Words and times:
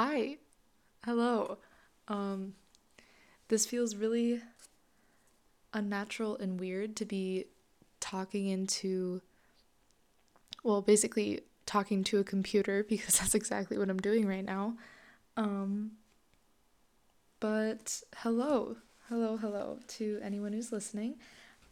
Hi. 0.00 0.36
Hello. 1.04 1.58
Um 2.06 2.54
this 3.48 3.66
feels 3.66 3.96
really 3.96 4.40
unnatural 5.74 6.36
and 6.36 6.60
weird 6.60 6.94
to 6.98 7.04
be 7.04 7.46
talking 7.98 8.46
into 8.46 9.22
well, 10.62 10.82
basically 10.82 11.40
talking 11.66 12.04
to 12.04 12.18
a 12.18 12.22
computer 12.22 12.84
because 12.88 13.18
that's 13.18 13.34
exactly 13.34 13.76
what 13.76 13.90
I'm 13.90 13.98
doing 13.98 14.24
right 14.24 14.44
now. 14.44 14.76
Um 15.36 15.96
but 17.40 18.00
hello. 18.18 18.76
Hello, 19.08 19.36
hello 19.36 19.80
to 19.96 20.20
anyone 20.22 20.52
who's 20.52 20.70
listening. 20.70 21.16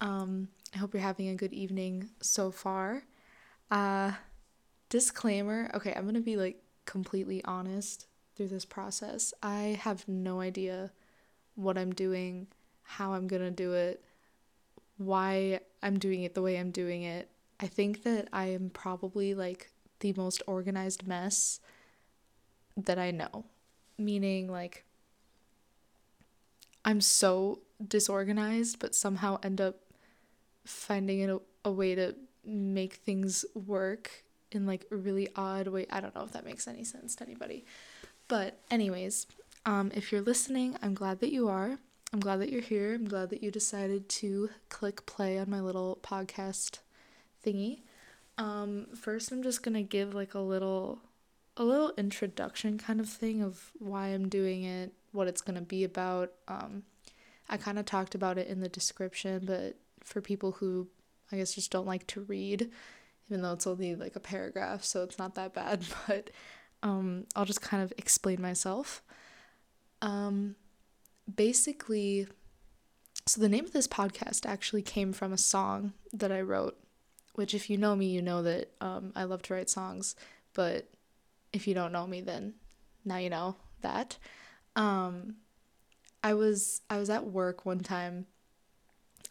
Um 0.00 0.48
I 0.74 0.78
hope 0.78 0.94
you're 0.94 1.00
having 1.00 1.28
a 1.28 1.36
good 1.36 1.52
evening 1.52 2.10
so 2.20 2.50
far. 2.50 3.04
Uh 3.70 4.14
disclaimer. 4.88 5.70
Okay, 5.74 5.94
I'm 5.94 6.12
to 6.12 6.20
be 6.20 6.36
like 6.36 6.60
completely 6.86 7.40
honest 7.44 8.08
through 8.36 8.48
this 8.48 8.64
process. 8.64 9.32
I 9.42 9.78
have 9.82 10.06
no 10.06 10.40
idea 10.40 10.90
what 11.54 11.78
I'm 11.78 11.92
doing, 11.92 12.46
how 12.82 13.14
I'm 13.14 13.26
going 13.26 13.42
to 13.42 13.50
do 13.50 13.72
it, 13.72 14.04
why 14.98 15.60
I'm 15.82 15.98
doing 15.98 16.22
it 16.22 16.34
the 16.34 16.42
way 16.42 16.58
I'm 16.58 16.70
doing 16.70 17.02
it. 17.02 17.30
I 17.58 17.66
think 17.66 18.02
that 18.04 18.28
I 18.32 18.46
am 18.46 18.70
probably 18.70 19.34
like 19.34 19.70
the 20.00 20.12
most 20.12 20.42
organized 20.46 21.06
mess 21.06 21.60
that 22.76 22.98
I 22.98 23.10
know. 23.10 23.44
Meaning, 23.98 24.50
like, 24.50 24.84
I'm 26.84 27.00
so 27.00 27.60
disorganized, 27.86 28.78
but 28.78 28.94
somehow 28.94 29.38
end 29.42 29.60
up 29.60 29.76
finding 30.64 31.30
a, 31.30 31.38
a 31.64 31.70
way 31.70 31.94
to 31.94 32.14
make 32.44 32.94
things 32.94 33.44
work 33.54 34.24
in 34.52 34.66
like 34.66 34.86
a 34.90 34.96
really 34.96 35.28
odd 35.34 35.68
way. 35.68 35.86
I 35.90 36.00
don't 36.00 36.14
know 36.14 36.24
if 36.24 36.32
that 36.32 36.44
makes 36.44 36.68
any 36.68 36.84
sense 36.84 37.16
to 37.16 37.24
anybody. 37.24 37.64
But 38.28 38.58
anyways, 38.70 39.26
um, 39.64 39.90
if 39.94 40.10
you're 40.10 40.22
listening, 40.22 40.76
I'm 40.82 40.94
glad 40.94 41.20
that 41.20 41.32
you 41.32 41.48
are. 41.48 41.78
I'm 42.12 42.20
glad 42.20 42.40
that 42.40 42.50
you're 42.50 42.62
here. 42.62 42.94
I'm 42.94 43.06
glad 43.06 43.30
that 43.30 43.42
you 43.42 43.50
decided 43.50 44.08
to 44.08 44.50
click 44.68 45.06
play 45.06 45.38
on 45.38 45.50
my 45.50 45.60
little 45.60 45.98
podcast 46.02 46.78
thingy. 47.44 47.80
Um, 48.38 48.86
first, 48.94 49.32
I'm 49.32 49.42
just 49.42 49.62
gonna 49.62 49.82
give 49.82 50.14
like 50.14 50.34
a 50.34 50.40
little, 50.40 51.00
a 51.56 51.64
little 51.64 51.92
introduction 51.96 52.78
kind 52.78 53.00
of 53.00 53.08
thing 53.08 53.42
of 53.42 53.72
why 53.78 54.08
I'm 54.08 54.28
doing 54.28 54.64
it, 54.64 54.92
what 55.12 55.28
it's 55.28 55.40
gonna 55.40 55.62
be 55.62 55.84
about. 55.84 56.32
Um, 56.48 56.84
I 57.48 57.56
kind 57.56 57.78
of 57.78 57.86
talked 57.86 58.14
about 58.14 58.38
it 58.38 58.48
in 58.48 58.60
the 58.60 58.68
description, 58.68 59.44
but 59.46 59.76
for 60.02 60.20
people 60.20 60.52
who 60.52 60.88
I 61.32 61.36
guess 61.36 61.54
just 61.54 61.70
don't 61.70 61.86
like 61.86 62.06
to 62.08 62.22
read, 62.22 62.70
even 63.28 63.42
though 63.42 63.52
it's 63.52 63.66
only 63.66 63.94
like 63.94 64.16
a 64.16 64.20
paragraph, 64.20 64.84
so 64.84 65.02
it's 65.02 65.18
not 65.18 65.34
that 65.34 65.54
bad, 65.54 65.84
but 66.06 66.30
um, 66.86 67.26
I'll 67.34 67.44
just 67.44 67.60
kind 67.60 67.82
of 67.82 67.92
explain 67.98 68.40
myself. 68.40 69.02
Um, 70.00 70.54
basically, 71.34 72.28
so 73.26 73.40
the 73.40 73.48
name 73.48 73.64
of 73.64 73.72
this 73.72 73.88
podcast 73.88 74.46
actually 74.46 74.82
came 74.82 75.12
from 75.12 75.32
a 75.32 75.38
song 75.38 75.94
that 76.12 76.30
I 76.30 76.42
wrote, 76.42 76.78
which, 77.34 77.54
if 77.54 77.68
you 77.68 77.76
know 77.76 77.96
me, 77.96 78.06
you 78.06 78.22
know 78.22 78.40
that 78.42 78.70
um, 78.80 79.12
I 79.16 79.24
love 79.24 79.42
to 79.42 79.54
write 79.54 79.68
songs, 79.68 80.14
but 80.54 80.88
if 81.52 81.66
you 81.66 81.74
don't 81.74 81.90
know 81.90 82.06
me, 82.06 82.20
then 82.20 82.54
now 83.04 83.16
you 83.16 83.30
know 83.30 83.56
that. 83.80 84.16
Um, 84.76 85.36
I 86.22 86.34
was 86.34 86.82
I 86.88 86.98
was 86.98 87.10
at 87.10 87.26
work 87.26 87.66
one 87.66 87.80
time. 87.80 88.26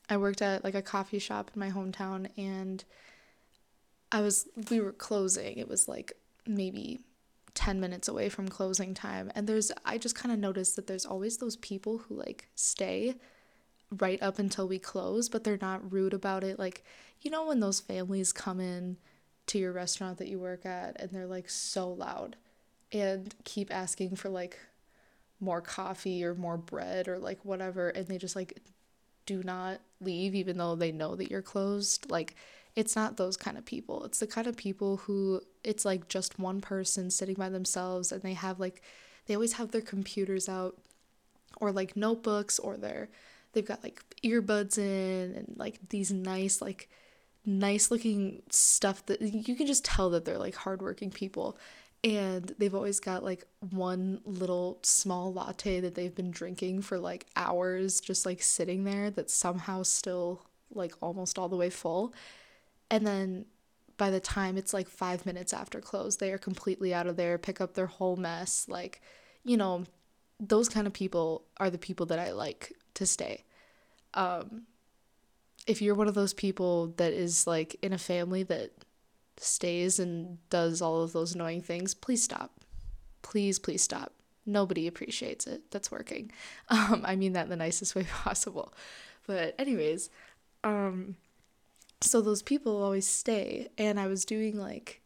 I 0.09 0.17
worked 0.17 0.41
at 0.41 0.65
like 0.65 0.75
a 0.75 0.81
coffee 0.81 1.19
shop 1.19 1.51
in 1.53 1.59
my 1.59 1.71
hometown 1.71 2.29
and 2.37 2.83
I 4.11 4.21
was 4.21 4.47
we 4.69 4.81
were 4.81 4.91
closing. 4.91 5.57
It 5.57 5.67
was 5.67 5.87
like 5.87 6.13
maybe 6.45 6.99
10 7.55 7.79
minutes 7.79 8.07
away 8.07 8.29
from 8.29 8.47
closing 8.47 8.93
time 8.93 9.31
and 9.33 9.47
there's 9.47 9.71
I 9.85 9.97
just 9.97 10.15
kind 10.15 10.31
of 10.31 10.39
noticed 10.39 10.75
that 10.75 10.87
there's 10.87 11.05
always 11.05 11.37
those 11.37 11.55
people 11.55 11.97
who 11.99 12.15
like 12.15 12.49
stay 12.55 13.15
right 13.91 14.21
up 14.21 14.39
until 14.39 14.67
we 14.67 14.79
close, 14.79 15.29
but 15.29 15.43
they're 15.43 15.59
not 15.61 15.91
rude 15.91 16.13
about 16.13 16.43
it. 16.43 16.59
Like, 16.59 16.83
you 17.21 17.31
know 17.31 17.45
when 17.45 17.59
those 17.59 17.79
families 17.79 18.33
come 18.33 18.59
in 18.59 18.97
to 19.47 19.57
your 19.57 19.71
restaurant 19.71 20.17
that 20.17 20.27
you 20.27 20.39
work 20.39 20.65
at 20.65 20.99
and 20.99 21.11
they're 21.11 21.27
like 21.27 21.49
so 21.49 21.89
loud 21.89 22.35
and 22.91 23.33
keep 23.43 23.73
asking 23.73 24.15
for 24.15 24.29
like 24.29 24.59
more 25.39 25.61
coffee 25.61 26.23
or 26.23 26.33
more 26.33 26.57
bread 26.57 27.07
or 27.07 27.19
like 27.19 27.43
whatever 27.43 27.89
and 27.89 28.07
they 28.07 28.17
just 28.17 28.35
like 28.35 28.59
do 29.25 29.43
not 29.43 29.79
leave 30.01 30.35
even 30.35 30.57
though 30.57 30.75
they 30.75 30.91
know 30.91 31.15
that 31.15 31.29
you're 31.31 31.41
closed. 31.41 32.09
Like 32.09 32.35
it's 32.75 32.95
not 32.95 33.17
those 33.17 33.37
kind 33.37 33.57
of 33.57 33.65
people. 33.65 34.03
It's 34.03 34.19
the 34.19 34.27
kind 34.27 34.47
of 34.47 34.57
people 34.57 34.97
who 34.97 35.41
it's 35.63 35.85
like 35.85 36.07
just 36.09 36.37
one 36.39 36.61
person 36.61 37.09
sitting 37.09 37.35
by 37.35 37.49
themselves 37.49 38.11
and 38.11 38.21
they 38.21 38.33
have 38.33 38.59
like 38.59 38.81
they 39.25 39.33
always 39.33 39.53
have 39.53 39.71
their 39.71 39.81
computers 39.81 40.49
out 40.49 40.77
or 41.61 41.71
like 41.71 41.95
notebooks 41.95 42.59
or 42.59 42.77
their 42.77 43.09
they've 43.53 43.65
got 43.65 43.83
like 43.83 44.01
earbuds 44.23 44.77
in 44.77 45.33
and 45.35 45.55
like 45.57 45.79
these 45.89 46.11
nice 46.11 46.61
like 46.61 46.89
nice 47.45 47.91
looking 47.91 48.41
stuff 48.49 49.05
that 49.05 49.21
you 49.21 49.55
can 49.55 49.67
just 49.67 49.85
tell 49.85 50.09
that 50.09 50.25
they're 50.25 50.37
like 50.37 50.55
hardworking 50.55 51.11
people 51.11 51.57
and 52.03 52.53
they've 52.59 52.75
always 52.75 52.99
got 52.99 53.23
like 53.23 53.45
one 53.71 54.19
little 54.25 54.79
small 54.83 55.33
latte 55.33 55.79
that 55.79 55.95
they've 55.95 56.15
been 56.15 56.31
drinking 56.31 56.81
for 56.81 56.99
like 56.99 57.25
hours 57.35 58.01
just 58.01 58.25
like 58.25 58.41
sitting 58.41 58.83
there 58.83 59.09
that's 59.09 59.33
somehow 59.33 59.81
still 59.81 60.43
like 60.73 60.93
almost 61.01 61.39
all 61.39 61.47
the 61.47 61.55
way 61.55 61.69
full 61.69 62.13
and 62.89 63.05
then 63.05 63.45
by 63.97 64.09
the 64.09 64.19
time 64.19 64.57
it's 64.57 64.73
like 64.73 64.87
five 64.87 65.25
minutes 65.25 65.53
after 65.53 65.79
close, 65.79 66.17
they 66.17 66.31
are 66.31 66.37
completely 66.37 66.93
out 66.93 67.07
of 67.07 67.15
there, 67.15 67.37
pick 67.37 67.61
up 67.61 67.73
their 67.73 67.85
whole 67.85 68.15
mess. 68.15 68.65
Like, 68.67 69.01
you 69.43 69.57
know, 69.57 69.85
those 70.39 70.69
kind 70.69 70.85
of 70.85 70.93
people 70.93 71.45
are 71.57 71.69
the 71.69 71.77
people 71.77 72.05
that 72.07 72.19
I 72.19 72.31
like 72.31 72.73
to 72.95 73.05
stay. 73.05 73.43
Um, 74.13 74.63
if 75.67 75.81
you're 75.81 75.95
one 75.95 76.07
of 76.07 76.13
those 76.13 76.33
people 76.33 76.87
that 76.97 77.13
is 77.13 77.47
like 77.47 77.75
in 77.81 77.93
a 77.93 77.97
family 77.97 78.43
that 78.43 78.71
stays 79.37 79.99
and 79.99 80.37
does 80.49 80.81
all 80.81 81.01
of 81.01 81.13
those 81.13 81.33
annoying 81.35 81.61
things, 81.61 81.93
please 81.93 82.23
stop. 82.23 82.61
Please, 83.21 83.59
please 83.59 83.81
stop. 83.81 84.13
Nobody 84.45 84.87
appreciates 84.87 85.47
it. 85.47 85.71
That's 85.71 85.91
working. 85.91 86.31
Um, 86.69 87.03
I 87.05 87.15
mean 87.15 87.33
that 87.33 87.43
in 87.43 87.49
the 87.49 87.55
nicest 87.55 87.95
way 87.95 88.03
possible. 88.23 88.73
But 89.27 89.55
anyways, 89.57 90.09
um, 90.63 91.15
so 92.05 92.21
those 92.21 92.41
people 92.41 92.81
always 92.81 93.07
stay. 93.07 93.67
And 93.77 93.99
i 93.99 94.07
was 94.07 94.25
doing 94.25 94.57
like 94.57 95.01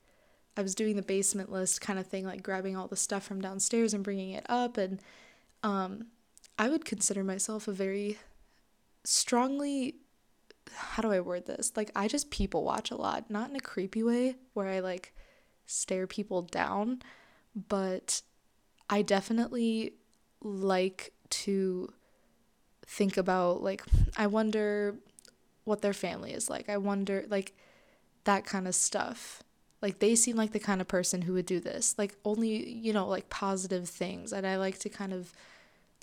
i 0.58 0.62
was 0.62 0.76
doing 0.76 0.96
the 0.96 1.02
basement 1.02 1.52
list 1.52 1.82
kind 1.82 2.00
of 2.00 2.08
thing 2.08 2.26
like 2.26 2.44
grabbing 2.44 2.76
all 2.76 2.88
the 2.88 2.96
stuff 2.96 3.24
from 3.24 3.42
downstairs 3.42 3.94
and 3.94 4.04
bringing 4.04 4.32
it 4.32 4.46
up. 4.50 4.78
And 4.78 5.02
um 5.64 6.08
i 6.58 6.70
would 6.70 6.86
consider 6.86 7.24
myself 7.24 7.68
a 7.68 7.72
very 7.72 8.18
strongly 9.04 9.96
how 10.72 11.02
do 11.02 11.12
i 11.12 11.20
word 11.20 11.46
this? 11.48 11.72
Like 11.76 11.92
i 11.96 12.08
just 12.08 12.30
people 12.30 12.64
watch 12.64 12.92
a 12.92 12.96
lot 12.96 13.30
not 13.30 13.50
in 13.50 13.56
a 13.56 13.62
creepy 13.62 14.04
way 14.04 14.36
where 14.54 14.68
i 14.68 14.80
like 14.80 15.14
stare 15.66 16.08
people 16.08 16.42
down 16.42 17.02
but 17.68 18.22
i 18.90 19.02
definitely 19.02 19.94
like 20.42 21.14
to 21.30 21.92
think 22.86 23.18
about 23.18 23.62
like 23.62 23.84
i 24.18 24.26
wonder 24.26 24.96
what 25.70 25.82
their 25.82 25.94
family 25.94 26.34
is 26.34 26.50
like. 26.50 26.68
I 26.68 26.78
wonder, 26.78 27.26
like, 27.30 27.54
that 28.26 28.46
kind 28.46 28.68
of 28.68 28.76
stuff. 28.76 29.44
Like, 29.82 30.00
they 30.00 30.16
seem 30.16 30.36
like 30.36 30.52
the 30.52 30.60
kind 30.60 30.82
of 30.82 30.88
person 30.88 31.22
who 31.22 31.34
would 31.34 31.46
do 31.46 31.60
this. 31.60 31.96
Like, 31.98 32.16
only, 32.26 32.70
you 32.70 32.92
know, 32.92 33.08
like 33.08 33.30
positive 33.30 33.88
things. 33.88 34.34
And 34.34 34.46
I 34.46 34.58
like 34.58 34.80
to 34.80 34.90
kind 34.90 35.14
of, 35.14 35.32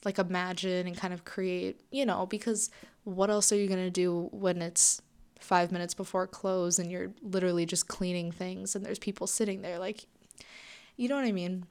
like, 0.05 0.19
imagine 0.19 0.87
and 0.87 0.97
kind 0.97 1.13
of 1.13 1.25
create, 1.25 1.81
you 1.91 2.07
know, 2.07 2.25
because 2.27 2.71
what 3.05 3.29
else 3.29 3.53
are 3.53 3.57
you 3.57 3.69
going 3.69 3.85
to 3.85 3.91
do 3.91 4.29
when 4.33 4.63
it's 4.63 5.03
five 5.39 5.71
minutes 5.71 5.95
before 5.95 6.27
close 6.27 6.79
and 6.79 6.91
you're 6.91 7.13
literally 7.23 7.67
just 7.67 7.89
cleaning 7.89 8.33
things 8.33 8.75
and 8.75 8.87
there's 8.87 8.99
people 8.99 9.27
sitting 9.27 9.63
there? 9.63 9.79
Like, 9.79 10.07
you 10.97 11.09
know 11.09 11.17
what 11.17 11.27
I 11.27 11.33
mean? 11.33 11.67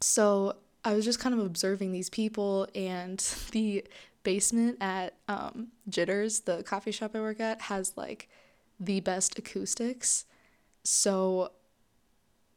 So 0.00 0.56
I 0.84 0.94
was 0.94 1.04
just 1.04 1.18
kind 1.18 1.34
of 1.34 1.44
observing 1.44 1.92
these 1.92 2.08
people 2.08 2.68
and 2.74 3.18
the 3.50 3.84
basement 4.26 4.76
at 4.80 5.14
um, 5.28 5.68
Jitters, 5.88 6.40
the 6.40 6.64
coffee 6.64 6.90
shop 6.90 7.12
I 7.14 7.20
work 7.20 7.38
at, 7.38 7.60
has 7.62 7.92
like 7.96 8.28
the 8.80 8.98
best 8.98 9.38
acoustics. 9.38 10.24
So 10.82 11.52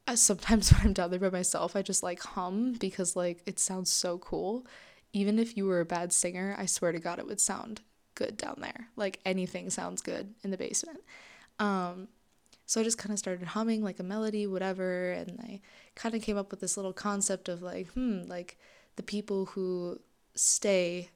uh, 0.07 0.15
sometimes 0.15 0.71
when 0.73 0.87
I'm 0.87 0.93
down 0.93 1.11
there 1.11 1.19
by 1.19 1.29
myself, 1.29 1.75
I 1.75 1.83
just 1.83 2.01
like 2.01 2.21
hum 2.21 2.73
because 2.73 3.15
like 3.15 3.43
it 3.45 3.59
sounds 3.59 3.91
so 3.91 4.17
cool. 4.17 4.65
Even 5.13 5.37
if 5.37 5.55
you 5.55 5.67
were 5.67 5.79
a 5.79 5.85
bad 5.85 6.11
singer, 6.11 6.55
I 6.57 6.65
swear 6.65 6.91
to 6.91 6.99
God, 6.99 7.19
it 7.19 7.27
would 7.27 7.39
sound 7.39 7.81
good 8.15 8.35
down 8.35 8.55
there. 8.57 8.87
Like 8.95 9.19
anything 9.23 9.69
sounds 9.69 10.01
good 10.01 10.33
in 10.43 10.49
the 10.49 10.57
basement. 10.57 11.01
Um, 11.59 12.07
so 12.65 12.81
I 12.81 12.83
just 12.83 12.97
kind 12.97 13.13
of 13.13 13.19
started 13.19 13.47
humming 13.47 13.83
like 13.83 13.99
a 13.99 14.03
melody, 14.03 14.47
whatever, 14.47 15.11
and 15.11 15.39
I 15.39 15.61
kind 15.93 16.15
of 16.15 16.23
came 16.23 16.37
up 16.37 16.49
with 16.49 16.61
this 16.61 16.77
little 16.77 16.93
concept 16.93 17.47
of 17.47 17.61
like, 17.61 17.89
hmm, 17.89 18.23
like 18.25 18.57
the 18.95 19.03
people 19.03 19.45
who 19.45 19.99
stay 20.33 21.09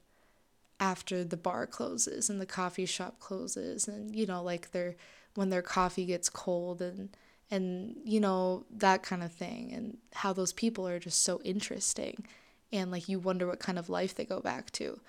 after 0.80 1.22
the 1.24 1.36
bar 1.36 1.66
closes 1.66 2.28
and 2.28 2.40
the 2.40 2.46
coffee 2.46 2.86
shop 2.86 3.20
closes 3.20 3.86
and 3.86 4.14
you 4.14 4.26
know 4.26 4.42
like 4.42 4.72
their 4.72 4.96
when 5.34 5.50
their 5.50 5.62
coffee 5.62 6.04
gets 6.04 6.28
cold 6.28 6.82
and 6.82 7.16
and 7.50 7.96
you 8.04 8.20
know 8.20 8.64
that 8.70 9.02
kind 9.02 9.22
of 9.22 9.32
thing 9.32 9.72
and 9.72 9.98
how 10.14 10.32
those 10.32 10.52
people 10.52 10.86
are 10.88 10.98
just 10.98 11.22
so 11.22 11.40
interesting 11.44 12.24
and 12.72 12.90
like 12.90 13.08
you 13.08 13.18
wonder 13.18 13.46
what 13.46 13.60
kind 13.60 13.78
of 13.78 13.88
life 13.88 14.14
they 14.14 14.24
go 14.24 14.40
back 14.40 14.70
to. 14.72 15.00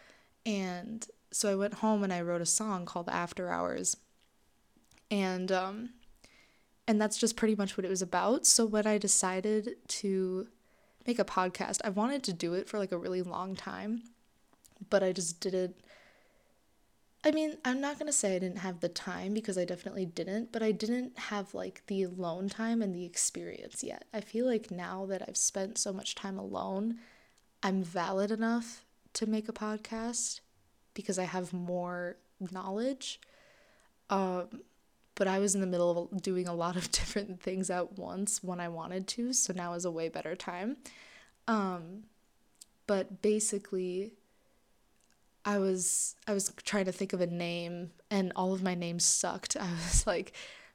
And 0.45 1.05
so 1.31 1.51
i 1.51 1.55
went 1.55 1.75
home 1.75 2.03
and 2.03 2.13
i 2.13 2.21
wrote 2.21 2.41
a 2.41 2.45
song 2.45 2.85
called 2.85 3.09
after 3.09 3.49
hours. 3.49 3.97
And 5.09 5.51
um 5.51 5.89
and 6.87 7.01
that's 7.01 7.17
just 7.17 7.35
pretty 7.35 7.55
much 7.55 7.77
what 7.77 7.85
it 7.85 7.89
was 7.89 8.01
about. 8.01 8.45
So 8.45 8.65
when 8.65 8.85
i 8.85 8.97
decided 8.97 9.77
to 9.87 10.47
make 11.07 11.19
a 11.19 11.25
podcast 11.25 11.81
i 11.83 11.89
wanted 11.89 12.23
to 12.23 12.33
do 12.33 12.53
it 12.55 12.67
for 12.67 12.79
like 12.79 12.91
a 12.91 12.97
really 12.97 13.21
long 13.21 13.55
time 13.55 14.01
but 14.89 15.03
i 15.03 15.11
just 15.11 15.39
didn't 15.39 15.75
I 17.27 17.31
mean, 17.31 17.57
I'm 17.65 17.81
not 17.81 17.97
going 17.97 18.05
to 18.05 18.13
say 18.13 18.35
I 18.35 18.39
didn't 18.39 18.59
have 18.59 18.81
the 18.81 18.87
time 18.87 19.33
because 19.33 19.57
I 19.57 19.65
definitely 19.65 20.05
didn't, 20.05 20.51
but 20.51 20.61
I 20.61 20.71
didn't 20.71 21.17
have 21.17 21.55
like 21.55 21.81
the 21.87 22.03
alone 22.03 22.49
time 22.49 22.83
and 22.83 22.93
the 22.93 23.03
experience 23.03 23.83
yet. 23.83 24.05
I 24.13 24.21
feel 24.21 24.45
like 24.45 24.69
now 24.69 25.07
that 25.07 25.23
I've 25.27 25.35
spent 25.35 25.79
so 25.79 25.91
much 25.91 26.13
time 26.13 26.37
alone, 26.37 26.99
I'm 27.63 27.81
valid 27.81 28.29
enough 28.29 28.85
to 29.13 29.25
make 29.25 29.49
a 29.49 29.53
podcast 29.53 30.41
because 30.93 31.17
I 31.17 31.23
have 31.23 31.51
more 31.51 32.17
knowledge. 32.51 33.19
Um, 34.11 34.61
but 35.15 35.27
I 35.27 35.39
was 35.39 35.55
in 35.55 35.61
the 35.61 35.67
middle 35.67 36.09
of 36.11 36.21
doing 36.21 36.47
a 36.47 36.53
lot 36.53 36.75
of 36.75 36.91
different 36.91 37.41
things 37.41 37.71
at 37.71 37.97
once 37.97 38.43
when 38.43 38.59
I 38.59 38.67
wanted 38.67 39.07
to, 39.07 39.33
so 39.33 39.51
now 39.51 39.73
is 39.73 39.85
a 39.85 39.89
way 39.89 40.09
better 40.09 40.35
time. 40.35 40.77
Um, 41.47 42.03
but 42.85 43.23
basically, 43.23 44.13
I 45.45 45.59
was 45.59 46.15
I 46.27 46.33
was 46.33 46.51
trying 46.63 46.85
to 46.85 46.91
think 46.91 47.13
of 47.13 47.21
a 47.21 47.27
name 47.27 47.91
and 48.09 48.33
all 48.35 48.53
of 48.53 48.63
my 48.63 48.73
names 48.73 49.05
sucked. 49.05 49.55
I 49.59 49.69
was 49.71 50.05
like, 50.07 50.33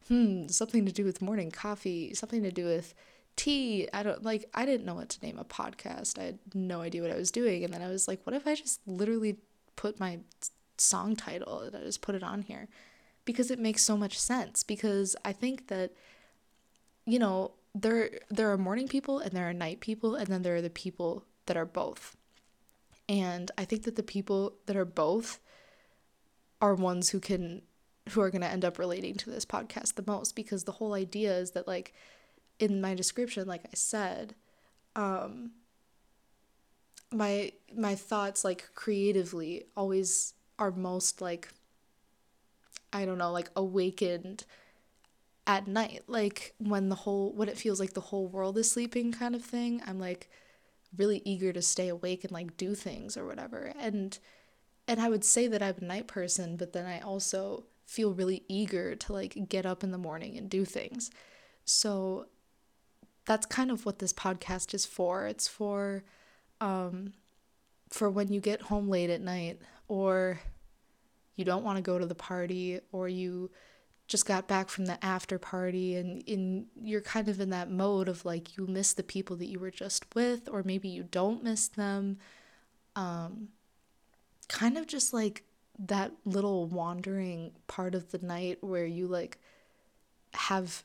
hmm, 0.08 0.46
something 0.48 0.86
to 0.86 0.92
do 0.92 1.04
with 1.04 1.20
morning 1.20 1.50
coffee, 1.50 2.14
something 2.14 2.42
to 2.44 2.52
do 2.52 2.64
with 2.64 2.94
tea. 3.36 3.88
I 3.92 4.02
don't 4.02 4.22
like 4.22 4.48
I 4.54 4.64
didn't 4.64 4.86
know 4.86 4.94
what 4.94 5.08
to 5.10 5.26
name 5.26 5.38
a 5.38 5.44
podcast. 5.44 6.18
I 6.18 6.24
had 6.24 6.38
no 6.54 6.80
idea 6.82 7.02
what 7.02 7.10
I 7.10 7.16
was 7.16 7.30
doing 7.30 7.64
and 7.64 7.74
then 7.74 7.82
I 7.82 7.88
was 7.88 8.06
like, 8.06 8.20
what 8.24 8.36
if 8.36 8.46
I 8.46 8.54
just 8.54 8.80
literally 8.86 9.38
put 9.74 9.98
my 9.98 10.20
song 10.78 11.16
title 11.16 11.60
and 11.60 11.74
I 11.74 11.80
just 11.80 12.00
put 12.00 12.14
it 12.14 12.22
on 12.22 12.42
here? 12.42 12.68
Because 13.24 13.50
it 13.50 13.58
makes 13.58 13.82
so 13.82 13.96
much 13.96 14.18
sense 14.18 14.62
because 14.62 15.16
I 15.24 15.32
think 15.32 15.66
that 15.66 15.92
you 17.06 17.18
know, 17.18 17.52
there 17.74 18.10
there 18.30 18.52
are 18.52 18.58
morning 18.58 18.86
people 18.86 19.18
and 19.18 19.32
there 19.32 19.48
are 19.48 19.52
night 19.52 19.80
people 19.80 20.14
and 20.14 20.28
then 20.28 20.42
there 20.42 20.54
are 20.54 20.62
the 20.62 20.70
people 20.70 21.24
that 21.46 21.56
are 21.56 21.66
both 21.66 22.16
and 23.10 23.50
I 23.58 23.64
think 23.64 23.82
that 23.82 23.96
the 23.96 24.04
people 24.04 24.54
that 24.66 24.76
are 24.76 24.84
both 24.84 25.40
are 26.62 26.76
ones 26.76 27.10
who 27.10 27.18
can 27.18 27.62
who 28.10 28.20
are 28.20 28.30
going 28.30 28.40
to 28.40 28.48
end 28.48 28.64
up 28.64 28.78
relating 28.78 29.16
to 29.16 29.30
this 29.30 29.44
podcast 29.44 29.94
the 29.96 30.04
most 30.06 30.36
because 30.36 30.64
the 30.64 30.72
whole 30.72 30.94
idea 30.94 31.36
is 31.36 31.50
that 31.50 31.66
like 31.66 31.92
in 32.60 32.80
my 32.80 32.94
description 32.94 33.48
like 33.48 33.64
I 33.64 33.74
said 33.74 34.36
um 34.94 35.50
my 37.12 37.52
my 37.76 37.96
thoughts 37.96 38.44
like 38.44 38.70
creatively 38.76 39.64
always 39.76 40.34
are 40.60 40.70
most 40.70 41.20
like 41.20 41.48
I 42.92 43.04
don't 43.04 43.18
know 43.18 43.32
like 43.32 43.50
awakened 43.56 44.44
at 45.46 45.66
night. 45.66 46.04
Like 46.06 46.54
when 46.58 46.88
the 46.88 46.94
whole 46.94 47.32
when 47.32 47.48
it 47.48 47.58
feels 47.58 47.80
like 47.80 47.94
the 47.94 48.00
whole 48.00 48.28
world 48.28 48.56
is 48.56 48.70
sleeping 48.70 49.10
kind 49.12 49.34
of 49.34 49.42
thing 49.42 49.82
I'm 49.84 49.98
like 49.98 50.30
really 50.96 51.22
eager 51.24 51.52
to 51.52 51.62
stay 51.62 51.88
awake 51.88 52.24
and 52.24 52.32
like 52.32 52.56
do 52.56 52.74
things 52.74 53.16
or 53.16 53.26
whatever. 53.26 53.72
And 53.78 54.18
and 54.88 55.00
I 55.00 55.08
would 55.08 55.24
say 55.24 55.46
that 55.46 55.62
I'm 55.62 55.76
a 55.80 55.84
night 55.84 56.08
person, 56.08 56.56
but 56.56 56.72
then 56.72 56.86
I 56.86 57.00
also 57.00 57.64
feel 57.86 58.12
really 58.12 58.42
eager 58.48 58.94
to 58.96 59.12
like 59.12 59.48
get 59.48 59.66
up 59.66 59.84
in 59.84 59.92
the 59.92 59.98
morning 59.98 60.36
and 60.36 60.48
do 60.48 60.64
things. 60.64 61.10
So 61.64 62.26
that's 63.26 63.46
kind 63.46 63.70
of 63.70 63.86
what 63.86 63.98
this 63.98 64.12
podcast 64.12 64.74
is 64.74 64.86
for. 64.86 65.26
It's 65.26 65.46
for 65.46 66.04
um 66.60 67.12
for 67.88 68.10
when 68.10 68.32
you 68.32 68.40
get 68.40 68.62
home 68.62 68.88
late 68.88 69.10
at 69.10 69.20
night 69.20 69.60
or 69.88 70.40
you 71.36 71.44
don't 71.44 71.64
want 71.64 71.76
to 71.76 71.82
go 71.82 71.98
to 71.98 72.06
the 72.06 72.14
party 72.14 72.80
or 72.92 73.08
you 73.08 73.50
just 74.10 74.26
got 74.26 74.48
back 74.48 74.68
from 74.68 74.86
the 74.86 75.02
after 75.04 75.38
party 75.38 75.94
and 75.94 76.20
in 76.26 76.66
you're 76.82 77.00
kind 77.00 77.28
of 77.28 77.40
in 77.40 77.50
that 77.50 77.70
mode 77.70 78.08
of 78.08 78.24
like 78.24 78.56
you 78.56 78.66
miss 78.66 78.92
the 78.92 79.04
people 79.04 79.36
that 79.36 79.46
you 79.46 79.60
were 79.60 79.70
just 79.70 80.04
with 80.16 80.48
or 80.48 80.64
maybe 80.64 80.88
you 80.88 81.04
don't 81.04 81.44
miss 81.44 81.68
them. 81.68 82.18
Um 82.96 83.50
kind 84.48 84.76
of 84.76 84.88
just 84.88 85.14
like 85.14 85.44
that 85.78 86.10
little 86.24 86.66
wandering 86.66 87.52
part 87.68 87.94
of 87.94 88.10
the 88.10 88.18
night 88.18 88.58
where 88.62 88.84
you 88.84 89.06
like 89.06 89.38
have 90.34 90.82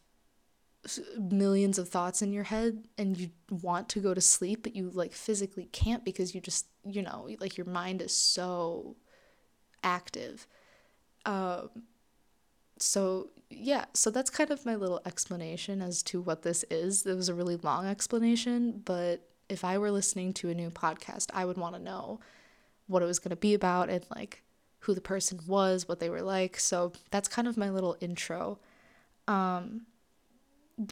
millions 1.17 1.79
of 1.79 1.89
thoughts 1.89 2.21
in 2.21 2.31
your 2.31 2.43
head 2.43 2.85
and 2.95 3.17
you 3.17 3.31
want 3.49 3.89
to 3.89 3.99
go 3.99 4.13
to 4.13 4.21
sleep 4.21 4.61
but 4.61 4.75
you 4.75 4.91
like 4.91 5.13
physically 5.13 5.67
can't 5.71 6.05
because 6.05 6.35
you 6.35 6.41
just 6.41 6.67
you 6.85 7.01
know 7.01 7.27
like 7.39 7.57
your 7.57 7.65
mind 7.65 8.03
is 8.03 8.15
so 8.15 8.95
active. 9.83 10.45
Um 11.25 11.69
so 12.77 13.29
yeah, 13.49 13.85
so 13.93 14.09
that's 14.09 14.29
kind 14.29 14.51
of 14.51 14.65
my 14.65 14.75
little 14.75 15.01
explanation 15.05 15.81
as 15.81 16.03
to 16.03 16.21
what 16.21 16.41
this 16.41 16.63
is. 16.69 17.05
It 17.05 17.15
was 17.15 17.29
a 17.29 17.33
really 17.33 17.57
long 17.57 17.85
explanation, 17.85 18.81
but 18.83 19.27
if 19.49 19.63
I 19.63 19.77
were 19.77 19.91
listening 19.91 20.33
to 20.33 20.49
a 20.49 20.55
new 20.55 20.69
podcast, 20.69 21.29
I 21.33 21.45
would 21.45 21.57
want 21.57 21.75
to 21.75 21.81
know 21.81 22.19
what 22.87 23.01
it 23.01 23.05
was 23.05 23.19
going 23.19 23.29
to 23.31 23.35
be 23.35 23.53
about 23.53 23.89
and 23.89 24.05
like 24.15 24.43
who 24.79 24.93
the 24.93 25.01
person 25.01 25.39
was, 25.47 25.87
what 25.87 25.99
they 25.99 26.09
were 26.09 26.21
like. 26.21 26.59
So 26.59 26.91
that's 27.11 27.27
kind 27.27 27.47
of 27.47 27.57
my 27.57 27.69
little 27.69 27.97
intro. 27.99 28.59
Um 29.27 29.85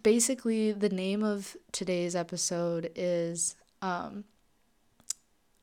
basically 0.02 0.72
the 0.72 0.90
name 0.90 1.24
of 1.24 1.58
today's 1.74 2.16
episode 2.16 2.90
is 2.96 3.56
um 3.82 4.24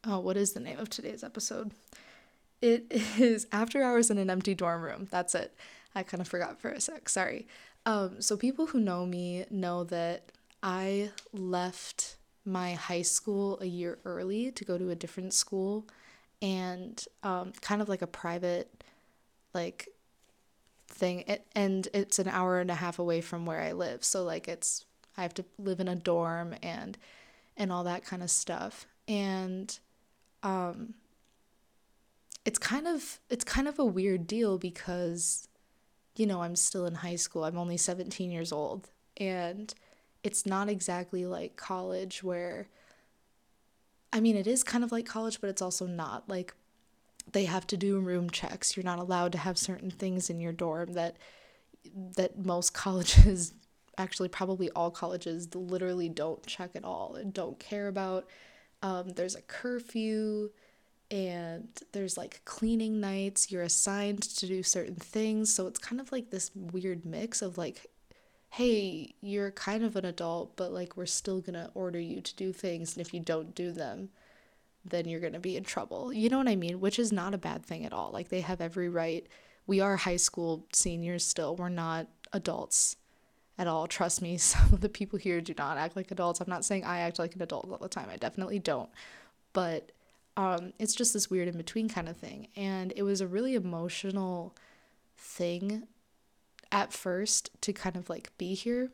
oh, 0.07 0.21
what 0.21 0.37
is 0.37 0.53
the 0.53 0.61
name 0.61 0.79
of 0.79 0.89
today's 0.89 1.25
episode? 1.25 1.73
It 2.61 2.87
is 3.19 3.47
After 3.53 3.83
Hours 3.83 4.11
in 4.11 4.19
an 4.19 4.31
Empty 4.31 4.55
Dorm 4.55 4.83
Room. 4.83 5.09
That's 5.11 5.35
it. 5.35 5.55
I 5.95 6.03
kind 6.03 6.21
of 6.21 6.29
forgot 6.29 6.61
for 6.61 6.71
a 6.71 6.81
sec. 6.81 7.09
Sorry. 7.09 7.47
Um, 7.87 8.21
so 8.21 8.37
people 8.37 8.67
who 8.67 8.81
know 8.81 9.07
me 9.07 9.45
know 9.51 9.85
that 9.85 10.33
I 10.63 11.11
left 11.33 12.17
my 12.45 12.75
high 12.75 13.03
school 13.03 13.59
a 13.61 13.67
year 13.67 13.99
early 14.05 14.51
to 14.53 14.65
go 14.65 14.79
to 14.79 14.91
a 14.91 14.95
different 14.95 15.35
school 15.35 15.87
and 16.43 17.05
um, 17.23 17.53
kind 17.61 17.83
of 17.83 17.89
like 17.89 18.03
a 18.03 18.07
private 18.07 18.83
like 19.53 19.89
thing 20.89 21.25
it, 21.27 21.47
and 21.55 21.89
it's 21.93 22.19
an 22.19 22.29
hour 22.29 22.61
and 22.61 22.71
a 22.71 22.75
half 22.75 22.99
away 22.99 23.21
from 23.21 23.47
where 23.47 23.61
I 23.61 23.73
live 23.73 24.05
so 24.05 24.25
like 24.25 24.49
it's 24.49 24.85
I 25.17 25.23
have 25.23 25.35
to 25.35 25.45
live 25.59 25.81
in 25.81 25.89
a 25.89 25.95
dorm 25.95 26.55
and 26.63 26.97
and 27.57 27.73
all 27.73 27.85
that 27.85 28.05
kind 28.05 28.23
of 28.23 28.31
stuff 28.31 28.87
and 29.07 29.79
um 30.43 30.95
it's 32.45 32.59
kind 32.59 32.87
of 32.87 33.21
it's 33.29 33.45
kind 33.45 33.69
of 33.69 33.79
a 33.79 33.85
weird 33.85 34.27
deal 34.27 34.59
because 34.59 35.47
you 36.21 36.27
know, 36.27 36.43
I'm 36.43 36.55
still 36.55 36.85
in 36.85 36.97
high 36.97 37.17
school. 37.17 37.45
I'm 37.45 37.57
only 37.57 37.79
17 37.79 38.31
years 38.31 38.53
old. 38.53 38.91
And 39.17 39.73
it's 40.23 40.45
not 40.45 40.69
exactly 40.69 41.25
like 41.25 41.57
college 41.57 42.23
where, 42.23 42.69
I 44.13 44.21
mean, 44.21 44.37
it 44.37 44.47
is 44.47 44.63
kind 44.63 44.85
of 44.85 44.93
like 44.93 45.07
college, 45.07 45.41
but 45.41 45.49
it's 45.49 45.63
also 45.63 45.87
not. 45.87 46.29
Like, 46.29 46.53
they 47.33 47.47
have 47.47 47.67
to 47.69 47.79
do 47.79 47.99
room 48.01 48.29
checks. 48.29 48.77
You're 48.77 48.85
not 48.85 48.99
allowed 48.99 49.33
to 49.33 49.39
have 49.39 49.57
certain 49.57 49.91
things 49.91 50.29
in 50.29 50.43
your 50.43 50.53
dorm 50.53 50.93
that 50.93 51.17
that 52.17 52.39
most 52.39 52.75
colleges 52.75 53.55
actually 53.97 54.29
probably 54.29 54.71
all 54.73 54.91
colleges 54.91 55.55
literally 55.55 56.11
don't 56.11 56.45
check 56.45 56.73
at 56.75 56.85
all 56.85 57.15
and 57.15 57.33
don't 57.33 57.59
care 57.59 57.89
about 57.89 58.27
um, 58.83 59.09
there's 59.11 59.35
a 59.35 59.43
curfew 59.43 60.51
and 61.11 61.69
there's 61.93 62.17
like 62.17 62.41
cleaning 62.45 63.01
nights 63.01 63.51
you're 63.51 63.63
assigned 63.63 64.23
to 64.23 64.47
do 64.47 64.63
certain 64.63 64.95
things. 64.95 65.53
So 65.53 65.67
it's 65.67 65.79
kind 65.79 66.01
of 66.01 66.13
like 66.13 66.31
this 66.31 66.51
weird 66.55 67.05
mix 67.05 67.43
of 67.43 67.59
like 67.59 67.87
hey 68.53 69.15
you're 69.21 69.53
kind 69.53 69.85
of 69.85 69.95
an 69.95 70.05
adult 70.05 70.57
but 70.57 70.73
like 70.73 70.97
we're 70.97 71.07
still 71.07 71.41
going 71.41 71.55
to 71.55 71.71
order 71.73 72.01
you 72.01 72.21
to 72.21 72.35
do 72.35 72.53
things 72.53 72.97
and 72.97 73.07
if 73.07 73.15
you 73.15 73.21
don't 73.21 73.55
do 73.55 73.71
them 73.71 74.09
then 74.85 75.07
you're 75.07 75.21
going 75.21 75.35
to 75.35 75.39
be 75.41 75.57
in 75.57 75.65
trouble. 75.65 76.13
You 76.13 76.29
know 76.29 76.39
what 76.39 76.49
i 76.49 76.57
mean? 76.57 76.81
Which 76.81 76.99
is 76.99 77.13
not 77.13 77.35
a 77.35 77.39
bad 77.39 77.65
thing 77.65 77.85
at 77.85 77.93
all. 77.93 78.11
Like 78.13 78.29
they 78.29 78.41
have 78.41 78.61
every 78.61 78.89
right. 78.89 79.27
We 79.67 79.81
are 79.81 79.97
high 79.97 80.17
school 80.17 80.67
seniors 80.73 81.25
still. 81.25 81.55
We're 81.57 81.69
not 81.69 82.07
adults 82.33 82.97
at 83.59 83.67
all. 83.67 83.87
Trust 83.87 84.23
me 84.23 84.37
some 84.39 84.73
of 84.73 84.81
the 84.81 84.89
people 84.89 85.19
here 85.19 85.41
do 85.41 85.55
not 85.57 85.77
act 85.77 85.97
like 85.97 86.11
adults. 86.11 86.41
I'm 86.41 86.49
not 86.49 86.65
saying 86.65 86.85
i 86.85 87.01
act 87.01 87.19
like 87.19 87.35
an 87.35 87.43
adult 87.43 87.71
all 87.71 87.79
the 87.79 87.89
time. 87.89 88.09
I 88.11 88.17
definitely 88.17 88.59
don't. 88.59 88.91
But 89.53 89.93
um, 90.41 90.73
it's 90.79 90.95
just 90.95 91.13
this 91.13 91.29
weird 91.29 91.49
in 91.49 91.59
between 91.59 91.91
kind 91.91 92.09
of 92.09 92.17
thing. 92.17 92.49
And 92.57 92.95
it 92.97 93.03
was 93.03 93.21
a 93.21 93.27
really 93.27 93.55
emotional 93.55 94.57
thing 95.19 95.87
at 96.73 96.95
first 96.95 97.51
to 97.61 97.75
kind 97.75 97.95
of 97.95 98.09
like 98.09 98.33
be 98.39 98.55
here. 98.55 98.91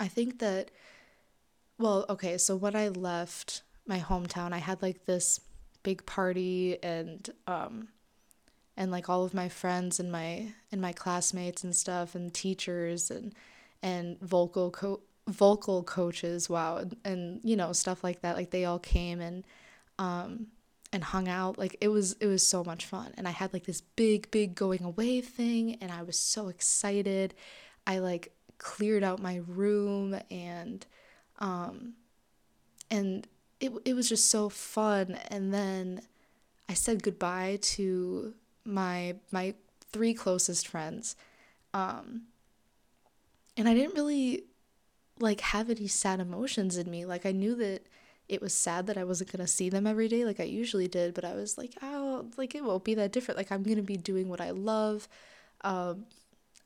I 0.00 0.08
think 0.08 0.38
that, 0.38 0.70
well, 1.78 2.06
okay, 2.08 2.38
so 2.38 2.56
when 2.56 2.74
I 2.74 2.88
left 2.88 3.64
my 3.86 4.00
hometown, 4.00 4.54
I 4.54 4.58
had 4.58 4.80
like 4.80 5.04
this 5.04 5.40
big 5.82 6.06
party 6.06 6.82
and, 6.82 7.28
um, 7.46 7.88
and 8.78 8.90
like 8.90 9.10
all 9.10 9.24
of 9.24 9.34
my 9.34 9.50
friends 9.50 10.00
and 10.00 10.10
my 10.10 10.54
and 10.72 10.80
my 10.80 10.92
classmates 10.92 11.64
and 11.64 11.76
stuff 11.76 12.14
and 12.14 12.32
teachers 12.32 13.10
and 13.10 13.34
and 13.82 14.18
vocal 14.20 14.70
co- 14.70 15.00
vocal 15.28 15.82
coaches 15.82 16.50
wow 16.50 16.76
and, 16.76 16.96
and 17.02 17.40
you 17.42 17.56
know 17.56 17.72
stuff 17.72 18.04
like 18.04 18.20
that 18.20 18.36
like 18.36 18.50
they 18.50 18.66
all 18.66 18.78
came 18.78 19.18
and 19.18 19.44
um 19.98 20.48
and 20.92 21.02
hung 21.02 21.28
out 21.28 21.58
like 21.58 21.76
it 21.80 21.88
was 21.88 22.12
it 22.20 22.26
was 22.26 22.46
so 22.46 22.62
much 22.64 22.86
fun. 22.86 23.12
And 23.16 23.26
i 23.26 23.30
had 23.30 23.52
like 23.52 23.64
this 23.64 23.80
big 23.80 24.30
big 24.30 24.54
going 24.54 24.84
away 24.84 25.20
thing 25.20 25.78
and 25.80 25.90
i 25.90 26.02
was 26.02 26.18
so 26.18 26.48
excited. 26.48 27.34
I 27.86 27.98
like 27.98 28.32
cleared 28.58 29.04
out 29.04 29.20
my 29.20 29.42
room 29.46 30.18
and 30.30 30.84
um 31.38 31.94
and 32.90 33.26
it 33.60 33.72
it 33.84 33.94
was 33.94 34.08
just 34.08 34.30
so 34.30 34.48
fun. 34.48 35.18
And 35.28 35.52
then 35.52 36.02
I 36.68 36.74
said 36.74 37.02
goodbye 37.02 37.58
to 37.62 38.34
my 38.64 39.16
my 39.30 39.54
three 39.92 40.14
closest 40.14 40.66
friends 40.68 41.16
um 41.72 42.22
and 43.56 43.68
I 43.68 43.74
didn't 43.74 43.94
really 43.94 44.44
like 45.18 45.40
have 45.40 45.70
any 45.70 45.86
sad 45.86 46.20
emotions 46.20 46.76
in 46.76 46.90
me. 46.90 47.06
Like 47.06 47.24
I 47.24 47.32
knew 47.32 47.54
that 47.56 47.86
it 48.28 48.40
was 48.40 48.52
sad 48.52 48.86
that 48.86 48.98
I 48.98 49.04
wasn't 49.04 49.30
going 49.32 49.44
to 49.44 49.50
see 49.50 49.68
them 49.68 49.86
every 49.86 50.08
day 50.08 50.24
like 50.24 50.40
I 50.40 50.44
usually 50.44 50.88
did 50.88 51.14
but 51.14 51.24
I 51.24 51.34
was 51.34 51.56
like 51.56 51.74
oh 51.82 52.26
like 52.36 52.54
it 52.54 52.64
won't 52.64 52.84
be 52.84 52.94
that 52.94 53.12
different 53.12 53.38
like 53.38 53.52
I'm 53.52 53.62
going 53.62 53.76
to 53.76 53.82
be 53.82 53.96
doing 53.96 54.28
what 54.28 54.40
I 54.40 54.50
love 54.50 55.08
um 55.62 56.06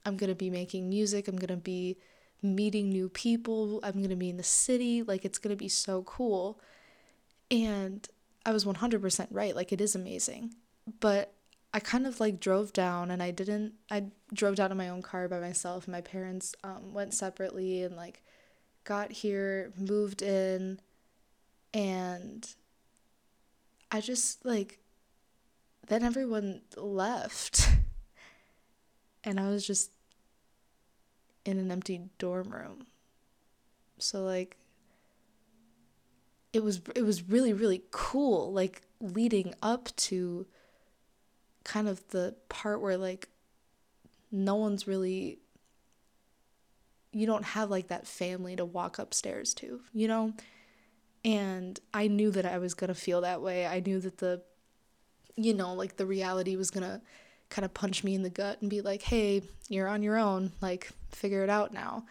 I'm 0.07 0.17
going 0.17 0.31
to 0.31 0.35
be 0.37 0.51
making 0.51 0.89
music 0.89 1.29
I'm 1.29 1.37
going 1.37 1.49
to 1.49 1.57
be 1.57 1.99
meeting 2.43 2.91
new 2.91 3.09
people. 3.09 3.81
I'm 3.83 3.95
going 3.95 4.11
to 4.11 4.17
be 4.17 4.31
in 4.31 4.37
the 4.37 4.43
city. 4.43 5.03
Like, 5.03 5.25
it's 5.25 5.39
going 5.39 5.55
to 5.55 5.57
be 5.57 5.69
so 5.69 6.03
cool. 6.03 6.61
And 7.51 8.07
I 8.47 8.53
was 8.53 8.65
100% 8.65 9.27
right. 9.31 9.55
Like, 9.55 9.73
it 9.73 9.81
is 9.81 9.95
amazing. 9.95 10.55
But 11.01 11.33
I 11.73 11.81
kind 11.81 12.07
of 12.07 12.19
like 12.19 12.41
drove 12.41 12.73
down 12.73 13.11
and 13.11 13.23
I 13.23 13.31
didn't, 13.31 13.75
I 13.91 14.07
drove 14.33 14.57
down 14.57 14.73
in 14.73 14.77
my 14.77 14.89
own 14.89 15.03
car 15.03 15.29
by 15.29 15.39
myself. 15.39 15.87
My 15.87 16.01
parents 16.01 16.55
um, 16.65 16.93
went 16.93 17.15
separately 17.15 17.83
and 17.83 17.97
like 17.97 18.23
got 18.83 19.13
here, 19.13 19.73
moved 19.77 20.21
in, 20.21 20.81
and 21.73 22.49
I 23.91 24.01
just 24.01 24.45
like, 24.45 24.79
then 25.87 26.03
everyone 26.03 26.63
left. 26.77 27.69
and 29.25 29.39
I 29.39 29.49
was 29.49 29.67
just 29.67 29.91
in 31.45 31.59
an 31.59 31.71
empty 31.71 32.01
dorm 32.19 32.51
room. 32.51 32.87
So 33.99 34.25
like 34.25 34.57
it 36.53 36.65
was 36.65 36.81
it 36.97 37.03
was 37.03 37.29
really 37.29 37.53
really 37.53 37.83
cool 37.93 38.53
like 38.53 38.83
leading 39.01 39.55
up 39.63 39.89
to 39.95 40.47
kind 41.63 41.87
of 41.87 42.07
the 42.09 42.35
part 42.49 42.81
where 42.81 42.97
like 42.97 43.29
no 44.33 44.57
one's 44.57 44.87
really 44.89 45.39
you 47.13 47.27
don't 47.27 47.45
have 47.45 47.71
like 47.71 47.89
that 47.89 48.07
family 48.07 48.57
to 48.57 48.65
walk 48.65 48.99
upstairs 48.99 49.53
to, 49.55 49.81
you 49.93 50.07
know? 50.07 50.33
And 51.25 51.79
I 51.93 52.07
knew 52.07 52.31
that 52.31 52.47
I 52.47 52.59
was 52.59 52.75
going 52.75 52.89
to 52.89 52.95
feel 52.95 53.21
that 53.23 53.43
way. 53.43 53.67
I 53.67 53.81
knew 53.81 54.01
that 54.01 54.19
the 54.19 54.43
you 55.37 55.55
know, 55.55 55.75
like 55.75 55.97
the 55.97 56.07
reality 56.07 56.57
was 56.57 56.71
going 56.71 56.83
to 56.83 57.01
kind 57.49 57.65
of 57.65 57.73
punch 57.73 58.05
me 58.05 58.15
in 58.15 58.23
the 58.23 58.31
gut 58.31 58.61
and 58.61 58.69
be 58.69 58.81
like, 58.81 59.03
"Hey, 59.03 59.43
you're 59.69 59.89
on 59.89 60.03
your 60.03 60.19
own. 60.19 60.53
Like 60.61 60.91
figure 61.11 61.45
it 61.45 61.51
out 61.51 61.73
now." 61.73 62.05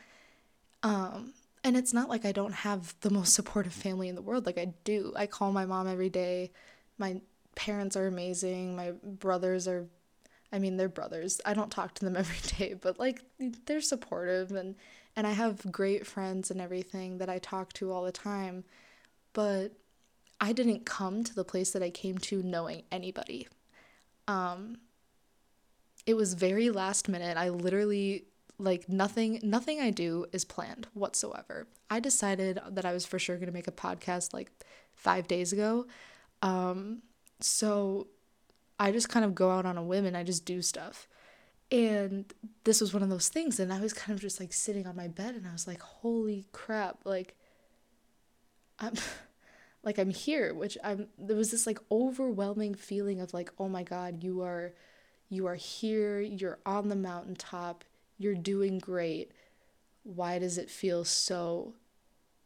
Um 0.83 1.33
and 1.63 1.75
it's 1.75 1.93
not 1.93 2.09
like 2.09 2.25
I 2.25 2.31
don't 2.31 2.53
have 2.53 2.95
the 3.01 3.09
most 3.09 3.33
supportive 3.33 3.73
family 3.73 4.07
in 4.07 4.15
the 4.15 4.21
world. 4.21 4.45
Like 4.45 4.57
I 4.57 4.73
do. 4.83 5.13
I 5.15 5.27
call 5.27 5.51
my 5.51 5.65
mom 5.65 5.87
every 5.87 6.09
day. 6.09 6.51
My 6.97 7.21
parents 7.55 7.97
are 7.97 8.07
amazing. 8.07 8.75
My 8.75 8.91
brothers 9.03 9.67
are 9.67 9.87
I 10.51 10.57
mean, 10.57 10.77
they're 10.77 10.89
brothers. 10.89 11.39
I 11.45 11.53
don't 11.53 11.69
talk 11.69 11.93
to 11.95 12.05
them 12.05 12.17
every 12.17 12.39
day, 12.57 12.73
but 12.73 12.99
like 12.99 13.21
they're 13.65 13.81
supportive 13.81 14.51
and 14.51 14.75
and 15.15 15.27
I 15.27 15.31
have 15.31 15.71
great 15.71 16.07
friends 16.07 16.49
and 16.51 16.61
everything 16.61 17.17
that 17.17 17.29
I 17.29 17.39
talk 17.39 17.73
to 17.73 17.91
all 17.91 18.03
the 18.03 18.11
time. 18.11 18.63
But 19.33 19.74
I 20.41 20.53
didn't 20.53 20.86
come 20.86 21.24
to 21.24 21.36
the 21.36 21.43
place 21.43 21.71
that 21.71 21.83
I 21.83 21.89
came 21.89 22.17
to 22.19 22.41
knowing 22.41 22.83
anybody. 22.91 23.48
Um 24.27 24.77
it 26.05 26.15
was 26.15 26.33
very 26.33 26.69
last 26.69 27.07
minute. 27.07 27.38
I 27.38 27.50
literally 27.50 28.25
like 28.57 28.89
nothing 28.89 29.39
nothing 29.43 29.79
I 29.79 29.91
do 29.91 30.25
is 30.31 30.45
planned 30.45 30.88
whatsoever. 30.93 31.67
I 31.89 32.00
decided 32.00 32.59
that 32.69 32.86
I 32.86 32.93
was 32.93 33.05
for 33.05 33.19
sure 33.19 33.38
going 33.38 33.48
to 33.48 33.53
make 33.53 33.67
a 33.67 33.71
podcast 33.71 34.33
like 34.33 34.51
5 34.95 35.27
days 35.27 35.53
ago. 35.53 35.88
Um 36.41 37.01
so 37.39 38.07
I 38.79 38.91
just 38.91 39.09
kind 39.09 39.25
of 39.25 39.36
go 39.36 39.51
out 39.51 39.65
on 39.65 39.77
a 39.77 39.83
whim 39.83 40.05
and 40.05 40.15
I 40.15 40.24
just 40.24 40.45
do 40.45 40.62
stuff. 40.62 41.07
And 41.71 42.33
this 42.63 42.81
was 42.81 42.93
one 42.93 43.03
of 43.03 43.09
those 43.09 43.29
things 43.29 43.59
and 43.59 43.71
I 43.71 43.79
was 43.79 43.93
kind 43.93 44.15
of 44.15 44.21
just 44.21 44.39
like 44.39 44.53
sitting 44.53 44.88
on 44.88 44.95
my 44.95 45.07
bed 45.07 45.36
and 45.36 45.48
I 45.48 45.51
was 45.51 45.67
like 45.67 45.81
holy 45.81 46.45
crap 46.51 47.00
like 47.05 47.36
I'm 48.79 48.93
like 49.83 49.98
I'm 49.98 50.09
here 50.09 50.53
which 50.53 50.77
I'm 50.83 51.07
there 51.17 51.38
was 51.38 51.51
this 51.51 51.67
like 51.67 51.79
overwhelming 51.91 52.75
feeling 52.75 53.21
of 53.21 53.33
like 53.33 53.51
oh 53.59 53.69
my 53.69 53.83
god 53.83 54.24
you 54.24 54.41
are 54.41 54.74
you 55.29 55.45
are 55.45 55.55
here, 55.55 56.19
you're 56.19 56.59
on 56.65 56.89
the 56.89 56.95
mountaintop, 56.95 57.83
you're 58.17 58.36
doing 58.36 58.79
great. 58.79 59.31
Why 60.03 60.39
does 60.39 60.57
it 60.57 60.69
feel 60.69 61.05
so 61.05 61.75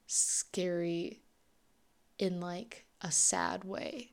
scary 0.05 1.21
in 2.19 2.41
like 2.41 2.85
a 3.01 3.09
sad 3.09 3.63
way? 3.63 4.11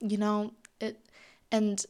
You 0.00 0.16
know, 0.16 0.52
it 0.80 1.04
and 1.50 1.84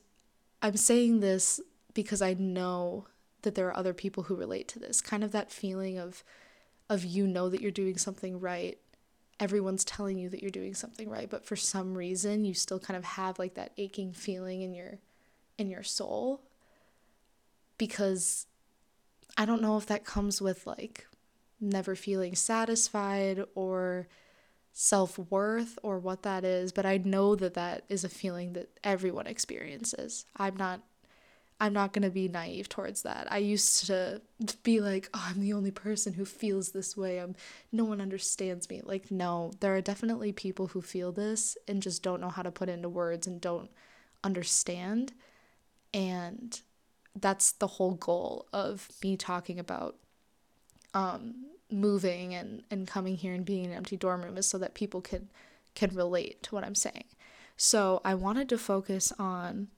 I'm 0.62 0.76
saying 0.76 1.21
this 1.21 1.61
because 1.92 2.23
I 2.23 2.35
know 2.35 3.06
that 3.42 3.54
there 3.54 3.68
are 3.68 3.76
other 3.76 3.95
people 3.95 4.25
who 4.25 4.35
relate 4.35 4.66
to 4.68 4.78
this. 4.78 5.00
Kind 5.02 5.23
of 5.23 5.33
that 5.33 5.52
feeling 5.52 5.99
of 5.99 6.25
of 6.88 7.04
you 7.04 7.26
know 7.26 7.50
that 7.50 7.61
you're 7.61 7.71
doing 7.71 7.99
something 7.99 8.40
right. 8.40 8.78
Everyone's 9.38 9.85
telling 9.85 10.19
you 10.19 10.28
that 10.31 10.40
you're 10.43 10.50
doing 10.50 10.75
something 10.75 11.09
right, 11.09 11.28
but 11.28 11.45
for 11.45 11.57
some 11.57 11.95
reason 11.95 12.45
you 12.45 12.55
still 12.55 12.78
kind 12.78 12.97
of 12.97 13.05
have 13.05 13.38
like 13.38 13.55
that 13.55 13.73
aching 13.76 14.12
feeling 14.12 14.62
in 14.62 14.75
your 14.75 14.99
in 15.59 15.69
your 15.69 15.83
soul 15.83 16.43
because 17.78 18.47
I 19.37 19.45
don't 19.45 19.62
know 19.62 19.76
if 19.76 19.87
that 19.87 20.05
comes 20.05 20.40
with 20.40 20.66
like 20.66 21.07
never 21.61 21.95
feeling 21.95 22.35
satisfied 22.35 23.45
or 23.55 24.09
self 24.73 25.19
worth 25.19 25.78
or 25.83 25.99
what 25.99 26.23
that 26.23 26.45
is, 26.45 26.73
but 26.73 26.87
I 26.87 26.99
know 26.99 27.35
that 27.37 27.55
that 27.55 27.85
is 27.88 28.05
a 28.05 28.09
feeling 28.09 28.52
that 28.55 28.69
everyone 28.85 29.26
experiences. 29.26 30.26
I'm 30.37 30.57
not. 30.57 30.83
I'm 31.58 31.72
not 31.72 31.92
going 31.94 32.02
to 32.02 32.10
be 32.10 32.28
naive 32.28 32.68
towards 32.68 33.02
that. 33.02 33.32
I 33.32 33.38
used 33.38 33.86
to 33.86 34.20
be 34.62 34.80
like, 34.80 35.08
"Oh, 35.14 35.26
I'm 35.28 35.40
the 35.40 35.54
only 35.54 35.70
person 35.70 36.12
who 36.12 36.25
feels 36.25 36.72
this 36.72 36.96
way. 36.96 37.18
I'm 37.18 37.34
no 37.72 37.84
one 37.84 38.00
understands 38.00 38.68
me." 38.68 38.82
Like, 38.84 39.10
no, 39.10 39.52
there 39.60 39.75
are 39.75 39.80
definitely 39.80 40.32
people 40.32 40.68
who 40.68 40.82
feel 40.82 41.12
this 41.12 41.56
and 41.66 41.82
just 41.82 42.02
don't 42.02 42.20
know 42.20 42.28
how 42.28 42.42
to 42.42 42.50
put 42.50 42.68
into 42.68 42.88
words 42.88 43.26
and 43.26 43.40
don't 43.40 43.70
understand. 44.22 45.12
And 45.94 46.60
that's 47.14 47.52
the 47.52 47.66
whole 47.66 47.94
goal 47.94 48.46
of 48.52 48.90
me 49.02 49.16
talking 49.16 49.58
about 49.58 49.96
um, 50.92 51.46
moving 51.70 52.34
and, 52.34 52.62
and 52.70 52.86
coming 52.86 53.16
here 53.16 53.34
and 53.34 53.44
being 53.44 53.64
in 53.64 53.70
an 53.70 53.76
empty 53.76 53.96
dorm 53.96 54.22
room 54.22 54.36
is 54.36 54.46
so 54.46 54.58
that 54.58 54.75
people 54.75 55.00
can 55.00 55.28
can 55.75 55.94
relate 55.94 56.42
to 56.42 56.54
what 56.54 56.64
I'm 56.64 56.75
saying. 56.75 57.04
So 57.56 58.00
I 58.04 58.14
wanted 58.14 58.48
to 58.48 58.58
focus 58.58 59.12
on 59.18 59.68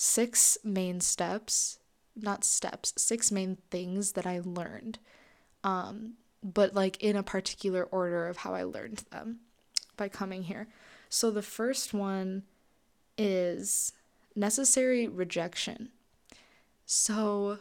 six 0.00 0.58
main 0.64 1.00
steps, 1.00 1.78
not 2.16 2.44
steps, 2.44 2.94
six 2.96 3.30
main 3.30 3.58
things 3.70 4.12
that 4.12 4.26
I 4.26 4.40
learned, 4.44 4.98
um, 5.64 6.14
but 6.42 6.74
like 6.74 7.02
in 7.02 7.16
a 7.16 7.22
particular 7.22 7.84
order 7.84 8.26
of 8.26 8.38
how 8.38 8.54
I 8.54 8.62
learned 8.62 9.04
them 9.10 9.40
by 9.96 10.08
coming 10.08 10.44
here. 10.44 10.68
So 11.08 11.30
the 11.30 11.42
first 11.42 11.92
one 11.94 12.44
is 13.16 13.92
necessary 14.34 15.08
rejection. 15.08 15.90
So, 16.86 17.58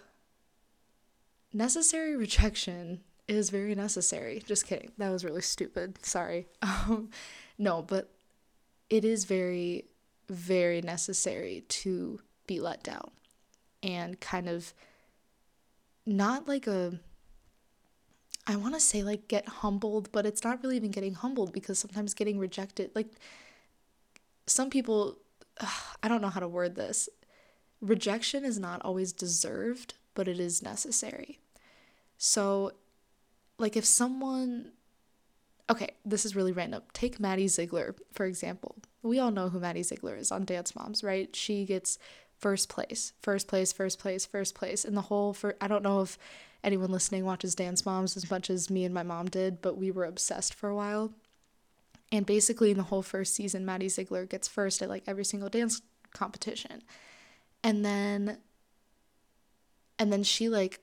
necessary 1.52 2.16
rejection 2.16 3.02
is 3.28 3.50
very 3.50 3.76
necessary. 3.76 4.42
Just 4.46 4.66
kidding. 4.66 4.92
That 4.98 5.10
was 5.10 5.26
really 5.26 5.42
stupid. 5.42 6.04
Sorry. 6.06 6.48
Um, 6.62 7.10
no, 7.58 7.82
but 7.82 8.12
it 8.90 9.04
is 9.04 9.26
very, 9.26 9.86
very 10.30 10.82
necessary 10.82 11.66
to 11.68 12.22
be 12.48 12.60
let 12.60 12.84
down 12.84 13.12
and 13.84 14.20
kind 14.20 14.50
of 14.50 14.74
not 16.06 16.48
like 16.48 16.68
a 16.68 17.00
I 18.50 18.56
want 18.56 18.76
to 18.76 18.80
say 18.80 19.04
like 19.04 19.28
get 19.28 19.48
humbled, 19.48 20.10
but 20.14 20.26
it's 20.26 20.44
not 20.44 20.64
really 20.64 20.78
even 20.78 20.92
getting 20.92 21.14
humbled 21.16 21.52
because 21.52 21.78
sometimes 21.80 22.14
getting 22.14 22.40
rejected, 22.40 22.92
like 22.96 23.10
some 24.46 24.70
people 24.70 25.18
I 26.04 26.08
don't 26.08 26.22
know 26.22 26.30
how 26.30 26.40
to 26.40 26.48
word 26.48 26.76
this. 26.76 27.10
Rejection 27.82 28.46
is 28.46 28.60
not 28.60 28.82
always 28.84 29.12
deserved, 29.14 29.96
but 30.16 30.28
it 30.28 30.40
is 30.40 30.64
necessary. 30.64 31.40
So, 32.18 32.72
like, 33.60 33.78
if 33.78 33.86
someone, 33.86 34.72
okay, 35.70 35.92
this 36.06 36.26
is 36.26 36.36
really 36.36 36.52
random. 36.52 36.84
Take 36.94 37.20
Maddie 37.20 37.48
Ziegler, 37.48 37.96
for 38.14 38.26
example. 38.26 38.76
We 39.04 39.20
all 39.20 39.32
know 39.32 39.50
who 39.50 39.60
Maddie 39.60 39.84
Ziegler 39.84 40.16
is 40.16 40.32
on 40.32 40.46
Dance 40.46 40.76
Moms, 40.76 41.04
right? 41.04 41.36
She 41.36 41.66
gets 41.66 42.00
first 42.38 42.70
place, 42.70 43.14
first 43.22 43.48
place, 43.48 43.74
first 43.74 44.00
place, 44.00 44.26
first 44.26 44.56
place. 44.56 44.86
And 44.86 44.96
the 44.96 45.02
whole 45.02 45.34
for 45.34 45.56
I 45.60 45.68
don't 45.68 45.84
know 45.84 46.02
if 46.02 46.18
anyone 46.64 46.92
listening 46.92 47.26
watches 47.26 47.56
Dance 47.56 47.86
Moms 47.86 48.18
as 48.18 48.30
much 48.30 48.50
as 48.50 48.70
me 48.70 48.86
and 48.86 48.94
my 48.94 49.04
mom 49.04 49.28
did, 49.28 49.62
but 49.62 49.78
we 49.78 49.92
were 49.92 50.06
obsessed 50.06 50.54
for 50.54 50.70
a 50.70 50.76
while. 50.76 51.14
And 52.12 52.26
basically 52.26 52.72
in 52.72 52.78
the 52.78 52.84
whole 52.84 53.02
first 53.02 53.36
season, 53.36 53.66
Maddie 53.66 53.90
Ziegler 53.90 54.26
gets 54.26 54.48
first 54.48 54.82
at 54.82 54.90
like 54.90 55.04
every 55.08 55.26
single 55.26 55.50
dance 55.50 55.82
competition. 56.14 56.84
And 57.64 57.84
then 57.84 58.38
and 60.00 60.14
then 60.14 60.24
she 60.24 60.48
like 60.48 60.80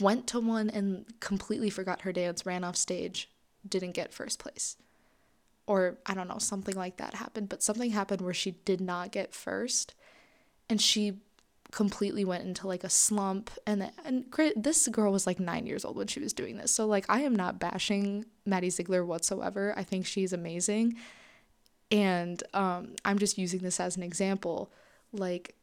went 0.00 0.26
to 0.28 0.40
one 0.40 0.68
and 0.68 1.04
completely 1.20 1.70
forgot 1.70 2.02
her 2.02 2.12
dance, 2.12 2.44
ran 2.44 2.64
off 2.64 2.76
stage, 2.76 3.30
didn't 3.66 3.92
get 3.92 4.12
first 4.12 4.38
place. 4.38 4.76
Or 5.66 5.98
I 6.04 6.14
don't 6.14 6.28
know, 6.28 6.38
something 6.38 6.74
like 6.74 6.96
that 6.96 7.14
happened, 7.14 7.48
but 7.48 7.62
something 7.62 7.90
happened 7.92 8.20
where 8.20 8.34
she 8.34 8.50
did 8.50 8.80
not 8.80 9.12
get 9.12 9.32
first 9.32 9.94
and 10.68 10.80
she 10.80 11.14
completely 11.72 12.24
went 12.24 12.44
into 12.44 12.66
like 12.66 12.84
a 12.84 12.90
slump 12.90 13.50
and 13.66 13.90
and 14.04 14.26
this 14.54 14.86
girl 14.88 15.10
was 15.10 15.26
like 15.26 15.40
9 15.40 15.66
years 15.66 15.86
old 15.86 15.96
when 15.96 16.06
she 16.06 16.20
was 16.20 16.34
doing 16.34 16.58
this. 16.58 16.70
So 16.70 16.86
like 16.86 17.06
I 17.08 17.20
am 17.22 17.34
not 17.34 17.58
bashing 17.58 18.26
Maddie 18.44 18.70
Ziegler 18.70 19.04
whatsoever. 19.04 19.72
I 19.76 19.82
think 19.82 20.04
she's 20.04 20.34
amazing. 20.34 20.96
And 21.90 22.42
um 22.52 22.94
I'm 23.04 23.18
just 23.18 23.38
using 23.38 23.60
this 23.60 23.80
as 23.80 23.96
an 23.96 24.02
example 24.02 24.70
like 25.12 25.56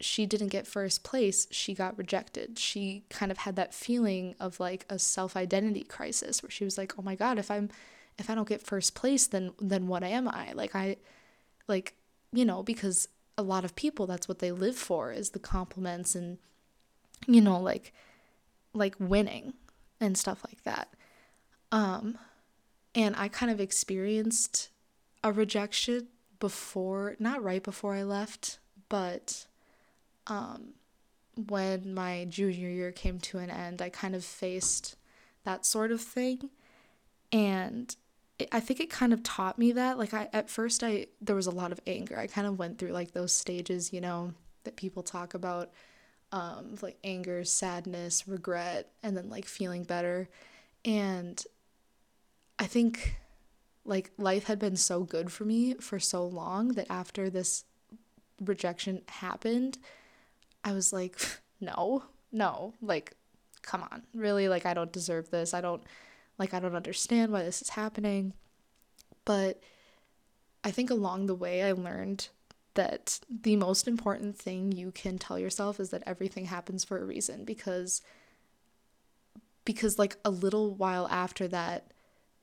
she 0.00 0.26
didn't 0.26 0.48
get 0.48 0.66
first 0.66 1.02
place, 1.02 1.46
she 1.50 1.72
got 1.72 1.96
rejected. 1.96 2.58
She 2.58 3.04
kind 3.08 3.32
of 3.32 3.38
had 3.38 3.56
that 3.56 3.72
feeling 3.72 4.34
of 4.40 4.60
like 4.60 4.84
a 4.90 4.98
self-identity 4.98 5.84
crisis 5.84 6.42
where 6.42 6.50
she 6.50 6.64
was 6.64 6.76
like, 6.76 6.98
"Oh 6.98 7.02
my 7.02 7.14
god, 7.14 7.38
if 7.38 7.50
I'm 7.50 7.70
if 8.18 8.28
I 8.28 8.34
don't 8.34 8.48
get 8.48 8.62
first 8.62 8.94
place, 8.94 9.26
then 9.26 9.52
then 9.60 9.86
what 9.86 10.02
am 10.02 10.28
I?" 10.28 10.52
Like 10.52 10.74
I 10.74 10.96
like, 11.68 11.94
you 12.32 12.44
know, 12.44 12.62
because 12.62 13.08
a 13.36 13.42
lot 13.42 13.64
of 13.64 13.74
people 13.74 14.06
that's 14.06 14.28
what 14.28 14.38
they 14.38 14.52
live 14.52 14.76
for 14.76 15.12
is 15.12 15.30
the 15.30 15.38
compliments 15.38 16.14
and 16.14 16.38
you 17.26 17.40
know 17.40 17.58
like 17.58 17.92
like 18.72 18.94
winning 18.98 19.54
and 20.00 20.18
stuff 20.18 20.44
like 20.46 20.62
that. 20.64 20.88
Um 21.72 22.18
and 22.94 23.16
i 23.16 23.26
kind 23.26 23.50
of 23.50 23.60
experienced 23.60 24.68
a 25.24 25.32
rejection 25.32 26.06
before 26.38 27.16
not 27.18 27.42
right 27.42 27.62
before 27.62 27.94
i 27.94 28.02
left 28.02 28.58
but 28.88 29.46
um 30.28 30.74
when 31.48 31.92
my 31.92 32.24
junior 32.28 32.68
year 32.68 32.92
came 32.92 33.18
to 33.18 33.38
an 33.38 33.50
end 33.50 33.82
i 33.82 33.88
kind 33.88 34.14
of 34.14 34.24
faced 34.24 34.94
that 35.44 35.64
sort 35.64 35.92
of 35.92 36.00
thing. 36.00 36.50
And 37.32 37.94
I 38.50 38.58
think 38.60 38.80
it 38.80 38.90
kind 38.90 39.12
of 39.12 39.22
taught 39.22 39.58
me 39.58 39.72
that. 39.72 39.98
Like 39.98 40.12
I 40.12 40.28
at 40.32 40.50
first 40.50 40.82
I 40.82 41.06
there 41.20 41.36
was 41.36 41.46
a 41.46 41.52
lot 41.52 41.72
of 41.72 41.80
anger. 41.86 42.18
I 42.18 42.26
kind 42.26 42.46
of 42.46 42.58
went 42.58 42.78
through 42.78 42.90
like 42.92 43.12
those 43.12 43.32
stages, 43.32 43.92
you 43.92 44.00
know, 44.00 44.34
that 44.64 44.76
people 44.76 45.02
talk 45.02 45.34
about 45.34 45.70
um 46.32 46.76
like 46.82 46.98
anger, 47.04 47.44
sadness, 47.44 48.26
regret, 48.26 48.90
and 49.02 49.16
then 49.16 49.28
like 49.30 49.46
feeling 49.46 49.84
better. 49.84 50.28
And 50.84 51.42
I 52.58 52.66
think 52.66 53.16
like 53.84 54.10
life 54.18 54.44
had 54.44 54.58
been 54.58 54.76
so 54.76 55.02
good 55.04 55.30
for 55.30 55.44
me 55.44 55.74
for 55.74 56.00
so 56.00 56.26
long 56.26 56.68
that 56.68 56.86
after 56.90 57.30
this 57.30 57.64
rejection 58.40 59.02
happened, 59.08 59.78
I 60.64 60.72
was 60.72 60.92
like, 60.92 61.18
no, 61.60 62.04
no, 62.32 62.74
like 62.82 63.12
come 63.62 63.82
on. 63.82 64.02
Really 64.12 64.48
like 64.48 64.66
I 64.66 64.74
don't 64.74 64.92
deserve 64.92 65.30
this. 65.30 65.54
I 65.54 65.60
don't 65.60 65.84
like, 66.38 66.54
I 66.54 66.60
don't 66.60 66.76
understand 66.76 67.32
why 67.32 67.42
this 67.42 67.62
is 67.62 67.70
happening. 67.70 68.32
But 69.24 69.60
I 70.62 70.70
think 70.70 70.90
along 70.90 71.26
the 71.26 71.34
way, 71.34 71.62
I 71.62 71.72
learned 71.72 72.28
that 72.74 73.20
the 73.28 73.56
most 73.56 73.86
important 73.88 74.36
thing 74.36 74.72
you 74.72 74.90
can 74.90 75.18
tell 75.18 75.38
yourself 75.38 75.80
is 75.80 75.90
that 75.90 76.02
everything 76.06 76.46
happens 76.46 76.84
for 76.84 76.98
a 76.98 77.04
reason 77.04 77.44
because 77.44 78.02
because 79.64 79.98
like 79.98 80.16
a 80.24 80.30
little 80.30 80.74
while 80.74 81.08
after 81.08 81.48
that 81.48 81.92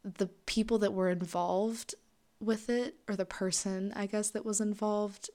the 0.04 0.28
people 0.46 0.80
that 0.80 0.94
were 0.94 1.10
involved 1.10 1.94
with 2.40 2.70
it 2.70 2.96
or 3.08 3.16
the 3.16 3.26
person 3.26 3.94
I 3.96 4.06
guess 4.06 4.30
that 4.32 4.46
was 4.46 4.62
involved 4.62 5.30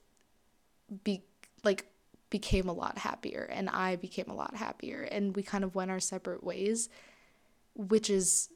be 1.05 1.23
like 1.62 1.87
became 2.31 2.69
a 2.69 2.73
lot 2.73 2.99
happier 2.99 3.49
and 3.53 3.69
I 3.69 3.97
became 3.97 4.27
a 4.29 4.35
lot 4.35 4.57
happier 4.57 5.03
and 5.03 5.37
we 5.37 5.42
kind 5.42 5.62
of 5.62 5.75
went 5.75 5.90
our 5.90 6.01
separate 6.01 6.42
ways 6.42 6.88
which 7.77 8.11
is 8.11 8.49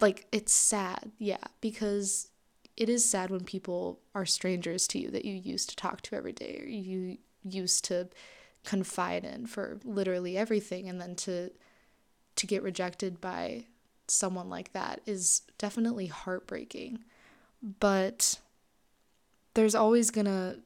like 0.00 0.26
it's 0.32 0.52
sad, 0.52 1.10
yeah, 1.18 1.44
because 1.60 2.28
it 2.76 2.88
is 2.88 3.08
sad 3.08 3.30
when 3.30 3.44
people 3.44 4.00
are 4.14 4.26
strangers 4.26 4.86
to 4.88 4.98
you 4.98 5.10
that 5.10 5.24
you 5.24 5.34
used 5.34 5.70
to 5.70 5.76
talk 5.76 6.02
to 6.02 6.14
every 6.16 6.32
day 6.32 6.60
or 6.62 6.66
you 6.66 7.18
used 7.42 7.84
to 7.86 8.08
confide 8.64 9.24
in 9.24 9.46
for 9.46 9.78
literally 9.84 10.36
everything 10.36 10.88
and 10.88 11.00
then 11.00 11.14
to 11.14 11.50
to 12.34 12.46
get 12.46 12.62
rejected 12.62 13.20
by 13.20 13.64
someone 14.08 14.50
like 14.50 14.72
that 14.72 15.00
is 15.06 15.42
definitely 15.58 16.06
heartbreaking. 16.06 16.98
But 17.80 18.38
there's 19.54 19.74
always 19.74 20.10
going 20.10 20.26
to 20.26 20.58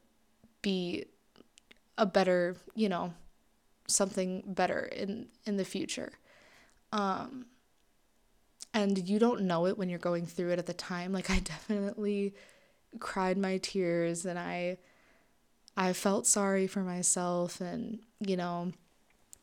be 0.62 1.07
a 1.96 2.07
better, 2.07 2.57
you 2.74 2.88
know, 2.88 3.14
something 3.87 4.42
better 4.46 4.81
in 4.81 5.29
in 5.46 5.57
the 5.57 5.64
future. 5.64 6.12
Um 6.92 7.46
and 8.72 9.09
you 9.09 9.18
don't 9.18 9.42
know 9.42 9.66
it 9.66 9.76
when 9.76 9.88
you're 9.88 9.98
going 9.98 10.26
through 10.26 10.50
it 10.50 10.59
at 10.59 10.66
the 10.66 10.74
time. 10.74 11.12
Like 11.12 11.31
I 11.31 11.38
definitely 11.40 12.35
cried 12.98 13.38
my 13.38 13.59
tears 13.59 14.24
and 14.24 14.38
I 14.38 14.79
I 15.76 15.92
felt 15.92 16.26
sorry 16.26 16.66
for 16.66 16.81
myself 16.81 17.61
and, 17.61 18.00
you 18.20 18.37
know, 18.37 18.72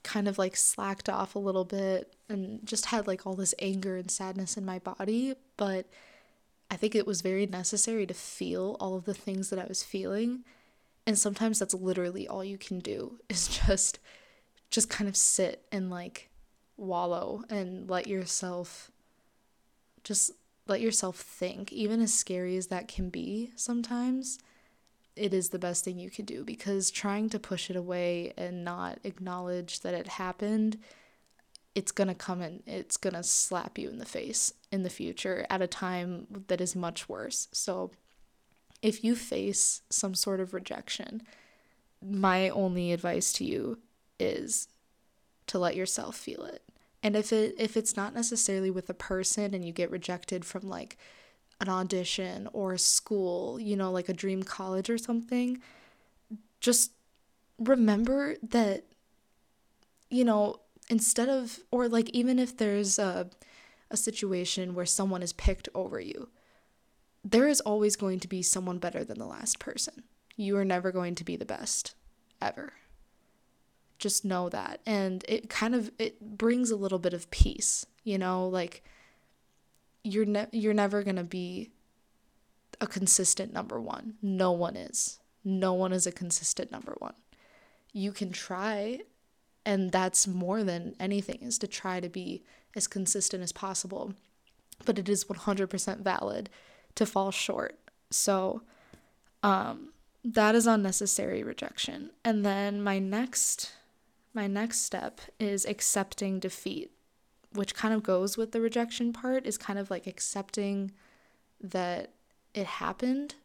kind 0.04 0.28
of 0.28 0.38
like 0.38 0.56
slacked 0.56 1.10
off 1.10 1.36
a 1.36 1.40
little 1.40 1.66
bit 1.66 2.14
and 2.30 2.66
just 2.66 2.88
had 2.88 3.08
like 3.08 3.26
all 3.26 3.36
this 3.36 3.56
anger 3.60 3.98
and 3.98 4.12
sadness 4.12 4.56
in 4.58 4.66
my 4.66 4.80
body, 4.80 5.34
but 5.58 5.88
I 6.70 6.76
think 6.76 6.96
it 6.96 7.08
was 7.08 7.22
very 7.22 7.46
necessary 7.46 8.06
to 8.06 8.14
feel 8.14 8.78
all 8.80 8.96
of 8.96 9.06
the 9.06 9.14
things 9.14 9.50
that 9.50 9.60
I 9.60 9.66
was 9.66 9.84
feeling. 9.84 10.44
And 11.06 11.18
sometimes 11.18 11.60
that's 11.60 11.74
literally 11.74 12.28
all 12.28 12.44
you 12.44 12.58
can 12.58 12.80
do 12.80 13.20
is 13.30 13.48
just 13.68 14.00
just 14.70 14.90
kind 14.90 15.10
of 15.10 15.16
sit 15.16 15.66
and 15.72 15.90
like 15.90 16.27
wallow 16.78 17.44
and 17.50 17.90
let 17.90 18.08
yourself 18.08 18.92
just 20.04 20.32
let 20.68 20.82
yourself 20.82 21.18
think, 21.18 21.72
even 21.72 22.02
as 22.02 22.13
scary 22.13 22.58
as 22.58 22.68
that 22.68 22.88
can 22.88 23.10
be 23.10 23.52
sometimes. 23.56 24.40
It 25.16 25.34
is 25.34 25.50
the 25.50 25.60
best 25.60 25.84
thing 25.84 25.98
you 25.98 26.12
could 26.12 26.26
do 26.26 26.44
because 26.44 26.92
trying 26.92 27.30
to 27.30 27.40
push 27.40 27.70
it 27.70 27.76
away 27.76 28.34
and 28.38 28.63
not 28.63 29.00
acknowledge 29.04 29.80
that 29.80 29.94
it 29.94 30.08
happened, 30.08 30.78
it's 31.74 31.92
gonna 31.92 32.16
come 32.16 32.42
and 32.42 32.62
it's 32.68 32.98
gonna 32.98 33.24
slap 33.24 33.78
you 33.78 33.90
in 33.90 33.98
the 33.98 34.06
face 34.06 34.54
in 34.72 34.84
the 34.84 34.90
future 34.90 35.46
at 35.50 35.62
a 35.62 35.68
time 35.68 36.28
that 36.48 36.62
is 36.62 36.76
much 36.76 37.10
worse. 37.10 37.48
So, 37.52 37.92
if 38.82 39.04
you 39.04 39.16
face 39.16 39.82
some 39.90 40.13
sort 40.13 40.40
of 40.40 40.54
rejection, 40.54 41.24
my 42.02 42.50
only 42.50 42.92
advice 42.92 43.34
to 43.34 43.46
you 43.46 43.80
is 44.20 44.68
to 45.48 45.58
let 45.60 45.76
yourself 45.76 46.16
feel 46.16 46.44
it 46.44 46.64
and 47.04 47.16
if 47.16 47.32
it 47.32 47.56
if 47.58 47.78
it's 47.78 47.96
not 47.96 48.14
necessarily 48.14 48.72
with 48.72 48.90
a 48.90 48.94
person 48.94 49.54
and 49.54 49.64
you 49.64 49.72
get 49.72 49.92
rejected 49.92 50.44
from 50.44 50.68
like 50.68 50.98
an 51.60 51.70
audition 51.70 52.48
or 52.54 52.74
a 52.74 52.80
school, 52.80 53.60
you 53.60 53.76
know, 53.76 53.92
like 53.92 54.10
a 54.10 54.14
dream 54.14 54.44
college 54.44 54.90
or 54.90 54.98
something, 54.98 55.62
just 56.60 56.92
remember 57.58 58.36
that 58.44 58.84
you 60.10 60.24
know, 60.24 60.60
instead 60.90 61.30
of 61.30 61.60
or 61.72 61.88
like 61.88 62.10
even 62.10 62.40
if 62.40 62.58
there's 62.58 62.98
a 62.98 63.30
a 63.90 63.98
situation 63.98 64.74
where 64.74 64.86
someone 64.86 65.24
is 65.24 65.34
picked 65.34 65.70
over 65.74 66.00
you, 66.00 66.30
there 67.24 67.48
is 67.48 67.62
always 67.62 67.96
going 67.96 68.20
to 68.20 68.28
be 68.28 68.42
someone 68.42 68.80
better 68.80 69.04
than 69.04 69.18
the 69.18 69.26
last 69.26 69.60
person. 69.60 70.04
You 70.36 70.58
are 70.58 70.66
never 70.66 70.92
going 70.92 71.16
to 71.16 71.24
be 71.24 71.36
the 71.36 71.46
best 71.46 71.96
ever 72.42 72.74
just 73.98 74.24
know 74.24 74.50
that. 74.50 74.82
And 74.86 75.24
it 75.28 75.50
kind 75.50 75.76
of 75.76 75.92
it 75.98 76.38
brings 76.38 76.72
a 76.72 76.76
little 76.76 77.00
bit 77.00 77.14
of 77.14 77.30
peace 77.32 77.86
you 78.08 78.18
know 78.18 78.48
like 78.48 78.84
you're 80.04 80.26
ne- 80.26 80.48
you're 80.54 80.74
never 80.74 81.04
going 81.04 81.18
to 81.18 81.24
be 81.24 81.70
a 82.80 82.88
consistent 82.88 83.52
number 83.52 83.80
1 83.82 84.16
no 84.22 84.52
one 84.52 84.76
is. 84.78 85.20
No 85.44 85.74
one 85.74 85.94
is 85.94 86.08
a 86.08 86.12
consistent 86.12 86.72
number 86.72 86.96
1 87.00 87.14
you 87.92 88.12
can 88.12 88.32
try 88.32 89.00
and 89.66 89.92
that's 89.92 90.26
more 90.26 90.64
than 90.64 90.96
anything 91.00 91.40
is 91.42 91.58
to 91.58 91.68
try 91.68 92.00
to 92.00 92.08
be 92.08 92.44
as 92.74 92.88
consistent 92.88 93.44
as 93.44 93.52
possible. 93.52 94.14
But 94.86 94.98
it 94.98 95.10
is 95.10 95.26
100% 95.26 96.00
valid 96.00 96.50
to 96.96 97.06
fall 97.06 97.32
short. 97.32 97.78
So 98.10 98.62
um 99.44 99.90
that 100.24 100.56
is 100.56 100.68
unnecessary 100.68 101.44
rejection. 101.44 102.12
And 102.24 102.46
then 102.46 102.82
my 102.82 103.00
next 103.00 103.72
my 104.38 104.47
next 104.47 104.84
step 104.84 105.19
is 105.39 105.65
accepting 105.65 106.39
defeat, 106.39 106.91
which 107.52 107.76
kind 107.76 107.93
of 107.93 108.04
goes 108.04 108.38
with 108.38 108.54
the 108.54 108.62
rejection 108.62 109.12
part, 109.12 109.45
is 109.45 109.58
kind 109.58 109.78
of 109.78 109.91
like 109.91 110.08
accepting 110.08 110.91
that 111.60 112.13
it 112.54 112.65
happened 112.65 113.36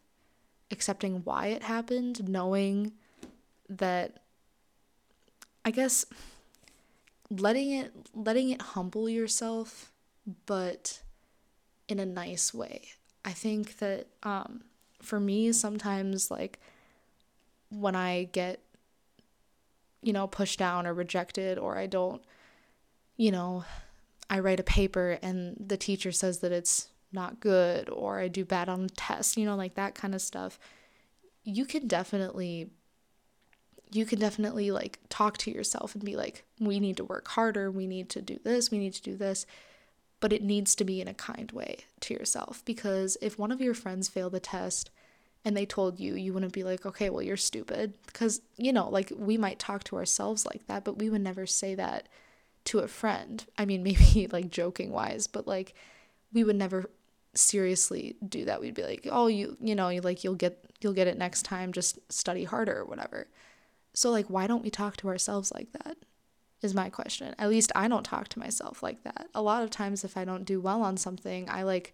accepting 0.73 1.21
why 1.23 1.47
it 1.47 1.63
happened, 1.63 2.27
knowing 2.27 2.91
that 3.69 4.17
I 5.63 5.71
guess 5.71 6.05
letting 7.29 7.71
it 7.71 7.93
letting 8.13 8.49
it 8.49 8.61
humble 8.61 9.07
yourself 9.07 9.93
but 10.45 11.01
in 11.87 11.99
a 11.99 12.05
nice 12.05 12.53
way. 12.53 12.89
I 13.23 13.31
think 13.31 13.77
that 13.77 14.07
um 14.23 14.63
for 15.01 15.19
me 15.19 15.53
sometimes 15.53 16.29
like 16.29 16.59
when 17.69 17.95
I 17.95 18.25
get 18.31 18.59
you 20.03 20.13
know 20.13 20.27
pushed 20.27 20.59
down 20.59 20.85
or 20.85 20.93
rejected 20.93 21.57
or 21.57 21.77
I 21.77 21.87
don't 21.87 22.21
you 23.17 23.31
know 23.31 23.63
I 24.29 24.39
write 24.39 24.59
a 24.59 24.63
paper 24.63 25.19
and 25.21 25.55
the 25.59 25.77
teacher 25.77 26.11
says 26.11 26.39
that 26.39 26.51
it's 26.51 26.87
not 27.13 27.39
good 27.39 27.89
or 27.89 28.19
I 28.19 28.27
do 28.27 28.43
bad 28.43 28.69
on 28.69 28.89
tests, 28.95 29.37
you 29.37 29.45
know, 29.45 29.55
like 29.55 29.75
that 29.75 29.95
kind 29.95 30.15
of 30.15 30.21
stuff. 30.21 30.59
You 31.43 31.65
can 31.65 31.87
definitely 31.87 32.71
you 33.91 34.07
can 34.07 34.17
definitely 34.17 34.71
like 34.71 34.97
talk 35.09 35.37
to 35.37 35.51
yourself 35.51 35.93
and 35.93 36.03
be 36.03 36.15
like, 36.15 36.45
we 36.59 36.79
need 36.79 36.97
to 36.97 37.03
work 37.03 37.27
harder, 37.27 37.69
we 37.69 37.85
need 37.85 38.09
to 38.09 38.23
do 38.23 38.39
this, 38.43 38.71
we 38.71 38.79
need 38.79 38.93
to 38.95 39.03
do 39.03 39.15
this. 39.15 39.45
But 40.19 40.33
it 40.33 40.41
needs 40.41 40.73
to 40.75 40.83
be 40.83 40.99
in 40.99 41.07
a 41.07 41.13
kind 41.13 41.51
way 41.51 41.79
to 41.99 42.13
yourself 42.15 42.63
because 42.65 43.17
if 43.21 43.37
one 43.37 43.51
of 43.51 43.61
your 43.61 43.75
friends 43.75 44.09
failed 44.09 44.31
the 44.31 44.39
test 44.39 44.89
and 45.45 45.57
they 45.57 45.65
told 45.65 45.99
you, 45.99 46.15
you 46.15 46.33
wouldn't 46.33 46.53
be 46.53 46.63
like, 46.63 46.85
okay, 46.85 47.09
well, 47.09 47.21
you're 47.21 47.35
stupid. 47.37 47.93
Because, 48.05 48.41
you 48.57 48.71
know, 48.71 48.89
like 48.89 49.11
we 49.15 49.37
might 49.37 49.59
talk 49.59 49.83
to 49.85 49.97
ourselves 49.97 50.45
like 50.45 50.67
that, 50.67 50.83
but 50.83 50.97
we 50.97 51.09
would 51.09 51.21
never 51.21 51.45
say 51.45 51.75
that 51.75 52.07
to 52.65 52.79
a 52.79 52.87
friend. 52.87 53.45
I 53.57 53.65
mean, 53.65 53.83
maybe 53.83 54.27
like 54.31 54.49
joking 54.49 54.91
wise, 54.91 55.27
but 55.27 55.47
like 55.47 55.73
we 56.31 56.43
would 56.43 56.55
never 56.55 56.89
seriously 57.35 58.15
do 58.27 58.45
that. 58.45 58.61
We'd 58.61 58.75
be 58.75 58.83
like, 58.83 59.07
"Oh, 59.11 59.27
you 59.27 59.57
you 59.59 59.75
know, 59.75 59.89
you 59.89 60.01
like 60.01 60.23
you'll 60.23 60.35
get 60.35 60.63
you'll 60.81 60.93
get 60.93 61.07
it 61.07 61.17
next 61.17 61.43
time, 61.43 61.71
just 61.71 61.99
study 62.11 62.43
harder 62.43 62.77
or 62.79 62.85
whatever." 62.85 63.27
So 63.93 64.09
like 64.09 64.27
why 64.29 64.47
don't 64.47 64.63
we 64.63 64.69
talk 64.69 64.97
to 64.97 65.07
ourselves 65.09 65.51
like 65.53 65.71
that? 65.73 65.97
Is 66.61 66.73
my 66.73 66.89
question. 66.89 67.35
At 67.37 67.49
least 67.49 67.73
I 67.75 67.87
don't 67.89 68.05
talk 68.05 68.29
to 68.29 68.39
myself 68.39 68.81
like 68.81 69.03
that. 69.03 69.27
A 69.35 69.41
lot 69.41 69.63
of 69.63 69.69
times 69.69 70.05
if 70.05 70.15
I 70.15 70.23
don't 70.23 70.45
do 70.45 70.61
well 70.61 70.81
on 70.81 70.95
something, 70.95 71.49
I 71.49 71.63
like 71.63 71.93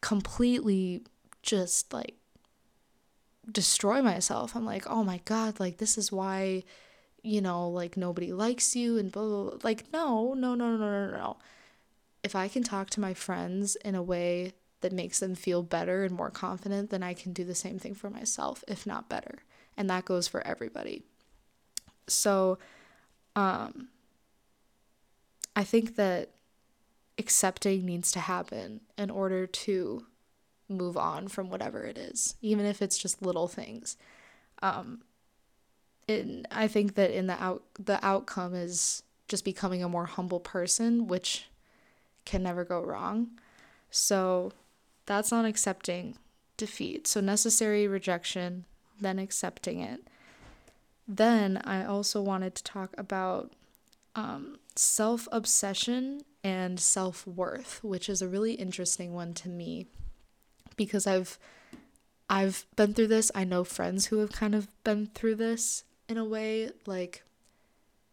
completely 0.00 1.04
just 1.42 1.92
like 1.92 2.17
destroy 3.50 4.02
myself. 4.02 4.54
I'm 4.56 4.64
like, 4.64 4.84
"Oh 4.88 5.04
my 5.04 5.20
god, 5.24 5.60
like 5.60 5.78
this 5.78 5.98
is 5.98 6.12
why 6.12 6.64
you 7.22 7.40
know, 7.40 7.68
like 7.68 7.96
nobody 7.96 8.32
likes 8.32 8.76
you 8.76 8.98
and 8.98 9.10
blah, 9.12 9.24
blah, 9.24 9.42
blah. 9.50 9.58
Like, 9.62 9.92
no, 9.92 10.34
no, 10.34 10.54
no, 10.54 10.76
no, 10.76 11.06
no, 11.06 11.10
no. 11.10 11.36
If 12.22 12.34
I 12.34 12.48
can 12.48 12.62
talk 12.62 12.90
to 12.90 13.00
my 13.00 13.14
friends 13.14 13.76
in 13.76 13.94
a 13.94 14.02
way 14.02 14.52
that 14.80 14.92
makes 14.92 15.18
them 15.18 15.34
feel 15.34 15.62
better 15.62 16.04
and 16.04 16.14
more 16.14 16.30
confident, 16.30 16.90
then 16.90 17.02
I 17.02 17.14
can 17.14 17.32
do 17.32 17.44
the 17.44 17.54
same 17.54 17.78
thing 17.78 17.94
for 17.94 18.10
myself, 18.10 18.62
if 18.68 18.86
not 18.86 19.08
better. 19.08 19.40
And 19.76 19.88
that 19.90 20.04
goes 20.04 20.28
for 20.28 20.46
everybody. 20.46 21.02
So, 22.06 22.58
um, 23.36 23.88
I 25.54 25.64
think 25.64 25.96
that 25.96 26.30
accepting 27.18 27.84
needs 27.84 28.12
to 28.12 28.20
happen 28.20 28.80
in 28.96 29.10
order 29.10 29.46
to 29.46 30.06
move 30.68 30.96
on 30.96 31.28
from 31.28 31.50
whatever 31.50 31.84
it 31.84 31.98
is, 31.98 32.34
even 32.42 32.66
if 32.66 32.82
it's 32.82 32.98
just 32.98 33.22
little 33.22 33.48
things. 33.48 33.96
Um, 34.62 35.02
it, 36.06 36.46
I 36.50 36.68
think 36.68 36.94
that 36.94 37.10
in 37.10 37.26
the 37.26 37.42
out 37.42 37.62
the 37.78 38.04
outcome 38.04 38.54
is 38.54 39.02
just 39.28 39.44
becoming 39.44 39.82
a 39.82 39.88
more 39.88 40.06
humble 40.06 40.40
person, 40.40 41.06
which 41.06 41.48
can 42.24 42.42
never 42.42 42.64
go 42.64 42.80
wrong. 42.80 43.28
So 43.90 44.52
that's 45.06 45.30
not 45.30 45.44
accepting 45.44 46.16
defeat. 46.56 47.06
So 47.06 47.20
necessary 47.20 47.86
rejection, 47.86 48.64
then 49.00 49.18
accepting 49.18 49.80
it. 49.80 50.08
Then 51.06 51.58
I 51.64 51.84
also 51.84 52.20
wanted 52.20 52.54
to 52.56 52.64
talk 52.64 52.94
about 52.98 53.52
um, 54.14 54.58
self 54.76 55.28
obsession 55.32 56.22
and 56.44 56.78
self 56.78 57.26
worth, 57.26 57.80
which 57.82 58.08
is 58.08 58.20
a 58.20 58.28
really 58.28 58.54
interesting 58.54 59.14
one 59.14 59.32
to 59.34 59.48
me 59.48 59.86
because 60.78 61.06
I've 61.06 61.38
I've 62.30 62.64
been 62.76 62.94
through 62.94 63.08
this. 63.08 63.30
I 63.34 63.44
know 63.44 63.64
friends 63.64 64.06
who 64.06 64.18
have 64.18 64.32
kind 64.32 64.54
of 64.54 64.68
been 64.84 65.06
through 65.06 65.34
this, 65.34 65.84
in 66.08 66.16
a 66.16 66.24
way, 66.24 66.70
like 66.86 67.22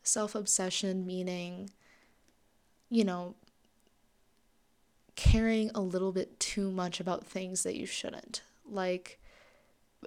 self 0.04 0.36
obsession, 0.36 1.06
meaning, 1.06 1.70
you 2.90 3.04
know, 3.04 3.36
caring 5.16 5.72
a 5.74 5.82
little 5.82 6.12
bit 6.12 6.40
too 6.40 6.70
much 6.70 7.00
about 7.00 7.26
things 7.26 7.64
that 7.64 7.76
you 7.76 7.86
shouldn't. 7.86 8.42
Like, 8.70 9.20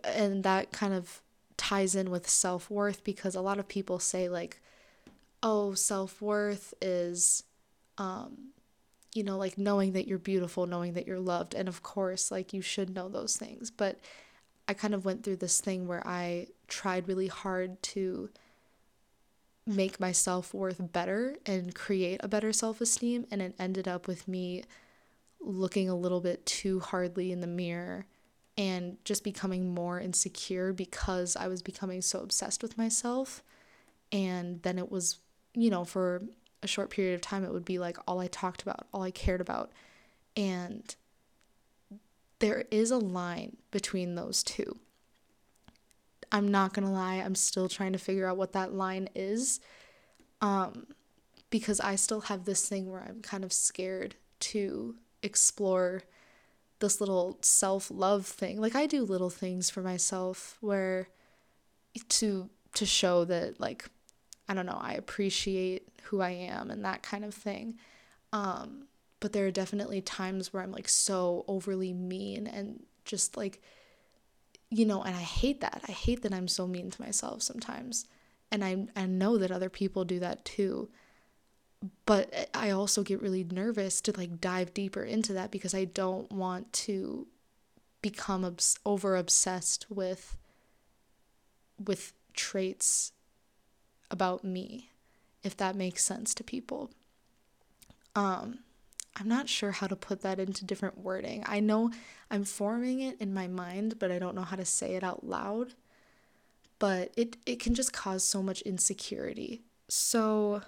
and 0.04 0.44
that 0.44 0.70
kind 0.70 0.92
of 0.92 1.22
ties 1.56 1.94
in 1.94 2.10
with 2.10 2.28
self 2.28 2.70
worth 2.70 3.02
because 3.02 3.34
a 3.34 3.40
lot 3.40 3.58
of 3.58 3.68
people 3.68 3.98
say, 3.98 4.28
like, 4.28 4.60
oh, 5.42 5.74
self 5.74 6.20
worth 6.20 6.74
is, 6.80 7.42
um, 7.96 8.52
you 9.14 9.22
know, 9.22 9.36
like 9.36 9.58
knowing 9.58 9.92
that 9.92 10.06
you're 10.06 10.18
beautiful, 10.18 10.66
knowing 10.66 10.94
that 10.94 11.06
you're 11.06 11.20
loved. 11.20 11.54
And 11.54 11.68
of 11.68 11.82
course, 11.82 12.30
like, 12.30 12.52
you 12.52 12.62
should 12.62 12.94
know 12.94 13.08
those 13.08 13.36
things. 13.36 13.70
But 13.70 13.98
I 14.66 14.74
kind 14.74 14.94
of 14.94 15.04
went 15.04 15.24
through 15.24 15.36
this 15.36 15.60
thing 15.60 15.86
where 15.86 16.06
I 16.06 16.48
tried 16.68 17.08
really 17.08 17.28
hard 17.28 17.82
to 17.84 18.28
make 19.66 20.00
my 20.00 20.12
self 20.12 20.54
worth 20.54 20.80
better 20.92 21.36
and 21.46 21.74
create 21.74 22.20
a 22.22 22.28
better 22.28 22.52
self 22.52 22.80
esteem. 22.80 23.26
And 23.30 23.40
it 23.40 23.54
ended 23.58 23.88
up 23.88 24.06
with 24.06 24.28
me 24.28 24.64
looking 25.40 25.88
a 25.88 25.96
little 25.96 26.20
bit 26.20 26.44
too 26.46 26.80
hardly 26.80 27.32
in 27.32 27.40
the 27.40 27.46
mirror 27.46 28.06
and 28.56 28.96
just 29.04 29.22
becoming 29.22 29.72
more 29.72 30.00
insecure 30.00 30.72
because 30.72 31.36
I 31.36 31.46
was 31.46 31.62
becoming 31.62 32.02
so 32.02 32.20
obsessed 32.20 32.62
with 32.62 32.76
myself. 32.76 33.42
And 34.10 34.62
then 34.62 34.78
it 34.78 34.90
was, 34.90 35.18
you 35.54 35.70
know, 35.70 35.84
for 35.84 36.22
a 36.62 36.66
short 36.66 36.90
period 36.90 37.14
of 37.14 37.20
time, 37.20 37.44
it 37.44 37.52
would 37.52 37.64
be 37.64 37.78
like 37.78 37.96
all 38.06 38.20
I 38.20 38.26
talked 38.26 38.62
about, 38.62 38.86
all 38.92 39.02
I 39.02 39.10
cared 39.10 39.40
about. 39.40 39.72
And 40.36 40.94
there 42.38 42.64
is 42.70 42.90
a 42.90 42.98
line 42.98 43.56
between 43.70 44.14
those 44.14 44.42
two. 44.42 44.78
I'm 46.30 46.48
not 46.48 46.74
gonna 46.74 46.92
lie, 46.92 47.16
I'm 47.16 47.34
still 47.34 47.68
trying 47.68 47.92
to 47.92 47.98
figure 47.98 48.26
out 48.26 48.36
what 48.36 48.52
that 48.52 48.72
line 48.72 49.08
is. 49.14 49.60
Um, 50.40 50.86
because 51.50 51.80
I 51.80 51.96
still 51.96 52.22
have 52.22 52.44
this 52.44 52.68
thing 52.68 52.90
where 52.90 53.00
I'm 53.00 53.22
kind 53.22 53.44
of 53.44 53.52
scared 53.52 54.16
to 54.40 54.96
explore 55.22 56.02
this 56.80 57.00
little 57.00 57.38
self 57.40 57.90
love 57.90 58.26
thing. 58.26 58.60
Like 58.60 58.74
I 58.74 58.86
do 58.86 59.02
little 59.02 59.30
things 59.30 59.70
for 59.70 59.82
myself 59.82 60.58
where 60.60 61.08
to 62.08 62.50
to 62.74 62.86
show 62.86 63.24
that 63.24 63.58
like 63.58 63.86
I 64.48 64.54
don't 64.54 64.66
know, 64.66 64.78
I 64.80 64.94
appreciate 64.94 65.88
who 66.04 66.20
I 66.20 66.30
am 66.30 66.70
and 66.70 66.84
that 66.84 67.02
kind 67.02 67.24
of 67.24 67.34
thing. 67.34 67.76
Um, 68.32 68.84
but 69.20 69.32
there 69.32 69.46
are 69.46 69.50
definitely 69.50 70.00
times 70.00 70.52
where 70.52 70.62
I'm 70.62 70.72
like 70.72 70.88
so 70.88 71.44
overly 71.48 71.92
mean 71.92 72.46
and 72.46 72.84
just 73.04 73.36
like 73.36 73.60
you 74.70 74.84
know, 74.84 75.02
and 75.02 75.16
I 75.16 75.20
hate 75.20 75.62
that. 75.62 75.82
I 75.88 75.92
hate 75.92 76.22
that 76.22 76.34
I'm 76.34 76.48
so 76.48 76.66
mean 76.66 76.90
to 76.90 77.02
myself 77.02 77.42
sometimes. 77.42 78.04
And 78.50 78.64
I 78.64 78.86
I 78.96 79.06
know 79.06 79.38
that 79.38 79.50
other 79.50 79.70
people 79.70 80.04
do 80.04 80.18
that 80.20 80.44
too. 80.44 80.88
But 82.06 82.50
I 82.54 82.70
also 82.70 83.02
get 83.02 83.22
really 83.22 83.44
nervous 83.44 84.00
to 84.02 84.12
like 84.16 84.40
dive 84.40 84.74
deeper 84.74 85.02
into 85.02 85.32
that 85.34 85.50
because 85.50 85.74
I 85.74 85.84
don't 85.84 86.30
want 86.32 86.72
to 86.84 87.28
become 88.02 88.44
obs- 88.44 88.78
over 88.84 89.16
obsessed 89.16 89.86
with 89.88 90.36
with 91.82 92.12
traits 92.34 93.12
about 94.10 94.44
me 94.44 94.90
if 95.42 95.56
that 95.56 95.76
makes 95.76 96.04
sense 96.04 96.34
to 96.34 96.44
people. 96.44 96.90
Um 98.14 98.60
I'm 99.18 99.28
not 99.28 99.48
sure 99.48 99.72
how 99.72 99.88
to 99.88 99.96
put 99.96 100.20
that 100.20 100.38
into 100.38 100.64
different 100.64 100.98
wording. 100.98 101.42
I 101.46 101.58
know 101.58 101.90
I'm 102.30 102.44
forming 102.44 103.00
it 103.00 103.20
in 103.20 103.34
my 103.34 103.48
mind, 103.48 103.98
but 103.98 104.12
I 104.12 104.18
don't 104.18 104.36
know 104.36 104.42
how 104.42 104.56
to 104.56 104.64
say 104.64 104.94
it 104.94 105.02
out 105.02 105.26
loud. 105.26 105.74
But 106.78 107.12
it, 107.16 107.36
it 107.44 107.58
can 107.58 107.74
just 107.74 107.92
cause 107.92 108.22
so 108.22 108.40
much 108.40 108.62
insecurity. 108.62 109.62
So 109.88 110.62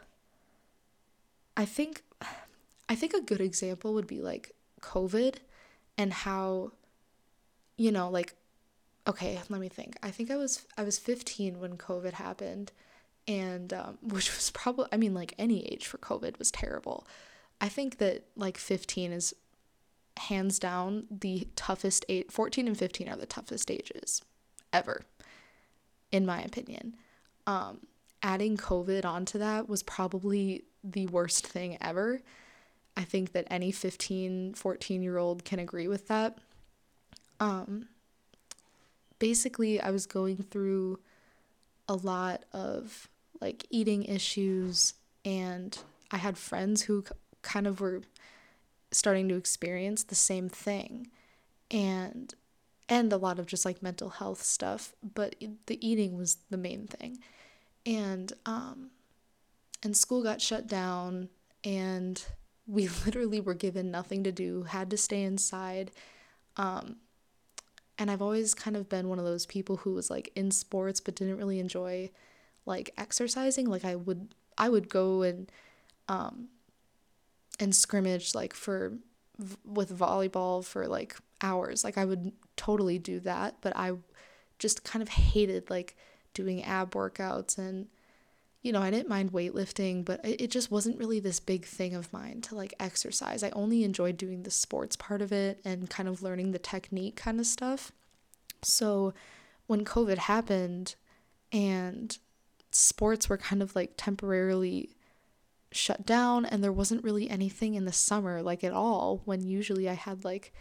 I 1.57 1.65
think 1.65 2.03
I 2.89 2.97
think 2.97 3.15
a 3.15 3.21
good 3.21 3.41
example 3.41 3.95
would 3.95 4.09
be 4.09 4.21
like 4.21 4.53
COVID 4.81 5.37
and 5.97 6.13
how 6.13 6.73
you 7.77 7.93
know, 7.93 8.11
like 8.11 8.35
okay, 9.07 9.41
let 9.49 9.61
me 9.61 9.69
think. 9.69 9.97
I 10.03 10.11
think 10.11 10.31
I 10.31 10.37
was 10.37 10.67
I 10.77 10.83
was 10.83 10.99
15 10.99 11.61
when 11.61 11.77
COVID 11.77 12.15
happened 12.15 12.73
and 13.31 13.73
um, 13.73 13.99
which 14.03 14.35
was 14.35 14.51
probably 14.51 14.87
I 14.93 14.97
mean 14.97 15.15
like 15.15 15.35
any 15.39 15.65
age 15.67 15.87
for 15.87 15.99
COVID 15.99 16.39
was 16.39 16.51
terrible. 16.51 17.07
I 17.61 17.69
think 17.69 17.99
that 17.99 18.25
like 18.37 18.59
15 18.59 19.13
is 19.13 19.35
hands 20.17 20.59
down 20.59 21.05
the 21.11 21.47
toughest 21.57 22.05
age. 22.09 22.27
14 22.31 22.67
and 22.67 22.77
15 22.77 23.09
are 23.09 23.17
the 23.17 23.27
toughest 23.27 23.71
ages 23.71 24.23
ever, 24.73 25.03
in 26.11 26.27
my 26.27 26.43
opinion. 26.43 26.97
Um, 27.47 27.81
adding 28.23 28.57
COVID 28.57 29.05
onto 29.05 29.39
that 29.39 29.69
was 29.69 29.83
probably 29.83 30.65
the 30.83 31.07
worst 31.07 31.47
thing 31.47 31.79
ever. 31.81 32.21
I 32.97 33.05
think 33.05 33.33
that 33.33 33.47
any 33.51 33.73
15, 33.73 34.55
14 34.55 35.03
year 35.03 35.19
old 35.19 35.45
can 35.45 35.59
agree 35.59 35.89
with 35.89 36.09
that. 36.09 36.39
Um, 37.39 37.89
basically 39.19 39.81
I 39.81 39.91
was 39.91 40.07
going 40.07 40.39
through 40.39 40.99
a 41.89 41.95
lot 41.95 42.45
of 42.53 43.09
like 43.41 43.67
eating 43.71 44.05
issues 44.05 44.95
and 45.25 45.79
I 46.11 46.19
had 46.19 46.37
friends 46.37 46.83
who 46.83 47.05
kind 47.43 47.67
of 47.67 47.81
were 47.81 48.03
starting 48.93 49.29
to 49.29 49.37
experience 49.37 50.03
the 50.03 50.15
same 50.15 50.49
thing 50.49 51.09
and 51.71 52.35
and 52.89 53.13
a 53.13 53.17
lot 53.17 53.39
of 53.39 53.47
just 53.47 53.65
like 53.65 53.83
mental 53.83 54.11
health 54.11 54.43
stuff 54.43 54.95
but 55.03 55.37
the 55.67 55.87
eating 55.87 56.17
was 56.17 56.39
the 56.51 56.57
main 56.57 56.87
thing. 56.87 57.19
And 57.87 58.33
um 58.47 58.91
and 59.83 59.97
school 59.97 60.23
got 60.23 60.43
shut 60.43 60.67
down 60.67 61.29
and 61.65 62.23
we 62.67 62.89
literally 63.07 63.41
were 63.41 63.55
given 63.55 63.91
nothing 63.91 64.25
to 64.25 64.33
do 64.33 64.65
had 64.65 64.91
to 64.91 64.97
stay 64.97 65.23
inside 65.23 65.91
um 66.57 66.97
and 67.99 68.11
I've 68.11 68.23
always 68.23 68.55
kind 68.55 68.77
of 68.77 68.89
been 68.89 69.09
one 69.09 69.19
of 69.19 69.27
those 69.27 69.45
people 69.45 69.77
who 69.77 69.93
was 69.93 70.11
like 70.11 70.33
in 70.35 70.51
sports 70.51 71.01
but 71.01 71.15
didn't 71.15 71.37
really 71.37 71.61
enjoy 71.61 72.11
like 72.67 72.93
exercising 72.97 73.67
like 73.67 73.85
I 73.85 73.97
would 73.97 74.35
I 74.59 74.69
would 74.69 74.89
go 74.89 75.23
and 75.23 75.51
um 76.09 76.49
and 77.59 77.75
scrimmage 77.75 78.35
like 78.35 78.55
for 78.55 78.95
with 79.65 79.97
volleyball 79.97 80.65
for 80.65 80.87
like 80.87 81.17
hours. 81.43 81.85
Like 81.85 81.99
I 81.99 82.05
would 82.05 82.33
totally 82.57 82.99
do 82.99 83.21
that, 83.21 83.57
but 83.61 83.77
I 83.77 83.93
just 84.59 84.85
kind 84.85 85.03
of 85.03 85.09
hated 85.09 85.71
like 85.71 85.97
doing 86.35 86.63
ab 86.63 86.91
workouts 86.93 87.59
and 87.59 87.89
you 88.63 88.73
know, 88.73 88.83
I 88.83 88.91
didn't 88.91 89.09
mind 89.09 89.33
weightlifting, 89.33 90.05
but 90.05 90.21
it 90.23 90.51
just 90.51 90.71
wasn't 90.71 90.99
really 90.99 91.19
this 91.19 91.41
big 91.41 91.65
thing 91.65 91.95
of 91.95 92.13
mine 92.13 92.43
to 92.43 92.55
like 92.55 92.75
exercise. 92.79 93.43
I 93.43 93.49
only 93.51 93.85
enjoyed 93.85 94.19
doing 94.19 94.43
the 94.43 94.51
sports 94.51 94.97
part 94.97 95.23
of 95.23 95.33
it 95.33 95.61
and 95.65 95.89
kind 95.89 96.11
of 96.11 96.23
learning 96.23 96.53
the 96.53 96.59
technique 96.59 97.17
kind 97.17 97.41
of 97.41 97.47
stuff. 97.47 97.91
So 98.63 99.15
when 99.67 99.83
COVID 99.87 100.19
happened 100.19 100.95
and 101.51 102.19
sports 102.71 103.29
were 103.29 103.39
kind 103.39 103.63
of 103.63 103.75
like 103.75 103.93
temporarily 103.97 104.91
shut 105.73 106.05
down 106.05 106.45
and 106.45 106.63
there 106.65 106.73
wasn't 106.73 107.05
really 107.05 107.31
anything 107.31 107.75
in 107.75 107.85
the 107.85 107.93
summer 107.93 108.43
like 108.43 108.65
at 108.65 108.73
all 108.73 109.23
when 109.25 109.45
usually 109.45 109.89
I 109.89 109.93
had 109.95 110.25
like 110.25 110.53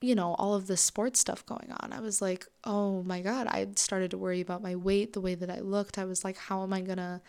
you 0.00 0.14
know 0.14 0.34
all 0.34 0.54
of 0.54 0.66
the 0.66 0.76
sports 0.76 1.18
stuff 1.20 1.46
going 1.46 1.72
on. 1.80 1.92
I 1.92 2.00
was 2.00 2.20
like, 2.20 2.46
"Oh 2.64 3.02
my 3.04 3.22
god, 3.22 3.46
I 3.46 3.66
started 3.76 4.10
to 4.10 4.18
worry 4.18 4.42
about 4.42 4.62
my 4.62 4.76
weight, 4.76 5.14
the 5.14 5.20
way 5.20 5.34
that 5.34 5.48
I 5.48 5.60
looked. 5.60 5.96
I 5.98 6.04
was 6.04 6.24
like, 6.24 6.36
how 6.36 6.62
am 6.62 6.74
I 6.74 6.82
going 6.82 6.98
to 6.98 7.22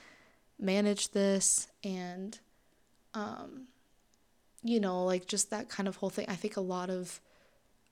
manage 0.60 1.12
this?" 1.12 1.68
And 1.84 2.38
um 3.14 3.68
you 4.66 4.80
know, 4.80 5.06
like 5.06 5.28
just 5.28 5.52
that 5.52 5.70
kind 5.70 5.88
of 5.88 5.98
whole 5.98 6.10
thing. 6.10 6.26
I 6.28 6.36
think 6.36 6.58
a 6.58 6.62
lot 6.62 6.90
of 6.90 7.22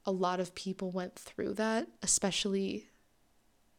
a 0.05 0.11
lot 0.11 0.39
of 0.39 0.55
people 0.55 0.91
went 0.91 1.15
through 1.15 1.53
that, 1.53 1.87
especially 2.01 2.87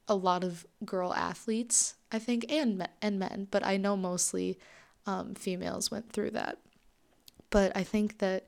a 0.09 0.15
lot 0.15 0.45
of 0.45 0.67
girl 0.85 1.13
athletes, 1.15 1.95
I 2.13 2.19
think, 2.19 2.51
and 2.51 2.87
and 3.01 3.19
men, 3.19 3.49
but 3.51 3.65
I 3.65 3.77
know 3.77 3.97
mostly 3.97 4.59
um, 5.07 5.35
females 5.35 5.91
went 5.91 6.13
through 6.13 6.31
that. 6.33 6.59
But 7.51 7.73
I 7.77 7.83
think 7.83 8.19
that, 8.19 8.47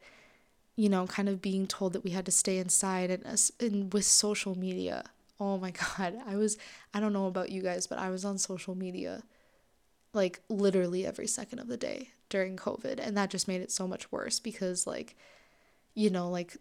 you 0.74 0.88
know, 0.88 1.06
kind 1.06 1.28
of 1.28 1.40
being 1.40 1.66
told 1.66 1.92
that 1.92 2.04
we 2.04 2.10
had 2.10 2.26
to 2.26 2.32
stay 2.32 2.58
inside 2.58 3.10
and, 3.10 3.52
and 3.60 3.92
with 3.92 4.04
social 4.04 4.58
media, 4.58 5.04
oh 5.38 5.58
my 5.58 5.70
God, 5.96 6.16
I 6.26 6.36
was, 6.36 6.58
I 6.92 7.00
don't 7.00 7.12
know 7.12 7.26
about 7.26 7.50
you 7.50 7.62
guys, 7.62 7.86
but 7.86 7.98
I 7.98 8.10
was 8.10 8.24
on 8.24 8.38
social 8.38 8.74
media 8.74 9.22
like 10.12 10.40
literally 10.48 11.06
every 11.06 11.26
second 11.26 11.58
of 11.58 11.68
the 11.68 11.76
day 11.76 12.08
during 12.30 12.56
COVID. 12.56 12.98
And 12.98 13.16
that 13.16 13.30
just 13.30 13.46
made 13.46 13.60
it 13.60 13.70
so 13.70 13.86
much 13.86 14.10
worse 14.10 14.40
because, 14.40 14.86
like, 14.86 15.14
you 15.94 16.10
know, 16.10 16.28
like 16.30 16.56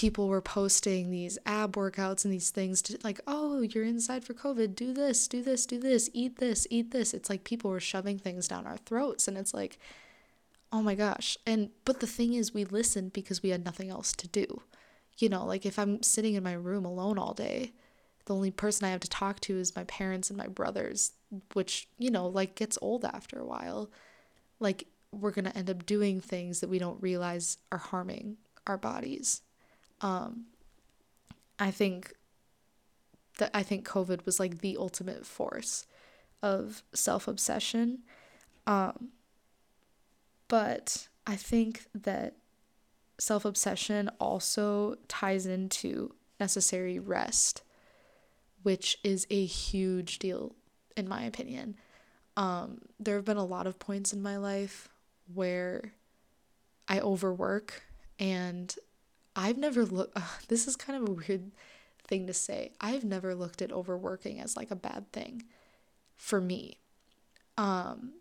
people 0.00 0.28
were 0.28 0.40
posting 0.40 1.10
these 1.10 1.36
ab 1.44 1.72
workouts 1.72 2.24
and 2.24 2.32
these 2.32 2.48
things 2.48 2.80
to 2.80 2.96
like, 3.04 3.20
oh, 3.26 3.60
you're 3.60 3.84
inside 3.84 4.24
for 4.24 4.32
COVID, 4.32 4.74
do 4.74 4.94
this, 4.94 5.28
do 5.28 5.42
this, 5.42 5.66
do 5.66 5.78
this, 5.78 6.08
eat 6.14 6.38
this, 6.38 6.66
eat 6.70 6.90
this. 6.90 7.12
It's 7.12 7.28
like 7.28 7.44
people 7.44 7.70
were 7.70 7.80
shoving 7.80 8.18
things 8.18 8.48
down 8.48 8.66
our 8.66 8.78
throats 8.78 9.28
and 9.28 9.36
it's 9.36 9.52
like, 9.52 9.78
oh 10.72 10.80
my 10.80 10.94
gosh. 10.94 11.36
And 11.46 11.68
but 11.84 12.00
the 12.00 12.06
thing 12.06 12.32
is 12.32 12.54
we 12.54 12.64
listened 12.64 13.12
because 13.12 13.42
we 13.42 13.50
had 13.50 13.62
nothing 13.62 13.90
else 13.90 14.14
to 14.14 14.26
do. 14.26 14.62
You 15.18 15.28
know, 15.28 15.44
like 15.44 15.66
if 15.66 15.78
I'm 15.78 16.02
sitting 16.02 16.32
in 16.32 16.42
my 16.42 16.54
room 16.54 16.86
alone 16.86 17.18
all 17.18 17.34
day, 17.34 17.74
the 18.24 18.34
only 18.34 18.50
person 18.50 18.86
I 18.86 18.92
have 18.92 19.00
to 19.00 19.10
talk 19.10 19.40
to 19.40 19.58
is 19.58 19.76
my 19.76 19.84
parents 19.84 20.30
and 20.30 20.38
my 20.38 20.46
brothers, 20.46 21.12
which, 21.52 21.88
you 21.98 22.10
know, 22.10 22.26
like 22.26 22.54
gets 22.54 22.78
old 22.80 23.04
after 23.04 23.38
a 23.38 23.44
while. 23.44 23.90
Like 24.60 24.86
we're 25.12 25.30
going 25.30 25.44
to 25.44 25.58
end 25.58 25.68
up 25.68 25.84
doing 25.84 26.22
things 26.22 26.60
that 26.60 26.70
we 26.70 26.78
don't 26.78 27.02
realize 27.02 27.58
are 27.70 27.76
harming 27.76 28.38
our 28.66 28.78
bodies 28.78 29.42
um, 30.00 30.46
I 31.58 31.70
think 31.70 32.14
that 33.38 33.50
I 33.54 33.62
think 33.62 33.86
COVID 33.86 34.24
was 34.24 34.40
like 34.40 34.58
the 34.58 34.76
ultimate 34.76 35.26
force 35.26 35.86
of 36.42 36.82
self 36.94 37.28
obsession. 37.28 38.00
Um, 38.66 39.10
but 40.48 41.08
I 41.26 41.36
think 41.36 41.84
that 41.94 42.36
self 43.18 43.44
obsession 43.44 44.10
also 44.20 44.96
ties 45.08 45.46
into 45.46 46.14
necessary 46.38 46.98
rest, 46.98 47.62
which 48.62 48.98
is 49.04 49.26
a 49.30 49.44
huge 49.44 50.18
deal, 50.18 50.54
in 50.96 51.08
my 51.08 51.22
opinion. 51.22 51.76
Um, 52.36 52.82
there 52.98 53.16
have 53.16 53.24
been 53.24 53.36
a 53.36 53.44
lot 53.44 53.66
of 53.66 53.78
points 53.78 54.12
in 54.12 54.22
my 54.22 54.36
life 54.36 54.88
where 55.32 55.92
I 56.88 57.00
overwork 57.00 57.82
and 58.18 58.74
I've 59.36 59.58
never 59.58 59.84
looked, 59.84 60.18
this 60.48 60.66
is 60.66 60.76
kind 60.76 61.02
of 61.02 61.08
a 61.08 61.12
weird 61.12 61.50
thing 62.06 62.26
to 62.26 62.34
say. 62.34 62.72
I've 62.80 63.04
never 63.04 63.34
looked 63.34 63.62
at 63.62 63.72
overworking 63.72 64.40
as 64.40 64.56
like 64.56 64.70
a 64.70 64.76
bad 64.76 65.10
thing 65.12 65.44
for 66.16 66.40
me. 66.40 66.78
Um, 67.56 68.14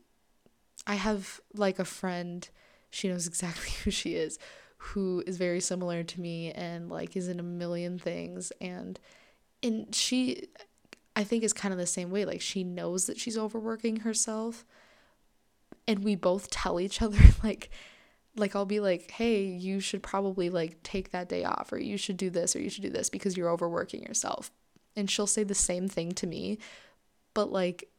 I 0.86 0.95
have 0.95 1.39
like 1.54 1.80
a 1.80 1.86
friend, 1.86 2.48
she 2.89 3.08
knows 3.08 3.28
exactly 3.28 3.72
who 3.84 3.91
she 3.91 4.15
is, 4.15 4.39
who 4.80 5.24
is 5.28 5.38
very 5.38 5.60
similar 5.60 6.04
to 6.04 6.22
me 6.22 6.52
and 6.52 6.89
like 6.89 7.15
is 7.15 7.28
in 7.28 7.39
a 7.39 7.43
million 7.43 8.00
things 8.00 8.52
and 8.62 8.98
and 9.62 9.93
she 9.93 10.48
I 11.17 11.26
think 11.26 11.43
is 11.43 11.52
kind 11.52 11.74
of 11.74 11.78
the 11.78 11.86
same 11.86 12.12
way 12.12 12.24
like 12.24 12.39
she 12.39 12.63
knows 12.63 13.06
that 13.08 13.19
she's 13.19 13.38
overworking 13.38 13.98
herself 13.98 14.65
and 15.86 16.04
we 16.04 16.15
both 16.15 16.50
tell 16.50 16.80
each 16.80 17.02
other 17.02 17.19
like 17.43 17.69
like 18.36 18.56
I'll 18.56 18.65
be 18.65 18.80
like, 18.80 19.12
"Hey, 19.12 19.44
you 19.44 19.80
should 19.80 20.04
probably 20.04 20.50
like 20.50 20.82
take 20.84 21.12
that 21.12 21.30
day 21.30 21.44
off 21.44 21.72
or 21.72 21.80
you 21.80 21.98
should 21.98 22.18
do 22.18 22.30
this 22.30 22.56
or 22.56 22.62
you 22.62 22.70
should 22.70 22.84
do 22.84 22.89
this 22.89 23.10
because 23.10 23.38
you're 23.38 23.50
overworking 23.50 24.04
yourself." 24.04 24.52
And 24.96 25.10
she'll 25.10 25.28
say 25.28 25.44
the 25.44 25.56
same 25.56 25.88
thing 25.88 26.12
to 26.13 26.28
me, 26.28 26.58
but 27.34 27.52
like 27.52 27.89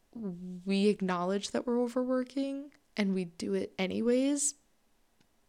we 0.64 0.88
acknowledge 0.88 1.50
that 1.50 1.66
we're 1.66 1.80
overworking 1.80 2.70
and 2.96 3.14
we 3.14 3.26
do 3.26 3.54
it 3.54 3.72
anyways, 3.78 4.54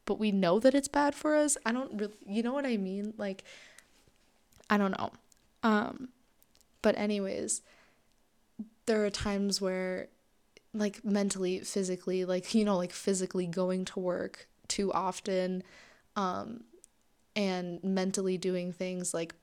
but 0.06 0.20
we 0.20 0.32
know 0.32 0.60
that 0.60 0.76
it's 0.76 0.88
bad 0.88 1.15
for 1.15 1.36
us. 1.36 1.58
I 1.65 1.72
don't 1.72 2.00
really, 2.00 2.13
you 2.26 2.44
know 2.44 2.54
what 2.54 2.65
I 2.65 2.78
mean? 2.78 3.13
Like 3.17 3.44
I 4.70 4.78
don't 4.78 4.98
know. 4.98 5.12
Um 5.63 6.10
but 6.82 6.98
anyways, 6.98 7.62
there 8.86 9.06
are 9.06 9.10
times 9.10 9.62
where 9.62 10.08
like 10.74 11.04
mentally, 11.04 11.60
physically, 11.60 12.26
like 12.26 12.54
you 12.54 12.63
know, 12.63 12.78
like 12.78 12.91
physically 12.91 13.48
going 13.48 13.86
to 13.86 14.00
work 14.00 14.48
too 14.71 14.91
often 14.93 15.63
um, 16.15 16.63
and 17.36 17.84
mentally 17.84 18.38
doing 18.38 18.71
things 18.71 19.13
like 19.13 19.36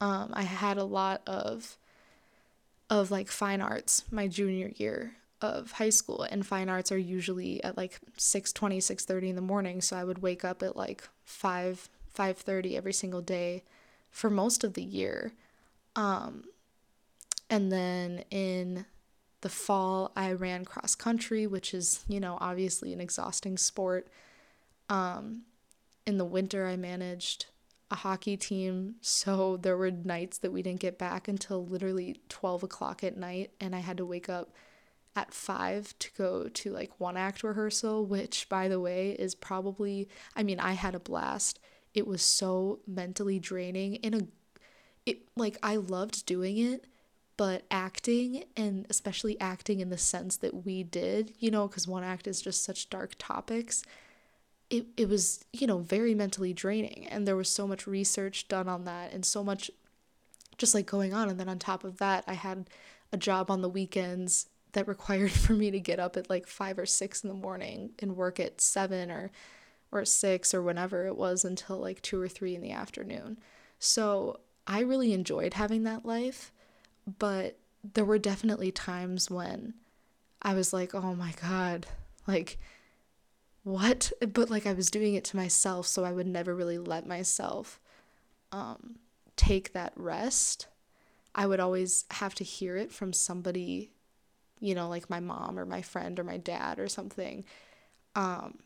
um, 0.00 0.30
I 0.32 0.42
had 0.42 0.78
a 0.78 0.84
lot 0.84 1.20
of 1.26 1.76
of 2.88 3.10
like 3.10 3.28
fine 3.28 3.60
arts 3.60 4.02
my 4.10 4.26
junior 4.26 4.72
year 4.76 5.12
of 5.42 5.72
high 5.72 5.90
school 5.90 6.22
and 6.22 6.46
fine 6.46 6.70
arts 6.70 6.90
are 6.90 6.98
usually 6.98 7.62
at 7.62 7.76
like 7.76 8.00
6:20 8.16 8.78
6:30 8.78 9.28
in 9.28 9.36
the 9.36 9.42
morning 9.42 9.82
so 9.82 9.94
I 9.94 10.04
would 10.04 10.22
wake 10.22 10.42
up 10.42 10.62
at 10.62 10.74
like 10.74 11.06
5 11.24 11.90
5:30 12.14 12.76
every 12.76 12.94
single 12.94 13.20
day 13.20 13.62
for 14.10 14.30
most 14.30 14.64
of 14.64 14.74
the 14.74 14.82
year. 14.82 15.32
Um, 15.94 16.44
and 17.48 17.70
then 17.70 18.24
in 18.30 18.86
the 19.42 19.48
fall 19.48 20.12
I 20.16 20.32
ran 20.32 20.64
cross 20.64 20.94
country 20.94 21.46
which 21.46 21.74
is 21.74 22.04
you 22.08 22.20
know 22.20 22.38
obviously 22.40 22.92
an 22.92 23.00
exhausting 23.00 23.56
sport 23.58 24.08
um, 24.90 25.42
in 26.06 26.18
the 26.18 26.24
winter, 26.24 26.66
I 26.66 26.76
managed 26.76 27.46
a 27.90 27.94
hockey 27.94 28.36
team, 28.36 28.96
so 29.00 29.56
there 29.56 29.76
were 29.76 29.90
nights 29.90 30.38
that 30.38 30.52
we 30.52 30.62
didn't 30.62 30.80
get 30.80 30.98
back 30.98 31.28
until 31.28 31.64
literally 31.64 32.20
12 32.28 32.64
o'clock 32.64 33.02
at 33.02 33.16
night, 33.16 33.52
and 33.60 33.74
I 33.74 33.78
had 33.78 33.96
to 33.96 34.04
wake 34.04 34.28
up 34.28 34.52
at 35.16 35.32
5 35.32 35.98
to 35.98 36.10
go 36.16 36.48
to 36.48 36.70
like 36.70 36.98
one 36.98 37.16
act 37.16 37.42
rehearsal, 37.42 38.04
which, 38.04 38.48
by 38.48 38.68
the 38.68 38.80
way, 38.80 39.12
is 39.12 39.34
probably, 39.34 40.08
I 40.36 40.42
mean, 40.42 40.60
I 40.60 40.72
had 40.72 40.94
a 40.94 41.00
blast. 41.00 41.58
It 41.94 42.06
was 42.06 42.22
so 42.22 42.80
mentally 42.86 43.38
draining 43.38 43.96
in 43.96 44.14
a, 44.14 44.20
it 45.06 45.22
like, 45.36 45.56
I 45.62 45.76
loved 45.76 46.26
doing 46.26 46.58
it, 46.58 46.86
but 47.36 47.64
acting, 47.70 48.44
and 48.56 48.86
especially 48.90 49.40
acting 49.40 49.80
in 49.80 49.90
the 49.90 49.98
sense 49.98 50.36
that 50.38 50.64
we 50.64 50.84
did, 50.84 51.32
you 51.38 51.50
know, 51.50 51.66
because 51.66 51.88
one 51.88 52.04
act 52.04 52.26
is 52.26 52.42
just 52.42 52.62
such 52.62 52.90
dark 52.90 53.14
topics 53.18 53.82
it, 54.70 54.86
it 54.96 55.08
was, 55.08 55.44
you 55.52 55.66
know, 55.66 55.78
very 55.78 56.14
mentally 56.14 56.52
draining. 56.52 57.06
And 57.08 57.26
there 57.26 57.36
was 57.36 57.48
so 57.48 57.66
much 57.66 57.86
research 57.86 58.48
done 58.48 58.68
on 58.68 58.84
that 58.84 59.12
and 59.12 59.24
so 59.24 59.42
much 59.42 59.70
just 60.58 60.74
like 60.74 60.86
going 60.86 61.12
on. 61.12 61.28
And 61.28 61.38
then 61.38 61.48
on 61.48 61.58
top 61.58 61.84
of 61.84 61.98
that, 61.98 62.24
I 62.26 62.34
had 62.34 62.70
a 63.12 63.16
job 63.16 63.50
on 63.50 63.62
the 63.62 63.68
weekends 63.68 64.46
that 64.72 64.86
required 64.86 65.32
for 65.32 65.52
me 65.52 65.70
to 65.70 65.80
get 65.80 65.98
up 65.98 66.16
at 66.16 66.30
like 66.30 66.46
five 66.46 66.78
or 66.78 66.86
six 66.86 67.22
in 67.22 67.28
the 67.28 67.34
morning 67.34 67.90
and 67.98 68.16
work 68.16 68.38
at 68.40 68.60
seven 68.60 69.10
or 69.10 69.30
or 69.92 70.04
six 70.04 70.54
or 70.54 70.62
whenever 70.62 71.06
it 71.06 71.16
was 71.16 71.44
until 71.44 71.76
like 71.76 72.00
two 72.00 72.20
or 72.20 72.28
three 72.28 72.54
in 72.54 72.62
the 72.62 72.70
afternoon. 72.70 73.36
So 73.80 74.38
I 74.66 74.80
really 74.80 75.12
enjoyed 75.12 75.54
having 75.54 75.82
that 75.82 76.06
life, 76.06 76.52
but 77.18 77.58
there 77.82 78.04
were 78.04 78.18
definitely 78.18 78.70
times 78.70 79.28
when 79.30 79.74
I 80.42 80.54
was 80.54 80.72
like, 80.72 80.94
oh 80.94 81.16
my 81.16 81.34
God, 81.42 81.86
like, 82.26 82.58
what? 83.70 84.12
But 84.20 84.50
like, 84.50 84.66
I 84.66 84.72
was 84.72 84.90
doing 84.90 85.14
it 85.14 85.24
to 85.24 85.36
myself, 85.36 85.86
so 85.86 86.04
I 86.04 86.12
would 86.12 86.26
never 86.26 86.54
really 86.54 86.78
let 86.78 87.06
myself 87.06 87.80
um, 88.52 88.96
take 89.36 89.72
that 89.72 89.92
rest. 89.96 90.66
I 91.34 91.46
would 91.46 91.60
always 91.60 92.04
have 92.10 92.34
to 92.36 92.44
hear 92.44 92.76
it 92.76 92.92
from 92.92 93.12
somebody, 93.12 93.90
you 94.60 94.74
know, 94.74 94.88
like 94.88 95.08
my 95.08 95.20
mom 95.20 95.58
or 95.58 95.64
my 95.64 95.82
friend 95.82 96.18
or 96.18 96.24
my 96.24 96.36
dad 96.36 96.78
or 96.78 96.88
something. 96.88 97.44
Um, 98.14 98.58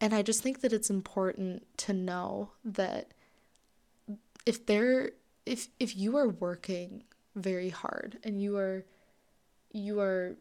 and 0.00 0.14
I 0.14 0.22
just 0.22 0.42
think 0.42 0.60
that 0.60 0.72
it's 0.72 0.90
important 0.90 1.66
to 1.78 1.92
know 1.92 2.50
that 2.64 3.12
if 4.44 4.66
they're 4.66 5.12
if 5.44 5.68
if 5.80 5.96
you 5.96 6.16
are 6.16 6.28
working 6.28 7.04
very 7.34 7.70
hard 7.70 8.18
and 8.24 8.42
you 8.42 8.56
are 8.56 8.84
you 9.72 10.00
are 10.00 10.36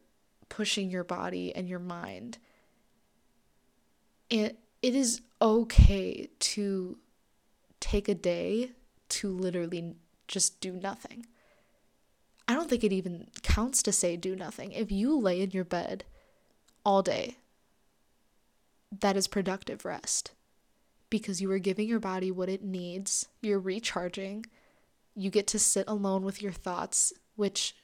pushing 0.50 0.90
your 0.90 1.04
body 1.04 1.56
and 1.56 1.68
your 1.68 1.80
mind 1.80 2.38
and 4.32 4.54
it 4.82 4.96
is 4.96 5.22
okay 5.42 6.30
to 6.40 6.98
take 7.80 8.08
a 8.08 8.16
day 8.16 8.72
to 9.10 9.30
literally 9.30 9.96
just 10.28 10.60
do 10.60 10.74
nothing. 10.74 11.26
I 12.48 12.54
don't 12.54 12.70
think 12.70 12.84
it 12.84 12.94
even 12.94 13.28
counts 13.42 13.82
to 13.84 13.92
say 13.92 14.18
do 14.18 14.36
nothing. 14.36 14.72
If 14.72 14.92
you 14.92 15.18
lay 15.18 15.42
in 15.42 15.52
your 15.52 15.64
bed 15.64 16.04
all 16.84 17.02
day, 17.02 17.38
that 19.00 19.18
is 19.18 19.28
productive 19.28 19.86
rest 19.86 20.32
because 21.10 21.42
you 21.42 21.52
are 21.52 21.60
giving 21.60 21.88
your 21.88 22.00
body 22.00 22.32
what 22.32 22.50
it 22.50 22.64
needs. 22.64 23.28
You're 23.42 23.60
recharging. 23.60 24.46
You 25.16 25.30
get 25.30 25.48
to 25.48 25.60
sit 25.60 25.86
alone 25.88 26.24
with 26.24 26.42
your 26.42 26.52
thoughts, 26.52 27.14
which 27.36 27.76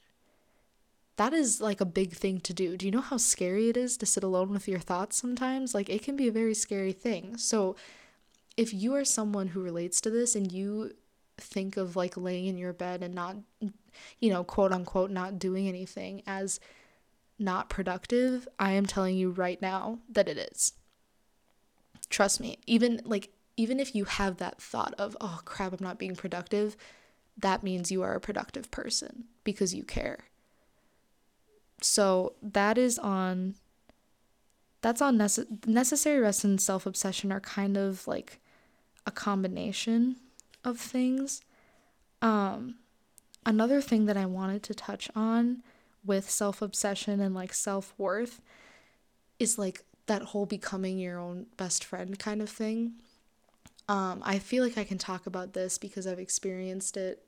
that 1.18 1.34
is 1.34 1.62
like 1.62 1.82
a 1.82 1.86
big 1.86 2.14
thing 2.14 2.40
to 2.42 2.54
do. 2.54 2.78
Do 2.78 2.86
you 2.86 2.92
know 2.92 3.02
how 3.02 3.18
scary 3.18 3.70
it 3.70 3.78
is 3.78 3.98
to 3.98 4.06
sit 4.06 4.24
alone 4.24 4.50
with 4.50 4.68
your 4.68 4.80
thoughts 4.80 5.18
sometimes? 5.18 5.76
Like 5.76 5.90
it 5.90 6.04
can 6.04 6.16
be 6.16 6.28
a 6.28 6.32
very 6.32 6.54
scary 6.54 6.94
thing. 6.94 7.38
So 7.38 7.76
if 8.58 8.74
you 8.74 8.96
are 8.96 9.06
someone 9.06 9.48
who 9.48 9.62
relates 9.62 10.02
to 10.02 10.10
this 10.10 10.36
and 10.36 10.52
you 10.52 10.94
think 11.38 11.78
of 11.78 11.96
like 11.96 12.18
laying 12.18 12.46
in 12.48 12.58
your 12.58 12.74
bed 12.74 13.04
and 13.04 13.16
not 13.16 13.36
you 14.20 14.30
know, 14.30 14.44
quote 14.44 14.72
unquote 14.72 15.12
not 15.12 15.40
doing 15.40 15.68
anything 15.68 16.24
as 16.26 16.60
not 17.38 17.70
productive, 17.70 18.48
I 18.60 18.74
am 18.74 18.86
telling 18.86 19.16
you 19.18 19.32
right 19.32 19.62
now 19.62 20.00
that 20.10 20.30
it 20.30 20.38
is. 20.38 20.74
Trust 22.10 22.40
me. 22.40 22.60
Even 22.68 23.02
like 23.06 23.30
even 23.58 23.80
if 23.80 23.96
you 23.96 24.06
have 24.06 24.38
that 24.38 24.62
thought 24.62 24.94
of, 24.98 25.18
"Oh 25.20 25.42
crap, 25.46 25.74
I'm 25.74 25.84
not 25.84 26.00
being 26.00 26.16
productive," 26.16 26.78
that 27.38 27.64
means 27.64 27.92
you 27.92 28.02
are 28.02 28.16
a 28.16 28.22
productive 28.22 28.72
person 28.72 29.26
because 29.44 29.74
you 29.74 29.84
care. 29.84 30.26
So 31.82 32.34
that 32.42 32.78
is 32.78 33.00
on 33.00 33.56
that's 34.82 35.02
on 35.02 35.18
nece- 35.18 35.68
necessary 35.68 36.20
rest 36.20 36.44
and 36.44 36.60
self-obsession 36.60 37.32
are 37.32 37.40
kind 37.40 37.78
of 37.78 38.08
like 38.08 38.40
a 39.06 39.12
combination 39.12 40.18
of 40.64 40.80
things. 40.80 41.42
Um 42.22 42.76
another 43.46 43.82
thing 43.82 44.06
that 44.06 44.18
I 44.18 44.26
wanted 44.26 44.64
to 44.64 44.74
touch 44.74 45.10
on 45.16 45.64
with 46.06 46.30
self-obsession 46.30 47.20
and 47.20 47.36
like 47.36 47.54
self-worth 47.54 48.42
is 49.40 49.58
like 49.58 49.84
that 50.08 50.22
whole 50.22 50.46
becoming 50.46 51.00
your 51.00 51.20
own 51.20 51.46
best 51.58 51.84
friend 51.84 52.18
kind 52.20 52.42
of 52.42 52.50
thing. 52.50 52.94
Um, 53.88 54.22
I 54.24 54.40
feel 54.40 54.64
like 54.64 54.78
I 54.78 54.84
can 54.84 54.98
talk 54.98 55.26
about 55.26 55.54
this 55.54 55.78
because 55.78 56.08
I've 56.08 56.20
experienced 56.20 56.98
it 56.98 57.24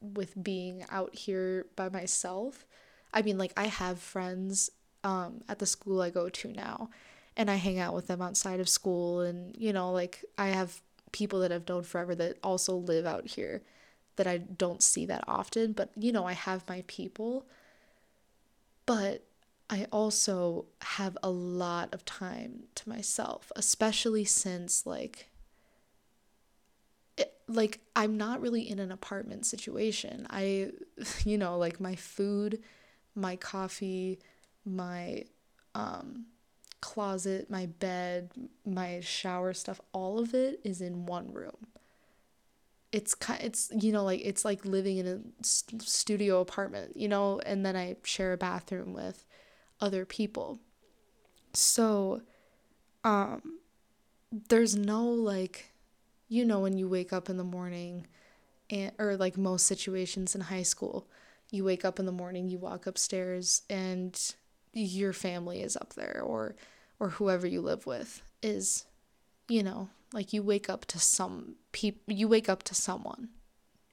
with 0.00 0.42
being 0.42 0.84
out 0.90 1.14
here 1.14 1.66
by 1.76 1.88
myself. 1.88 2.66
I 3.14 3.22
mean, 3.22 3.38
like, 3.38 3.54
I 3.56 3.66
have 3.68 4.00
friends 4.00 4.70
um, 5.04 5.42
at 5.48 5.60
the 5.60 5.66
school 5.66 6.02
I 6.02 6.10
go 6.10 6.28
to 6.28 6.48
now, 6.52 6.90
and 7.36 7.50
I 7.50 7.56
hang 7.56 7.78
out 7.78 7.94
with 7.94 8.08
them 8.08 8.20
outside 8.20 8.60
of 8.60 8.68
school. 8.68 9.20
And, 9.22 9.56
you 9.56 9.72
know, 9.72 9.92
like, 9.92 10.24
I 10.36 10.48
have 10.48 10.82
people 11.12 11.40
that 11.40 11.52
I've 11.52 11.68
known 11.68 11.84
forever 11.84 12.14
that 12.16 12.38
also 12.42 12.76
live 12.76 13.06
out 13.06 13.26
here 13.28 13.62
that 14.16 14.26
I 14.26 14.38
don't 14.38 14.82
see 14.82 15.06
that 15.06 15.24
often. 15.28 15.72
But, 15.72 15.90
you 15.96 16.12
know, 16.12 16.26
I 16.26 16.32
have 16.34 16.68
my 16.68 16.84
people. 16.88 17.46
But 18.86 19.24
I 19.70 19.86
also 19.90 20.66
have 20.82 21.16
a 21.22 21.30
lot 21.30 21.94
of 21.94 22.04
time 22.04 22.64
to 22.76 22.88
myself, 22.88 23.50
especially 23.56 24.24
since, 24.24 24.86
like, 24.86 25.28
it, 27.16 27.34
like 27.48 27.80
I'm 27.94 28.16
not 28.16 28.40
really 28.40 28.68
in 28.68 28.78
an 28.78 28.90
apartment 28.92 29.46
situation. 29.46 30.26
I 30.30 30.72
you 31.24 31.38
know, 31.38 31.56
like 31.58 31.80
my 31.80 31.94
food 31.94 32.62
my 33.14 33.36
coffee, 33.36 34.18
my 34.64 35.24
um, 35.74 36.26
closet, 36.80 37.50
my 37.50 37.66
bed, 37.66 38.30
my 38.66 39.00
shower 39.00 39.54
stuff, 39.54 39.80
all 39.92 40.18
of 40.18 40.34
it 40.34 40.60
is 40.64 40.80
in 40.80 41.06
one 41.06 41.32
room. 41.32 41.66
It's 42.92 43.14
kind 43.14 43.40
it's 43.42 43.72
you 43.74 43.90
know 43.90 44.04
like 44.04 44.20
it's 44.22 44.44
like 44.44 44.64
living 44.64 44.98
in 44.98 45.06
a 45.06 45.44
studio 45.44 46.40
apartment, 46.40 46.96
you 46.96 47.08
know, 47.08 47.40
and 47.44 47.64
then 47.66 47.74
I 47.74 47.96
share 48.04 48.32
a 48.32 48.36
bathroom 48.36 48.92
with 48.92 49.24
other 49.80 50.04
people. 50.04 50.60
So 51.54 52.22
um 53.02 53.58
there's 54.48 54.76
no 54.76 55.04
like 55.04 55.72
you 56.28 56.44
know 56.44 56.60
when 56.60 56.78
you 56.78 56.88
wake 56.88 57.12
up 57.12 57.28
in 57.28 57.36
the 57.36 57.44
morning 57.44 58.06
and 58.70 58.92
or 58.98 59.16
like 59.16 59.36
most 59.36 59.66
situations 59.66 60.34
in 60.34 60.42
high 60.42 60.62
school 60.62 61.08
you 61.50 61.64
wake 61.64 61.84
up 61.84 61.98
in 61.98 62.06
the 62.06 62.12
morning, 62.12 62.48
you 62.48 62.58
walk 62.58 62.86
upstairs 62.86 63.62
and 63.70 64.34
your 64.72 65.12
family 65.12 65.62
is 65.62 65.76
up 65.76 65.94
there 65.94 66.20
or 66.24 66.56
or 66.98 67.10
whoever 67.10 67.46
you 67.46 67.60
live 67.60 67.86
with 67.86 68.22
is 68.42 68.86
you 69.48 69.62
know, 69.62 69.90
like 70.12 70.32
you 70.32 70.42
wake 70.42 70.70
up 70.70 70.86
to 70.86 70.98
some 70.98 71.56
peop 71.72 72.02
you 72.06 72.28
wake 72.28 72.48
up 72.48 72.62
to 72.64 72.74
someone. 72.74 73.28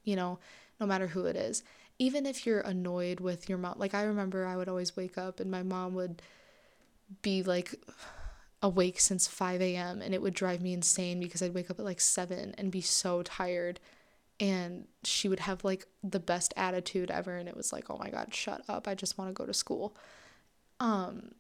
You 0.04 0.16
know, 0.16 0.40
no 0.80 0.86
matter 0.86 1.08
who 1.08 1.26
it 1.26 1.36
is. 1.36 1.64
Even 2.00 2.26
if 2.26 2.46
you're 2.46 2.62
annoyed 2.62 3.20
with 3.20 3.48
your 3.48 3.60
mom. 3.60 3.76
Like 3.78 3.94
I 3.94 4.04
remember 4.04 4.46
I 4.46 4.56
would 4.56 4.70
always 4.70 4.98
wake 4.98 5.18
up 5.18 5.40
and 5.40 5.52
my 5.52 5.62
mom 5.62 5.94
would 5.94 6.22
be 7.22 7.44
like 7.44 7.76
awake 8.64 9.00
since 9.00 9.28
5 9.28 9.62
a.m. 9.62 10.02
and 10.02 10.14
it 10.14 10.22
would 10.22 10.34
drive 10.34 10.62
me 10.62 10.74
insane 10.74 11.20
because 11.20 11.42
I'd 11.42 11.54
wake 11.54 11.70
up 11.70 11.80
at 11.80 11.86
like 11.86 12.00
7 12.00 12.56
and 12.58 12.72
be 12.72 12.82
so 12.82 13.24
tired 13.24 13.80
and 14.42 14.88
she 15.04 15.30
would 15.30 15.40
have 15.40 15.64
like 15.64 15.86
the 16.04 16.20
best 16.20 16.52
attitude 16.58 17.12
ever 17.12 17.38
and 17.38 17.48
it 17.48 17.56
was 17.56 17.72
like 17.72 17.90
oh 17.90 17.98
my 17.98 18.10
god 18.10 18.34
shut 18.34 18.62
up 18.68 18.88
i 18.88 18.96
just 18.96 19.18
want 19.18 19.30
to 19.30 19.34
go 19.34 19.46
to 19.46 19.54
school. 19.54 19.96
Um 20.80 21.36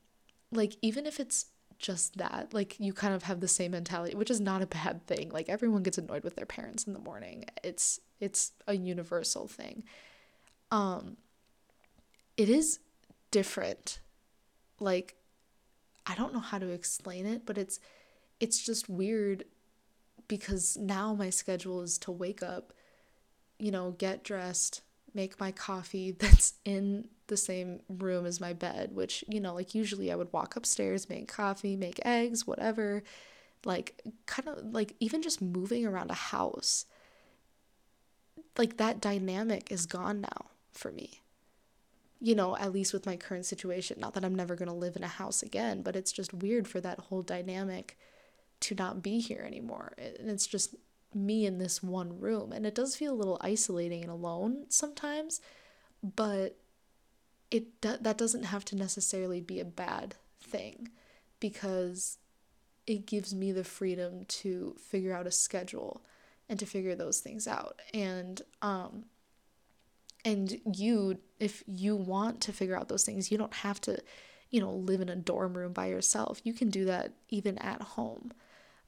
like 0.51 0.75
even 0.81 1.05
if 1.07 1.19
it's 1.19 1.47
just 1.79 2.17
that 2.17 2.53
like 2.53 2.79
you 2.79 2.93
kind 2.93 3.15
of 3.15 3.23
have 3.23 3.39
the 3.39 3.47
same 3.47 3.71
mentality 3.71 4.15
which 4.15 4.29
is 4.29 4.39
not 4.39 4.61
a 4.61 4.67
bad 4.67 5.05
thing 5.07 5.29
like 5.31 5.49
everyone 5.49 5.81
gets 5.81 5.97
annoyed 5.97 6.23
with 6.23 6.35
their 6.35 6.45
parents 6.45 6.85
in 6.85 6.93
the 6.93 6.99
morning 6.99 7.43
it's 7.63 7.99
it's 8.19 8.53
a 8.67 8.75
universal 8.75 9.47
thing. 9.47 9.83
Um 10.69 11.17
it 12.37 12.49
is 12.49 12.79
different 13.31 13.99
like 14.79 15.15
i 16.05 16.13
don't 16.15 16.33
know 16.33 16.39
how 16.39 16.59
to 16.59 16.69
explain 16.69 17.25
it 17.25 17.45
but 17.45 17.57
it's 17.57 17.79
it's 18.39 18.63
just 18.63 18.89
weird 18.89 19.43
because 20.27 20.77
now 20.77 21.13
my 21.13 21.29
schedule 21.29 21.81
is 21.81 21.97
to 21.97 22.11
wake 22.11 22.43
up 22.43 22.73
you 23.61 23.71
know, 23.71 23.91
get 23.91 24.23
dressed, 24.23 24.81
make 25.13 25.39
my 25.39 25.51
coffee 25.51 26.11
that's 26.19 26.55
in 26.65 27.07
the 27.27 27.37
same 27.37 27.79
room 27.87 28.25
as 28.25 28.41
my 28.41 28.51
bed, 28.51 28.93
which, 28.93 29.23
you 29.29 29.39
know, 29.39 29.53
like 29.53 29.75
usually 29.75 30.11
I 30.11 30.15
would 30.15 30.33
walk 30.33 30.55
upstairs, 30.55 31.07
make 31.07 31.31
coffee, 31.31 31.77
make 31.77 31.99
eggs, 32.03 32.45
whatever. 32.45 33.03
Like, 33.63 34.01
kind 34.25 34.49
of 34.49 34.73
like 34.73 34.95
even 34.99 35.21
just 35.21 35.41
moving 35.41 35.85
around 35.85 36.09
a 36.09 36.15
house, 36.15 36.85
like 38.57 38.77
that 38.77 38.99
dynamic 38.99 39.71
is 39.71 39.85
gone 39.85 40.21
now 40.21 40.47
for 40.71 40.91
me. 40.91 41.21
You 42.19 42.35
know, 42.35 42.57
at 42.57 42.73
least 42.73 42.93
with 42.93 43.05
my 43.05 43.15
current 43.15 43.45
situation. 43.45 43.99
Not 43.99 44.15
that 44.15 44.25
I'm 44.25 44.35
never 44.35 44.55
going 44.55 44.69
to 44.69 44.75
live 44.75 44.95
in 44.95 45.03
a 45.03 45.07
house 45.07 45.41
again, 45.43 45.83
but 45.83 45.95
it's 45.95 46.11
just 46.11 46.33
weird 46.33 46.67
for 46.67 46.81
that 46.81 46.99
whole 46.99 47.21
dynamic 47.21 47.97
to 48.61 48.75
not 48.75 49.01
be 49.01 49.19
here 49.19 49.43
anymore. 49.45 49.93
And 49.97 50.29
it's 50.29 50.47
just 50.47 50.75
me 51.13 51.45
in 51.45 51.57
this 51.57 51.81
one 51.81 52.19
room. 52.19 52.51
And 52.51 52.65
it 52.65 52.75
does 52.75 52.95
feel 52.95 53.13
a 53.13 53.15
little 53.15 53.37
isolating 53.41 54.01
and 54.01 54.11
alone 54.11 54.65
sometimes, 54.69 55.41
but 56.03 56.57
it 57.49 57.81
that 57.81 58.17
doesn't 58.17 58.43
have 58.43 58.63
to 58.65 58.75
necessarily 58.75 59.41
be 59.41 59.59
a 59.59 59.65
bad 59.65 60.15
thing 60.41 60.89
because 61.39 62.17
it 62.87 63.05
gives 63.05 63.33
me 63.33 63.51
the 63.51 63.63
freedom 63.63 64.25
to 64.25 64.75
figure 64.79 65.13
out 65.13 65.27
a 65.27 65.31
schedule 65.31 66.01
and 66.47 66.57
to 66.59 66.65
figure 66.65 66.95
those 66.95 67.19
things 67.19 67.47
out. 67.47 67.81
And 67.93 68.41
um 68.61 69.05
and 70.23 70.59
you 70.73 71.19
if 71.39 71.63
you 71.67 71.95
want 71.95 72.41
to 72.41 72.53
figure 72.53 72.77
out 72.77 72.89
those 72.89 73.03
things 73.03 73.31
you 73.31 73.37
don't 73.37 73.53
have 73.53 73.81
to 73.81 73.97
you 74.49 74.59
know 74.59 74.71
live 74.71 75.01
in 75.01 75.09
a 75.09 75.15
dorm 75.15 75.55
room 75.57 75.73
by 75.73 75.87
yourself 75.87 76.41
you 76.43 76.53
can 76.53 76.69
do 76.69 76.85
that 76.85 77.13
even 77.29 77.57
at 77.57 77.81
home 77.81 78.31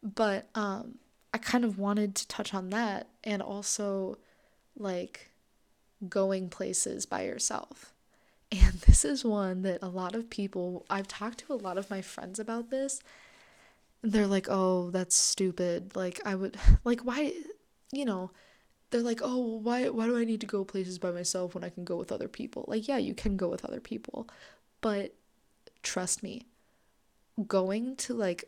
but 0.01 0.47
um 0.55 0.95
i 1.33 1.37
kind 1.37 1.65
of 1.65 1.77
wanted 1.79 2.15
to 2.15 2.27
touch 2.27 2.53
on 2.53 2.69
that 2.69 3.07
and 3.23 3.41
also 3.41 4.17
like 4.77 5.31
going 6.09 6.49
places 6.49 7.05
by 7.05 7.23
yourself. 7.23 7.93
And 8.51 8.73
this 8.81 9.03
is 9.03 9.25
one 9.25 9.63
that 9.63 9.79
a 9.81 9.87
lot 9.87 10.13
of 10.15 10.29
people 10.29 10.85
i've 10.89 11.07
talked 11.07 11.39
to 11.39 11.53
a 11.53 11.55
lot 11.55 11.77
of 11.77 11.89
my 11.89 12.01
friends 12.01 12.39
about 12.39 12.69
this. 12.69 13.01
They're 14.03 14.27
like 14.27 14.47
oh 14.49 14.91
that's 14.91 15.15
stupid. 15.15 15.95
Like 15.95 16.19
i 16.25 16.35
would 16.35 16.57
like 16.83 17.01
why 17.01 17.33
you 17.91 18.05
know 18.05 18.31
they're 18.91 19.01
like, 19.01 19.21
"Oh, 19.23 19.57
why 19.57 19.89
why 19.89 20.05
do 20.05 20.17
I 20.17 20.23
need 20.23 20.41
to 20.41 20.47
go 20.47 20.63
places 20.63 20.99
by 20.99 21.11
myself 21.11 21.55
when 21.55 21.63
I 21.63 21.69
can 21.69 21.83
go 21.83 21.95
with 21.97 22.11
other 22.11 22.27
people?" 22.27 22.63
Like, 22.67 22.87
yeah, 22.87 22.97
you 22.97 23.15
can 23.15 23.37
go 23.37 23.49
with 23.49 23.65
other 23.65 23.79
people, 23.79 24.29
but 24.81 25.15
trust 25.81 26.21
me, 26.23 26.45
going 27.47 27.95
to 27.97 28.13
like 28.13 28.45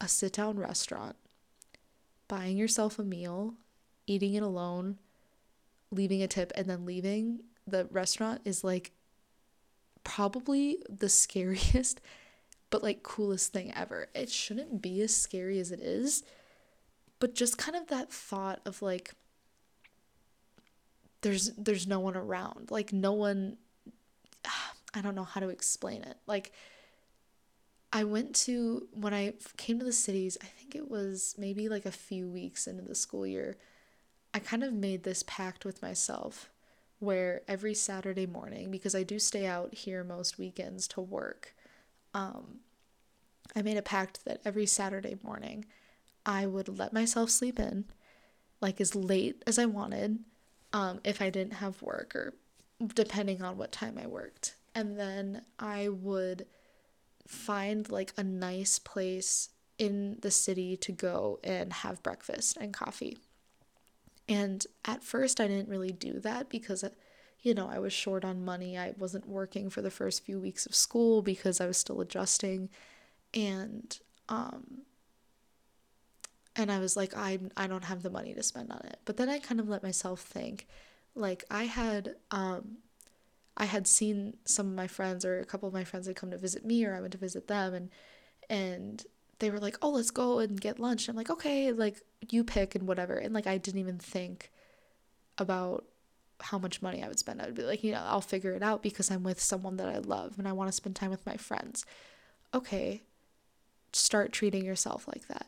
a 0.00 0.08
sit-down 0.08 0.58
restaurant, 0.58 1.16
buying 2.32 2.56
yourself 2.56 2.98
a 2.98 3.04
meal, 3.04 3.52
eating 4.06 4.32
it 4.32 4.42
alone, 4.42 4.96
leaving 5.90 6.22
a 6.22 6.26
tip 6.26 6.50
and 6.54 6.66
then 6.66 6.86
leaving 6.86 7.40
the 7.66 7.84
restaurant 7.90 8.40
is 8.46 8.64
like 8.64 8.92
probably 10.02 10.78
the 10.88 11.10
scariest 11.10 12.00
but 12.70 12.82
like 12.82 13.02
coolest 13.02 13.52
thing 13.52 13.70
ever. 13.76 14.08
It 14.14 14.30
shouldn't 14.30 14.80
be 14.80 15.02
as 15.02 15.14
scary 15.14 15.58
as 15.58 15.70
it 15.72 15.80
is, 15.80 16.22
but 17.18 17.34
just 17.34 17.58
kind 17.58 17.76
of 17.76 17.88
that 17.88 18.10
thought 18.10 18.60
of 18.64 18.80
like 18.80 19.12
there's 21.20 21.50
there's 21.58 21.86
no 21.86 22.00
one 22.00 22.16
around 22.16 22.70
like 22.70 22.94
no 22.94 23.12
one 23.12 23.58
i 24.94 25.02
don't 25.02 25.14
know 25.14 25.22
how 25.22 25.40
to 25.40 25.50
explain 25.50 26.02
it 26.02 26.16
like 26.26 26.50
i 27.92 28.04
went 28.04 28.34
to 28.34 28.86
when 28.92 29.14
i 29.14 29.32
came 29.56 29.78
to 29.78 29.84
the 29.84 29.92
cities 29.92 30.36
i 30.42 30.46
think 30.46 30.74
it 30.74 30.90
was 30.90 31.34
maybe 31.38 31.68
like 31.68 31.86
a 31.86 31.90
few 31.92 32.28
weeks 32.28 32.66
into 32.66 32.82
the 32.82 32.94
school 32.94 33.26
year 33.26 33.56
i 34.34 34.38
kind 34.38 34.62
of 34.62 34.72
made 34.72 35.02
this 35.02 35.24
pact 35.26 35.64
with 35.64 35.82
myself 35.82 36.50
where 36.98 37.42
every 37.48 37.74
saturday 37.74 38.26
morning 38.26 38.70
because 38.70 38.94
i 38.94 39.02
do 39.02 39.18
stay 39.18 39.46
out 39.46 39.74
here 39.74 40.04
most 40.04 40.38
weekends 40.38 40.86
to 40.86 41.00
work 41.00 41.54
um, 42.14 42.60
i 43.56 43.62
made 43.62 43.76
a 43.76 43.82
pact 43.82 44.24
that 44.24 44.40
every 44.44 44.66
saturday 44.66 45.16
morning 45.22 45.64
i 46.24 46.46
would 46.46 46.78
let 46.78 46.92
myself 46.92 47.30
sleep 47.30 47.58
in 47.58 47.84
like 48.60 48.80
as 48.80 48.94
late 48.94 49.42
as 49.46 49.58
i 49.58 49.64
wanted 49.64 50.18
um, 50.72 51.00
if 51.04 51.20
I 51.20 51.30
didn't 51.30 51.54
have 51.54 51.82
work 51.82 52.14
or 52.14 52.34
depending 52.94 53.42
on 53.42 53.56
what 53.56 53.72
time 53.72 53.98
I 54.02 54.06
worked. 54.06 54.54
And 54.74 54.98
then 54.98 55.42
I 55.58 55.88
would 55.88 56.46
find 57.26 57.90
like 57.90 58.12
a 58.16 58.24
nice 58.24 58.78
place 58.78 59.50
in 59.78 60.18
the 60.20 60.30
city 60.30 60.76
to 60.76 60.92
go 60.92 61.40
and 61.42 61.72
have 61.72 62.02
breakfast 62.02 62.56
and 62.60 62.72
coffee. 62.72 63.18
And 64.28 64.64
at 64.84 65.02
first, 65.02 65.40
I 65.40 65.48
didn't 65.48 65.68
really 65.68 65.92
do 65.92 66.20
that 66.20 66.48
because, 66.48 66.84
you 67.40 67.54
know, 67.54 67.68
I 67.68 67.78
was 67.78 67.92
short 67.92 68.24
on 68.24 68.44
money. 68.44 68.78
I 68.78 68.94
wasn't 68.96 69.28
working 69.28 69.70
for 69.70 69.82
the 69.82 69.90
first 69.90 70.24
few 70.24 70.38
weeks 70.38 70.66
of 70.66 70.74
school 70.74 71.22
because 71.22 71.60
I 71.60 71.66
was 71.66 71.76
still 71.76 72.00
adjusting. 72.00 72.68
And, 73.34 73.98
um, 74.28 74.82
and 76.56 76.70
I 76.70 76.78
was 76.78 76.96
like 76.96 77.14
I 77.16 77.38
I 77.56 77.66
don't 77.66 77.84
have 77.84 78.02
the 78.02 78.10
money 78.10 78.34
to 78.34 78.42
spend 78.42 78.70
on 78.70 78.82
it. 78.84 78.98
But 79.04 79.16
then 79.16 79.28
I 79.28 79.38
kind 79.38 79.60
of 79.60 79.68
let 79.68 79.82
myself 79.82 80.20
think 80.20 80.66
like 81.14 81.44
I 81.50 81.64
had 81.64 82.16
um 82.30 82.78
I 83.56 83.66
had 83.66 83.86
seen 83.86 84.36
some 84.44 84.68
of 84.68 84.74
my 84.74 84.86
friends 84.86 85.24
or 85.24 85.38
a 85.38 85.44
couple 85.44 85.68
of 85.68 85.74
my 85.74 85.84
friends 85.84 86.06
had 86.06 86.16
come 86.16 86.30
to 86.30 86.38
visit 86.38 86.64
me 86.64 86.84
or 86.84 86.94
I 86.94 87.00
went 87.00 87.12
to 87.12 87.18
visit 87.18 87.48
them 87.48 87.74
and 87.74 87.90
and 88.50 89.04
they 89.38 89.50
were 89.50 89.60
like, 89.60 89.76
"Oh, 89.82 89.90
let's 89.90 90.10
go 90.10 90.38
and 90.38 90.60
get 90.60 90.78
lunch." 90.78 91.08
I'm 91.08 91.16
like, 91.16 91.30
"Okay, 91.30 91.72
like 91.72 92.00
you 92.30 92.44
pick 92.44 92.74
and 92.74 92.86
whatever." 92.86 93.14
And 93.16 93.34
like 93.34 93.46
I 93.46 93.58
didn't 93.58 93.80
even 93.80 93.98
think 93.98 94.50
about 95.38 95.84
how 96.40 96.58
much 96.58 96.82
money 96.82 97.02
I 97.02 97.08
would 97.08 97.18
spend. 97.18 97.40
I 97.40 97.46
would 97.46 97.54
be 97.54 97.62
like, 97.62 97.84
you 97.84 97.92
know, 97.92 98.02
I'll 98.04 98.20
figure 98.20 98.52
it 98.54 98.62
out 98.62 98.82
because 98.82 99.10
I'm 99.10 99.22
with 99.22 99.40
someone 99.40 99.76
that 99.76 99.88
I 99.88 99.98
love 99.98 100.38
and 100.38 100.48
I 100.48 100.52
want 100.52 100.68
to 100.68 100.72
spend 100.72 100.96
time 100.96 101.10
with 101.10 101.26
my 101.26 101.36
friends. 101.36 101.84
Okay, 102.54 103.02
start 103.92 104.32
treating 104.32 104.64
yourself 104.64 105.06
like 105.08 105.28
that 105.28 105.46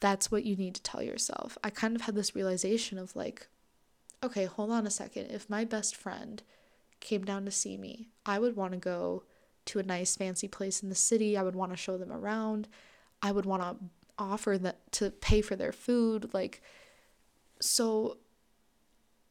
that's 0.00 0.30
what 0.30 0.44
you 0.44 0.56
need 0.56 0.74
to 0.74 0.82
tell 0.82 1.02
yourself. 1.02 1.58
I 1.62 1.70
kind 1.70 1.96
of 1.96 2.02
had 2.02 2.14
this 2.14 2.34
realization 2.34 2.98
of 2.98 3.16
like, 3.16 3.48
okay, 4.22 4.44
hold 4.44 4.70
on 4.70 4.86
a 4.86 4.90
second. 4.90 5.30
If 5.30 5.50
my 5.50 5.64
best 5.64 5.96
friend 5.96 6.42
came 7.00 7.24
down 7.24 7.44
to 7.44 7.50
see 7.50 7.76
me, 7.76 8.08
I 8.26 8.38
would 8.38 8.56
want 8.56 8.72
to 8.72 8.78
go 8.78 9.24
to 9.66 9.78
a 9.78 9.82
nice 9.82 10.16
fancy 10.16 10.48
place 10.48 10.82
in 10.82 10.88
the 10.88 10.94
city. 10.94 11.36
I 11.36 11.42
would 11.42 11.54
want 11.54 11.72
to 11.72 11.76
show 11.76 11.98
them 11.98 12.12
around. 12.12 12.68
I 13.22 13.32
would 13.32 13.46
want 13.46 13.62
to 13.62 13.76
offer 14.18 14.58
that 14.58 14.90
to 14.92 15.10
pay 15.10 15.40
for 15.40 15.54
their 15.54 15.72
food 15.72 16.30
like 16.34 16.60
so 17.60 18.18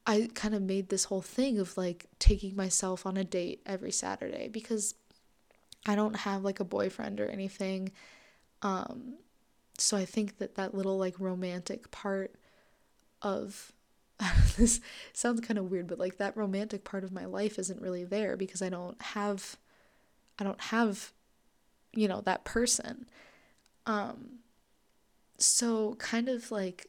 I 0.06 0.30
kind 0.34 0.54
of 0.54 0.62
made 0.62 0.88
this 0.88 1.04
whole 1.04 1.20
thing 1.20 1.58
of 1.58 1.76
like 1.76 2.06
taking 2.18 2.56
myself 2.56 3.04
on 3.04 3.18
a 3.18 3.24
date 3.24 3.60
every 3.66 3.92
Saturday 3.92 4.48
because 4.48 4.94
I 5.86 5.94
don't 5.94 6.16
have 6.16 6.42
like 6.42 6.60
a 6.60 6.64
boyfriend 6.64 7.20
or 7.20 7.28
anything 7.28 7.92
um 8.62 9.14
so 9.76 9.96
I 9.96 10.04
think 10.04 10.38
that 10.38 10.56
that 10.56 10.74
little 10.74 10.98
like 10.98 11.20
romantic 11.20 11.90
part 11.90 12.34
of 13.22 13.72
this 14.56 14.80
sounds 15.12 15.40
kind 15.40 15.58
of 15.58 15.70
weird, 15.70 15.86
but 15.86 15.98
like 15.98 16.18
that 16.18 16.36
romantic 16.36 16.84
part 16.84 17.04
of 17.04 17.12
my 17.12 17.24
life 17.24 17.58
isn't 17.58 17.80
really 17.80 18.04
there 18.04 18.36
because 18.36 18.62
I 18.62 18.68
don't 18.68 19.00
have 19.00 19.56
I 20.38 20.44
don't 20.44 20.60
have 20.60 21.12
you 21.92 22.08
know 22.08 22.20
that 22.22 22.44
person. 22.44 23.06
Um 23.86 24.40
so 25.38 25.94
kind 25.94 26.28
of 26.28 26.50
like 26.50 26.88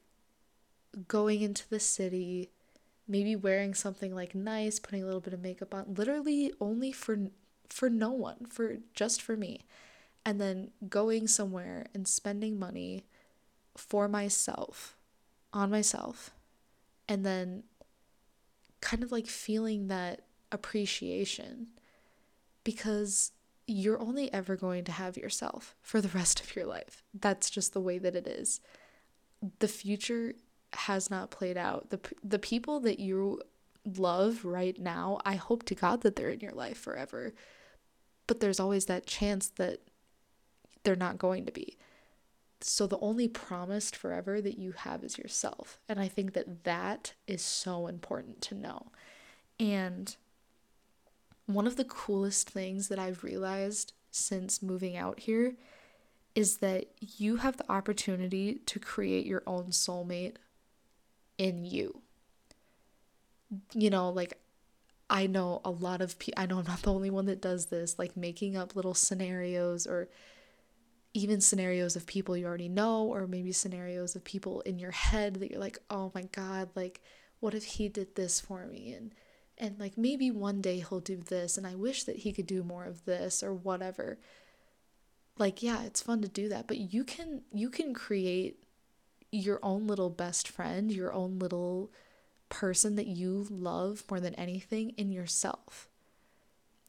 going 1.07 1.41
into 1.41 1.69
the 1.69 1.79
city, 1.79 2.49
maybe 3.07 3.35
wearing 3.35 3.73
something 3.75 4.13
like 4.15 4.33
nice, 4.33 4.79
putting 4.79 5.03
a 5.03 5.05
little 5.05 5.21
bit 5.21 5.33
of 5.33 5.41
makeup 5.41 5.73
on, 5.73 5.93
literally 5.95 6.51
only 6.59 6.91
for 6.91 7.17
for 7.69 7.89
no 7.89 8.11
one, 8.11 8.47
for 8.49 8.77
just 8.93 9.21
for 9.21 9.37
me 9.37 9.65
and 10.25 10.39
then 10.39 10.71
going 10.89 11.27
somewhere 11.27 11.85
and 11.93 12.07
spending 12.07 12.59
money 12.59 13.05
for 13.75 14.07
myself, 14.07 14.95
on 15.53 15.71
myself, 15.71 16.31
and 17.09 17.25
then 17.25 17.63
kind 18.79 19.03
of 19.03 19.11
like 19.11 19.27
feeling 19.27 19.87
that 19.87 20.21
appreciation 20.51 21.67
because 22.63 23.31
you're 23.67 23.99
only 23.99 24.31
ever 24.31 24.55
going 24.55 24.83
to 24.85 24.91
have 24.91 25.17
yourself 25.17 25.75
for 25.81 25.99
the 25.99 26.07
rest 26.09 26.39
of 26.39 26.55
your 26.55 26.65
life. 26.65 27.03
That's 27.13 27.49
just 27.49 27.73
the 27.73 27.81
way 27.81 27.97
that 27.97 28.15
it 28.15 28.27
is. 28.27 28.61
The 29.59 29.67
future 29.67 30.35
has 30.73 31.09
not 31.09 31.31
played 31.31 31.57
out. 31.57 31.89
The 31.89 31.99
the 32.23 32.39
people 32.39 32.79
that 32.81 32.99
you 32.99 33.41
love 33.97 34.45
right 34.45 34.77
now, 34.79 35.19
I 35.25 35.35
hope 35.35 35.63
to 35.63 35.75
God 35.75 36.01
that 36.01 36.15
they're 36.15 36.29
in 36.29 36.41
your 36.41 36.51
life 36.53 36.77
forever. 36.77 37.33
But 38.27 38.39
there's 38.39 38.59
always 38.59 38.85
that 38.85 39.07
chance 39.07 39.49
that 39.55 39.79
they're 40.83 40.95
not 40.95 41.17
going 41.17 41.45
to 41.45 41.51
be. 41.51 41.77
So 42.61 42.87
the 42.87 42.99
only 42.99 43.27
promised 43.27 43.95
forever 43.95 44.41
that 44.41 44.57
you 44.57 44.73
have 44.73 45.03
is 45.03 45.17
yourself. 45.17 45.79
And 45.87 45.99
I 45.99 46.07
think 46.07 46.33
that 46.33 46.63
that 46.65 47.13
is 47.25 47.41
so 47.41 47.87
important 47.87 48.41
to 48.43 48.55
know. 48.55 48.87
And 49.59 50.15
one 51.45 51.67
of 51.67 51.77
the 51.77 51.85
coolest 51.85 52.49
things 52.49 52.89
that 52.89 52.99
I've 52.99 53.23
realized 53.23 53.93
since 54.11 54.61
moving 54.61 54.97
out 54.97 55.21
here 55.21 55.55
is 56.35 56.57
that 56.57 56.85
you 56.99 57.37
have 57.37 57.57
the 57.57 57.71
opportunity 57.71 58.55
to 58.65 58.79
create 58.79 59.25
your 59.25 59.43
own 59.47 59.67
soulmate 59.67 60.35
in 61.37 61.65
you. 61.65 62.01
You 63.73 63.89
know, 63.89 64.09
like 64.09 64.37
I 65.09 65.25
know 65.27 65.61
a 65.65 65.71
lot 65.71 66.01
of 66.01 66.19
people, 66.19 66.41
I 66.41 66.45
know 66.45 66.59
I'm 66.59 66.65
not 66.65 66.83
the 66.83 66.93
only 66.93 67.09
one 67.09 67.25
that 67.25 67.41
does 67.41 67.67
this, 67.67 67.97
like 67.97 68.15
making 68.15 68.55
up 68.55 68.75
little 68.75 68.93
scenarios 68.93 69.87
or 69.87 70.07
even 71.13 71.41
scenarios 71.41 71.95
of 71.95 72.05
people 72.05 72.37
you 72.37 72.45
already 72.45 72.69
know, 72.69 73.05
or 73.05 73.27
maybe 73.27 73.51
scenarios 73.51 74.15
of 74.15 74.23
people 74.23 74.61
in 74.61 74.79
your 74.79 74.91
head 74.91 75.35
that 75.35 75.49
you're 75.49 75.59
like, 75.59 75.79
oh 75.89 76.11
my 76.13 76.23
God, 76.31 76.69
like, 76.75 77.01
what 77.39 77.53
if 77.53 77.63
he 77.63 77.89
did 77.89 78.15
this 78.15 78.39
for 78.39 78.65
me? 78.67 78.93
And 78.93 79.13
and 79.57 79.77
like 79.79 79.97
maybe 79.97 80.31
one 80.31 80.61
day 80.61 80.77
he'll 80.79 81.01
do 81.01 81.17
this 81.17 81.57
and 81.57 81.67
I 81.67 81.75
wish 81.75 82.05
that 82.05 82.17
he 82.17 82.31
could 82.31 82.47
do 82.47 82.63
more 82.63 82.85
of 82.85 83.03
this 83.05 83.43
or 83.43 83.53
whatever. 83.53 84.17
Like 85.37 85.61
yeah, 85.61 85.83
it's 85.83 86.01
fun 86.01 86.21
to 86.21 86.29
do 86.29 86.49
that, 86.49 86.67
but 86.67 86.77
you 86.77 87.03
can 87.03 87.41
you 87.51 87.69
can 87.69 87.93
create 87.93 88.63
your 89.31 89.59
own 89.61 89.87
little 89.87 90.09
best 90.09 90.47
friend, 90.47 90.91
your 90.91 91.13
own 91.13 91.39
little 91.39 91.91
person 92.49 92.95
that 92.95 93.07
you 93.07 93.47
love 93.49 94.03
more 94.09 94.19
than 94.19 94.33
anything 94.35 94.91
in 94.91 95.11
yourself 95.11 95.88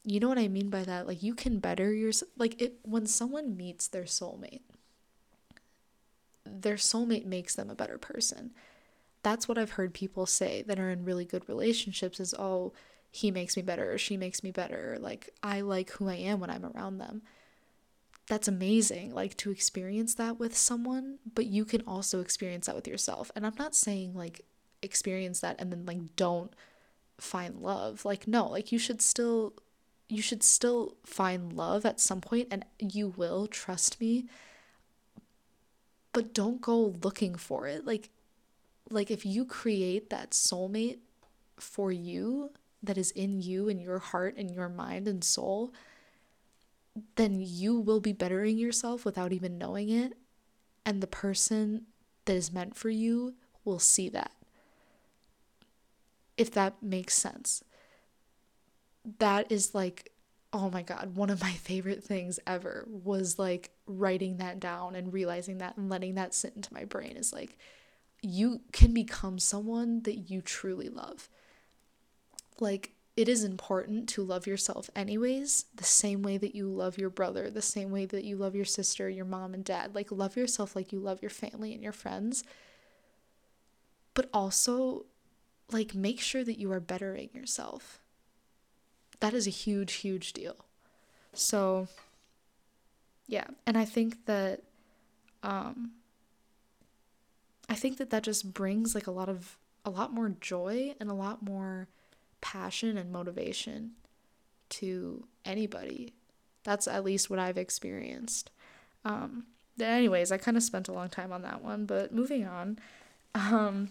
you 0.03 0.19
know 0.19 0.27
what 0.29 0.39
I 0.39 0.47
mean 0.47 0.69
by 0.69 0.83
that? 0.83 1.07
Like 1.07 1.21
you 1.23 1.33
can 1.35 1.59
better 1.59 1.93
yourself. 1.93 2.31
Like 2.37 2.61
it 2.61 2.79
when 2.83 3.05
someone 3.05 3.55
meets 3.57 3.87
their 3.87 4.03
soulmate, 4.03 4.61
their 6.45 6.75
soulmate 6.75 7.25
makes 7.25 7.55
them 7.55 7.69
a 7.69 7.75
better 7.75 7.97
person. 7.97 8.51
that's 9.23 9.47
what 9.47 9.57
I've 9.57 9.71
heard 9.71 9.93
people 9.93 10.25
say 10.25 10.63
that 10.63 10.79
are 10.79 10.89
in 10.89 11.05
really 11.05 11.25
good 11.25 11.47
relationships 11.47 12.19
is, 12.19 12.33
oh, 12.37 12.73
he 13.09 13.29
makes 13.31 13.55
me 13.55 13.63
better 13.63 13.91
or 13.91 13.97
she 13.97 14.17
makes 14.17 14.43
me 14.43 14.51
better. 14.51 14.97
Like, 14.99 15.29
I 15.43 15.61
like 15.61 15.91
who 15.91 16.09
I 16.09 16.15
am 16.15 16.39
when 16.39 16.49
I'm 16.49 16.65
around 16.65 16.97
them. 16.97 17.21
That's 18.27 18.47
amazing, 18.47 19.13
like 19.13 19.35
to 19.37 19.51
experience 19.51 20.15
that 20.15 20.39
with 20.39 20.55
someone, 20.57 21.19
but 21.35 21.47
you 21.47 21.65
can 21.65 21.81
also 21.85 22.21
experience 22.21 22.67
that 22.67 22.75
with 22.75 22.87
yourself. 22.87 23.31
And 23.35 23.45
I'm 23.45 23.55
not 23.59 23.75
saying 23.75 24.13
like 24.15 24.45
experience 24.81 25.41
that 25.41 25.57
and 25.59 25.71
then 25.71 25.85
like 25.85 26.15
don't 26.15 26.53
find 27.19 27.57
love. 27.57 28.05
Like, 28.05 28.27
no, 28.27 28.47
like 28.47 28.71
you 28.71 28.79
should 28.79 29.01
still 29.01 29.53
you 30.11 30.21
should 30.21 30.43
still 30.43 30.97
find 31.05 31.53
love 31.53 31.85
at 31.85 31.99
some 31.99 32.19
point 32.19 32.49
and 32.51 32.65
you 32.79 33.07
will 33.15 33.47
trust 33.47 33.99
me. 34.01 34.25
But 36.11 36.33
don't 36.33 36.59
go 36.59 36.95
looking 37.01 37.35
for 37.35 37.65
it. 37.67 37.85
Like 37.85 38.09
like 38.89 39.09
if 39.09 39.25
you 39.25 39.45
create 39.45 40.09
that 40.09 40.31
soulmate 40.31 40.99
for 41.57 41.93
you 41.93 42.51
that 42.83 42.97
is 42.97 43.11
in 43.11 43.39
you 43.39 43.69
and 43.69 43.81
your 43.81 43.99
heart 43.99 44.35
and 44.35 44.51
your 44.51 44.67
mind 44.67 45.07
and 45.07 45.23
soul 45.23 45.73
then 47.15 47.37
you 47.39 47.79
will 47.79 48.01
be 48.01 48.11
bettering 48.11 48.57
yourself 48.57 49.05
without 49.05 49.31
even 49.31 49.57
knowing 49.57 49.87
it. 49.89 50.11
And 50.85 50.99
the 50.99 51.07
person 51.07 51.85
that 52.25 52.35
is 52.35 52.51
meant 52.51 52.75
for 52.75 52.89
you 52.89 53.35
will 53.63 53.79
see 53.79 54.09
that. 54.09 54.33
If 56.35 56.51
that 56.51 56.83
makes 56.83 57.13
sense 57.13 57.63
that 59.19 59.51
is 59.51 59.73
like 59.73 60.11
oh 60.53 60.69
my 60.69 60.81
god 60.81 61.15
one 61.15 61.29
of 61.29 61.41
my 61.41 61.51
favorite 61.53 62.03
things 62.03 62.39
ever 62.45 62.85
was 62.87 63.39
like 63.39 63.71
writing 63.87 64.37
that 64.37 64.59
down 64.59 64.95
and 64.95 65.13
realizing 65.13 65.59
that 65.59 65.77
and 65.77 65.89
letting 65.89 66.15
that 66.15 66.33
sit 66.33 66.53
into 66.55 66.73
my 66.73 66.85
brain 66.85 67.15
is 67.17 67.31
like 67.31 67.57
you 68.21 68.61
can 68.71 68.93
become 68.93 69.39
someone 69.39 70.03
that 70.03 70.29
you 70.29 70.41
truly 70.41 70.89
love. 70.89 71.27
Like 72.59 72.91
it 73.17 73.27
is 73.27 73.43
important 73.43 74.07
to 74.09 74.23
love 74.23 74.47
yourself 74.47 74.89
anyways 74.95 75.65
the 75.75 75.83
same 75.83 76.21
way 76.21 76.37
that 76.37 76.55
you 76.55 76.69
love 76.69 76.97
your 76.97 77.09
brother 77.09 77.49
the 77.49 77.61
same 77.61 77.91
way 77.91 78.05
that 78.05 78.23
you 78.23 78.37
love 78.37 78.55
your 78.55 78.63
sister 78.63 79.09
your 79.09 79.25
mom 79.25 79.53
and 79.53 79.65
dad. 79.65 79.95
Like 79.95 80.11
love 80.11 80.37
yourself 80.37 80.75
like 80.75 80.91
you 80.91 80.99
love 80.99 81.21
your 81.21 81.31
family 81.31 81.73
and 81.73 81.83
your 81.83 81.91
friends. 81.91 82.43
But 84.13 84.29
also 84.33 85.05
like 85.71 85.95
make 85.95 86.19
sure 86.19 86.43
that 86.43 86.59
you 86.59 86.71
are 86.71 86.79
bettering 86.79 87.29
yourself 87.33 88.00
that 89.21 89.33
is 89.33 89.47
a 89.47 89.51
huge, 89.51 89.93
huge 89.93 90.33
deal. 90.33 90.57
So, 91.33 91.87
yeah. 93.27 93.47
And 93.65 93.77
I 93.77 93.85
think 93.85 94.25
that, 94.25 94.61
um, 95.41 95.91
I 97.69 97.75
think 97.75 97.97
that 97.97 98.09
that 98.09 98.23
just 98.23 98.53
brings 98.53 98.93
like 98.93 99.07
a 99.07 99.11
lot 99.11 99.29
of, 99.29 99.57
a 99.85 99.89
lot 99.89 100.13
more 100.13 100.29
joy 100.41 100.93
and 100.99 101.09
a 101.09 101.13
lot 101.13 101.41
more 101.41 101.87
passion 102.41 102.97
and 102.97 103.11
motivation 103.11 103.91
to 104.69 105.25
anybody. 105.45 106.13
That's 106.63 106.87
at 106.87 107.03
least 107.03 107.29
what 107.29 107.39
I've 107.39 107.57
experienced. 107.57 108.51
Um, 109.05 109.45
anyways, 109.79 110.31
I 110.31 110.37
kind 110.37 110.57
of 110.57 110.63
spent 110.63 110.87
a 110.87 110.93
long 110.93 111.09
time 111.09 111.31
on 111.31 111.41
that 111.43 111.63
one, 111.63 111.85
but 111.85 112.13
moving 112.13 112.45
on. 112.45 112.77
Um, 113.33 113.89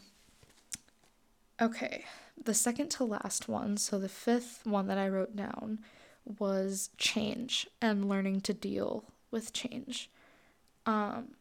okay, 1.60 2.04
the 2.42 2.54
second 2.54 2.90
to 2.92 3.04
last 3.04 3.48
one, 3.48 3.76
so 3.76 3.98
the 3.98 4.08
fifth 4.08 4.64
one 4.64 4.86
that 4.86 4.98
I 4.98 5.08
wrote 5.08 5.36
down 5.36 5.80
was 6.38 6.90
change 6.96 7.66
and 7.80 8.08
learning 8.08 8.40
to 8.42 8.54
deal 8.54 9.04
with 9.30 9.52
change. 9.52 10.10
Um, 10.86 11.34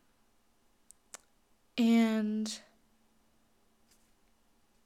and 1.78 2.60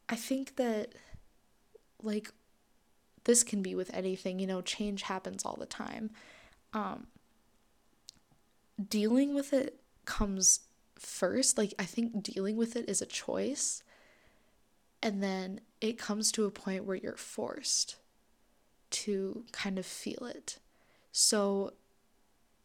I 0.10 0.16
think 0.16 0.56
that, 0.58 0.94
like, 2.02 2.30
this 3.24 3.44
can 3.44 3.62
be 3.62 3.74
with 3.74 3.94
anything, 3.94 4.40
you 4.40 4.48
know, 4.48 4.62
change 4.62 5.04
happens 5.04 5.46
all 5.46 5.56
the 5.60 5.66
time. 5.66 6.12
Um, 6.74 7.08
dealing 8.90 9.34
with 9.34 9.54
it 9.54 9.80
comes 10.06 10.62
first. 10.98 11.58
Like, 11.58 11.74
I 11.80 11.86
think 11.86 12.22
dealing 12.22 12.58
with 12.58 12.76
it 12.76 12.90
is 12.90 13.02
a 13.02 13.06
choice. 13.06 13.82
And 15.04 15.22
then 15.22 15.60
it 15.82 16.00
comes 16.00 16.32
to 16.32 16.46
a 16.46 16.50
point 16.50 16.86
where 16.86 16.96
you're 16.96 17.18
forced 17.18 17.98
to 18.90 19.44
kind 19.52 19.78
of 19.78 19.86
feel 19.86 20.26
it. 20.26 20.60
So 21.12 21.74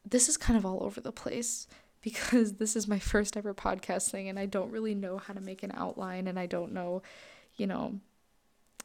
this 0.09 0.29
is 0.29 0.37
kind 0.37 0.57
of 0.57 0.65
all 0.65 0.85
over 0.85 1.01
the 1.01 1.13
place 1.13 1.67
because 2.01 2.55
this 2.55 2.77
is 2.77 2.87
my 2.87 3.01
first 3.01 3.37
ever 3.37 3.53
podcast 3.53 4.11
thing 4.11 4.29
and 4.29 4.39
I 4.39 4.47
don't 4.47 4.71
really 4.71 4.95
know 4.95 5.19
how 5.19 5.35
to 5.35 5.41
make 5.41 5.65
an 5.65 5.73
outline 5.75 6.29
and 6.29 6.39
I 6.39 6.47
don't 6.47 6.73
know, 6.73 7.03
you 7.57 7.67
know, 7.67 7.99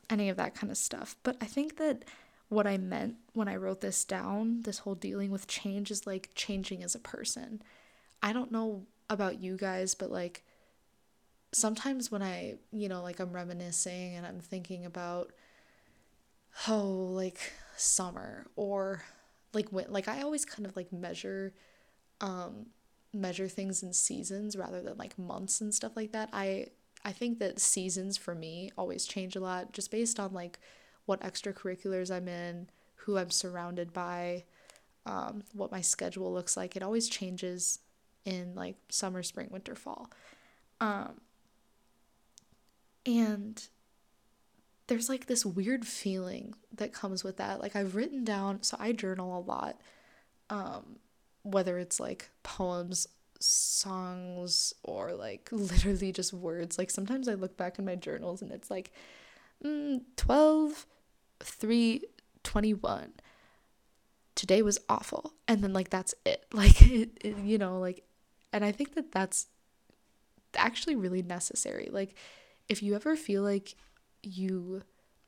any 0.09 0.29
of 0.29 0.37
that 0.37 0.55
kind 0.55 0.71
of 0.71 0.77
stuff. 0.77 1.15
But 1.21 1.37
I 1.39 1.45
think 1.45 1.77
that 1.77 2.05
what 2.49 2.65
I 2.65 2.77
meant 2.77 3.17
when 3.33 3.47
I 3.47 3.55
wrote 3.55 3.81
this 3.81 4.03
down, 4.03 4.63
this 4.63 4.79
whole 4.79 4.95
dealing 4.95 5.29
with 5.29 5.47
change 5.47 5.91
is 5.91 6.07
like 6.07 6.31
changing 6.33 6.83
as 6.83 6.95
a 6.95 6.99
person. 6.99 7.61
I 8.21 8.33
don't 8.33 8.51
know 8.51 8.87
about 9.11 9.39
you 9.39 9.57
guys, 9.57 9.93
but 9.93 10.11
like 10.11 10.43
sometimes 11.53 12.11
when 12.11 12.21
I, 12.21 12.55
you 12.71 12.89
know, 12.89 13.01
like 13.01 13.19
I'm 13.19 13.31
reminiscing 13.31 14.15
and 14.15 14.25
I'm 14.25 14.39
thinking 14.39 14.85
about, 14.85 15.31
oh, 16.67 17.09
like 17.11 17.39
summer 17.77 18.47
or 18.55 19.03
like 19.53 19.69
when, 19.69 19.85
like 19.89 20.07
I 20.07 20.21
always 20.21 20.45
kind 20.45 20.65
of 20.65 20.75
like 20.75 20.91
measure, 20.91 21.53
um, 22.21 22.67
measure 23.13 23.47
things 23.47 23.83
in 23.83 23.93
seasons 23.93 24.55
rather 24.55 24.81
than 24.81 24.97
like 24.97 25.17
months 25.17 25.61
and 25.61 25.73
stuff 25.73 25.95
like 25.95 26.11
that. 26.11 26.29
I, 26.33 26.67
I 27.05 27.11
think 27.11 27.39
that 27.39 27.59
seasons 27.59 28.17
for 28.17 28.33
me 28.33 28.71
always 28.77 29.05
change 29.05 29.35
a 29.35 29.39
lot 29.39 29.73
just 29.73 29.91
based 29.91 30.19
on 30.19 30.33
like 30.33 30.59
what 31.05 31.21
extracurriculars 31.21 32.09
I'm 32.09 32.27
in, 32.27 32.69
who 32.95 33.17
I'm 33.17 33.29
surrounded 33.29 33.93
by, 33.93 34.45
um, 35.05 35.43
what 35.53 35.71
my 35.71 35.81
schedule 35.81 36.33
looks 36.33 36.55
like. 36.55 36.75
It 36.75 36.83
always 36.83 37.09
changes 37.09 37.79
in 38.25 38.55
like 38.55 38.75
summer, 38.89 39.21
spring, 39.21 39.49
winter, 39.51 39.75
fall. 39.75 40.09
Um, 40.79 41.19
and 43.05 43.67
there's 44.87 45.09
like 45.09 45.27
this 45.27 45.45
weird 45.45 45.85
feeling 45.85 46.55
that 46.75 46.93
comes 46.93 47.23
with 47.23 47.37
that. 47.37 47.61
Like 47.61 47.75
I've 47.75 47.95
written 47.95 48.23
down, 48.23 48.63
so 48.63 48.77
I 48.79 48.91
journal 48.91 49.37
a 49.37 49.41
lot, 49.41 49.79
um, 50.49 50.97
whether 51.43 51.77
it's 51.79 51.99
like 51.99 52.29
poems, 52.43 53.07
songs, 53.39 54.73
or 54.83 55.13
like 55.13 55.49
literally 55.51 56.11
just 56.11 56.33
words. 56.33 56.77
Like 56.77 56.91
sometimes 56.91 57.27
I 57.27 57.33
look 57.33 57.57
back 57.57 57.79
in 57.79 57.85
my 57.85 57.95
journals 57.95 58.41
and 58.41 58.51
it's 58.51 58.69
like 58.69 58.91
mm, 59.63 60.01
12, 60.17 60.85
3, 61.39 62.01
21. 62.43 63.13
Today 64.35 64.61
was 64.61 64.79
awful. 64.89 65.33
And 65.47 65.63
then 65.63 65.73
like 65.73 65.89
that's 65.89 66.13
it. 66.25 66.45
Like, 66.53 66.81
it, 66.83 67.17
it 67.21 67.37
you 67.37 67.57
know, 67.57 67.79
like, 67.79 68.03
and 68.51 68.63
I 68.63 68.71
think 68.71 68.95
that 68.95 69.11
that's 69.11 69.47
actually 70.55 70.95
really 70.95 71.23
necessary. 71.23 71.89
Like, 71.91 72.15
if 72.69 72.81
you 72.81 72.95
ever 72.95 73.15
feel 73.15 73.43
like 73.43 73.75
you 74.21 74.83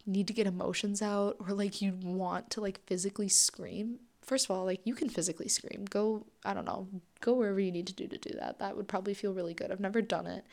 need 0.05 0.27
to 0.27 0.33
get 0.33 0.47
emotions 0.47 1.01
out 1.01 1.35
or 1.39 1.53
like 1.53 1.81
you 1.81 1.97
want 2.03 2.49
to 2.51 2.61
like 2.61 2.85
physically 2.85 3.27
scream, 3.27 3.99
first 4.21 4.45
of 4.45 4.51
all, 4.51 4.65
like 4.65 4.81
you 4.83 4.95
can 4.95 5.09
physically 5.09 5.47
scream. 5.47 5.85
Go, 5.89 6.25
I 6.43 6.53
don't 6.53 6.65
know, 6.65 6.87
go 7.21 7.33
wherever 7.33 7.59
you 7.59 7.71
need 7.71 7.87
to 7.87 7.93
do 7.93 8.07
to 8.07 8.17
do 8.17 8.37
that. 8.39 8.59
That 8.59 8.77
would 8.77 8.87
probably 8.87 9.13
feel 9.13 9.33
really 9.33 9.53
good. 9.53 9.71
I've 9.71 9.79
never 9.79 10.01
done 10.01 10.27
it 10.27 10.45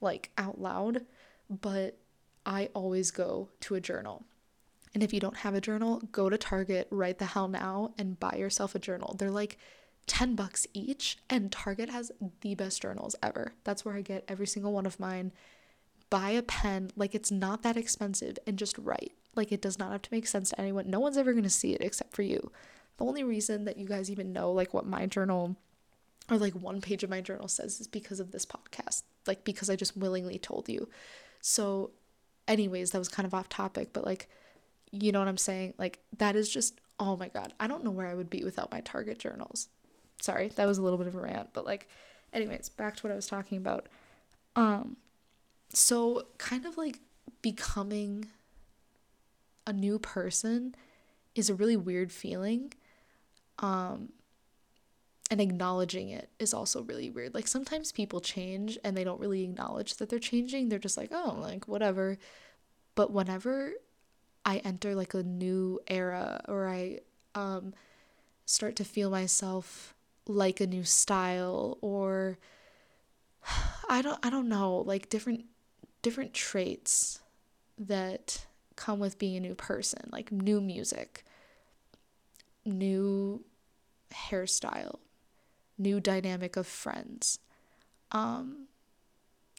like 0.00 0.30
out 0.38 0.60
loud, 0.60 1.04
but 1.48 1.98
I 2.46 2.70
always 2.74 3.10
go 3.10 3.48
to 3.60 3.74
a 3.74 3.80
journal. 3.80 4.24
And 4.94 5.02
if 5.02 5.12
you 5.12 5.20
don't 5.20 5.38
have 5.38 5.54
a 5.54 5.60
journal, 5.60 6.02
go 6.12 6.30
to 6.30 6.38
Target 6.38 6.88
right 6.90 7.18
the 7.18 7.26
hell 7.26 7.48
now 7.48 7.92
and 7.98 8.18
buy 8.18 8.36
yourself 8.36 8.74
a 8.74 8.78
journal. 8.78 9.14
They're 9.18 9.30
like 9.30 9.58
10 10.06 10.34
bucks 10.34 10.66
each, 10.72 11.18
and 11.28 11.52
Target 11.52 11.90
has 11.90 12.10
the 12.40 12.54
best 12.54 12.80
journals 12.80 13.14
ever. 13.22 13.52
That's 13.64 13.84
where 13.84 13.94
I 13.94 14.00
get 14.00 14.24
every 14.26 14.46
single 14.46 14.72
one 14.72 14.86
of 14.86 14.98
mine 14.98 15.32
buy 16.10 16.30
a 16.30 16.42
pen 16.42 16.90
like 16.96 17.14
it's 17.14 17.30
not 17.30 17.62
that 17.62 17.76
expensive 17.76 18.38
and 18.46 18.58
just 18.58 18.78
write. 18.78 19.12
Like 19.34 19.52
it 19.52 19.62
does 19.62 19.78
not 19.78 19.92
have 19.92 20.02
to 20.02 20.12
make 20.12 20.26
sense 20.26 20.50
to 20.50 20.60
anyone. 20.60 20.90
No 20.90 21.00
one's 21.00 21.16
ever 21.16 21.32
going 21.32 21.44
to 21.44 21.50
see 21.50 21.74
it 21.74 21.80
except 21.80 22.14
for 22.14 22.22
you. 22.22 22.50
The 22.96 23.04
only 23.04 23.22
reason 23.22 23.64
that 23.64 23.76
you 23.76 23.86
guys 23.86 24.10
even 24.10 24.32
know 24.32 24.50
like 24.50 24.74
what 24.74 24.86
my 24.86 25.06
journal 25.06 25.56
or 26.30 26.36
like 26.36 26.54
one 26.54 26.80
page 26.80 27.02
of 27.02 27.10
my 27.10 27.20
journal 27.20 27.48
says 27.48 27.80
is 27.80 27.86
because 27.86 28.20
of 28.20 28.32
this 28.32 28.44
podcast. 28.44 29.02
Like 29.26 29.44
because 29.44 29.70
I 29.70 29.76
just 29.76 29.96
willingly 29.96 30.38
told 30.38 30.68
you. 30.68 30.88
So 31.40 31.90
anyways, 32.46 32.90
that 32.90 32.98
was 32.98 33.08
kind 33.08 33.26
of 33.26 33.34
off 33.34 33.48
topic, 33.48 33.90
but 33.92 34.04
like 34.04 34.28
you 34.90 35.12
know 35.12 35.18
what 35.18 35.28
I'm 35.28 35.36
saying? 35.36 35.74
Like 35.78 36.00
that 36.16 36.34
is 36.34 36.48
just 36.48 36.80
oh 36.98 37.16
my 37.16 37.28
god. 37.28 37.52
I 37.60 37.66
don't 37.66 37.84
know 37.84 37.90
where 37.90 38.06
I 38.06 38.14
would 38.14 38.30
be 38.30 38.44
without 38.44 38.72
my 38.72 38.80
Target 38.80 39.18
journals. 39.18 39.68
Sorry, 40.20 40.48
that 40.48 40.66
was 40.66 40.78
a 40.78 40.82
little 40.82 40.98
bit 40.98 41.06
of 41.06 41.14
a 41.14 41.20
rant, 41.20 41.50
but 41.52 41.64
like 41.64 41.88
anyways, 42.32 42.70
back 42.70 42.96
to 42.96 43.02
what 43.04 43.12
I 43.12 43.16
was 43.16 43.26
talking 43.26 43.58
about. 43.58 43.88
Um 44.56 44.96
so 45.72 46.26
kind 46.38 46.66
of 46.66 46.76
like 46.76 47.00
becoming 47.42 48.28
a 49.66 49.72
new 49.72 49.98
person 49.98 50.74
is 51.34 51.50
a 51.50 51.54
really 51.54 51.76
weird 51.76 52.10
feeling 52.10 52.72
um 53.58 54.08
and 55.30 55.40
acknowledging 55.40 56.08
it 56.08 56.30
is 56.38 56.54
also 56.54 56.82
really 56.82 57.10
weird. 57.10 57.34
Like 57.34 57.46
sometimes 57.46 57.92
people 57.92 58.20
change 58.20 58.78
and 58.82 58.96
they 58.96 59.04
don't 59.04 59.20
really 59.20 59.44
acknowledge 59.44 59.96
that 59.96 60.08
they're 60.08 60.18
changing. 60.18 60.68
They're 60.68 60.78
just 60.78 60.96
like, 60.96 61.10
"Oh, 61.12 61.36
like 61.40 61.68
whatever." 61.68 62.18
But 62.94 63.12
whenever 63.12 63.74
I 64.44 64.58
enter 64.58 64.94
like 64.94 65.14
a 65.14 65.22
new 65.22 65.80
era 65.86 66.42
or 66.48 66.68
I 66.68 67.00
um 67.34 67.74
start 68.46 68.76
to 68.76 68.84
feel 68.84 69.10
myself 69.10 69.94
like 70.26 70.60
a 70.60 70.66
new 70.66 70.84
style 70.84 71.78
or 71.82 72.38
I 73.88 74.02
don't 74.02 74.18
I 74.24 74.30
don't 74.30 74.48
know, 74.48 74.78
like 74.78 75.10
different 75.10 75.44
different 76.02 76.34
traits 76.34 77.20
that 77.78 78.46
come 78.76 78.98
with 78.98 79.18
being 79.18 79.36
a 79.36 79.40
new 79.40 79.54
person, 79.54 80.08
like 80.12 80.30
new 80.30 80.60
music, 80.60 81.24
new 82.64 83.44
hairstyle, 84.12 84.98
new 85.76 86.00
dynamic 86.00 86.56
of 86.56 86.66
friends. 86.66 87.38
Um 88.12 88.66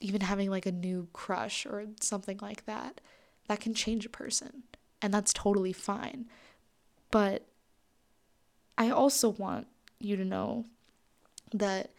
even 0.02 0.22
having 0.22 0.50
like 0.50 0.66
a 0.66 0.72
new 0.72 1.10
crush 1.12 1.66
or 1.66 1.86
something 2.00 2.40
like 2.42 2.66
that 2.66 3.02
that 3.50 3.60
can 3.60 3.74
change 3.74 4.06
a 4.06 4.10
person 4.10 4.64
and 5.02 5.14
that's 5.14 5.34
totally 5.34 5.74
fine. 5.74 6.26
But 7.12 7.46
I 8.78 8.90
also 8.90 9.30
want 9.30 9.68
you 10.00 10.16
to 10.16 10.24
know 10.24 10.66
that 11.54 11.92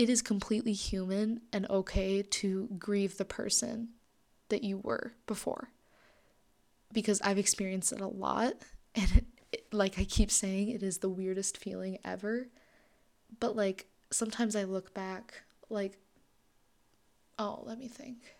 it 0.00 0.08
is 0.08 0.22
completely 0.22 0.72
human 0.72 1.42
and 1.52 1.68
okay 1.68 2.22
to 2.22 2.70
grieve 2.78 3.18
the 3.18 3.24
person 3.26 3.90
that 4.48 4.64
you 4.64 4.78
were 4.78 5.12
before. 5.26 5.68
Because 6.90 7.20
I've 7.20 7.36
experienced 7.36 7.92
it 7.92 8.00
a 8.00 8.08
lot. 8.08 8.54
And 8.96 9.08
it, 9.12 9.24
it, 9.52 9.72
like 9.72 10.00
I 10.00 10.04
keep 10.04 10.32
saying, 10.32 10.70
it 10.70 10.82
is 10.82 10.98
the 10.98 11.08
weirdest 11.08 11.58
feeling 11.58 11.98
ever. 12.04 12.48
But 13.38 13.54
like 13.54 13.86
sometimes 14.10 14.56
I 14.56 14.64
look 14.64 14.92
back, 14.94 15.42
like, 15.68 15.96
oh, 17.38 17.62
let 17.64 17.78
me 17.78 17.86
think. 17.86 18.34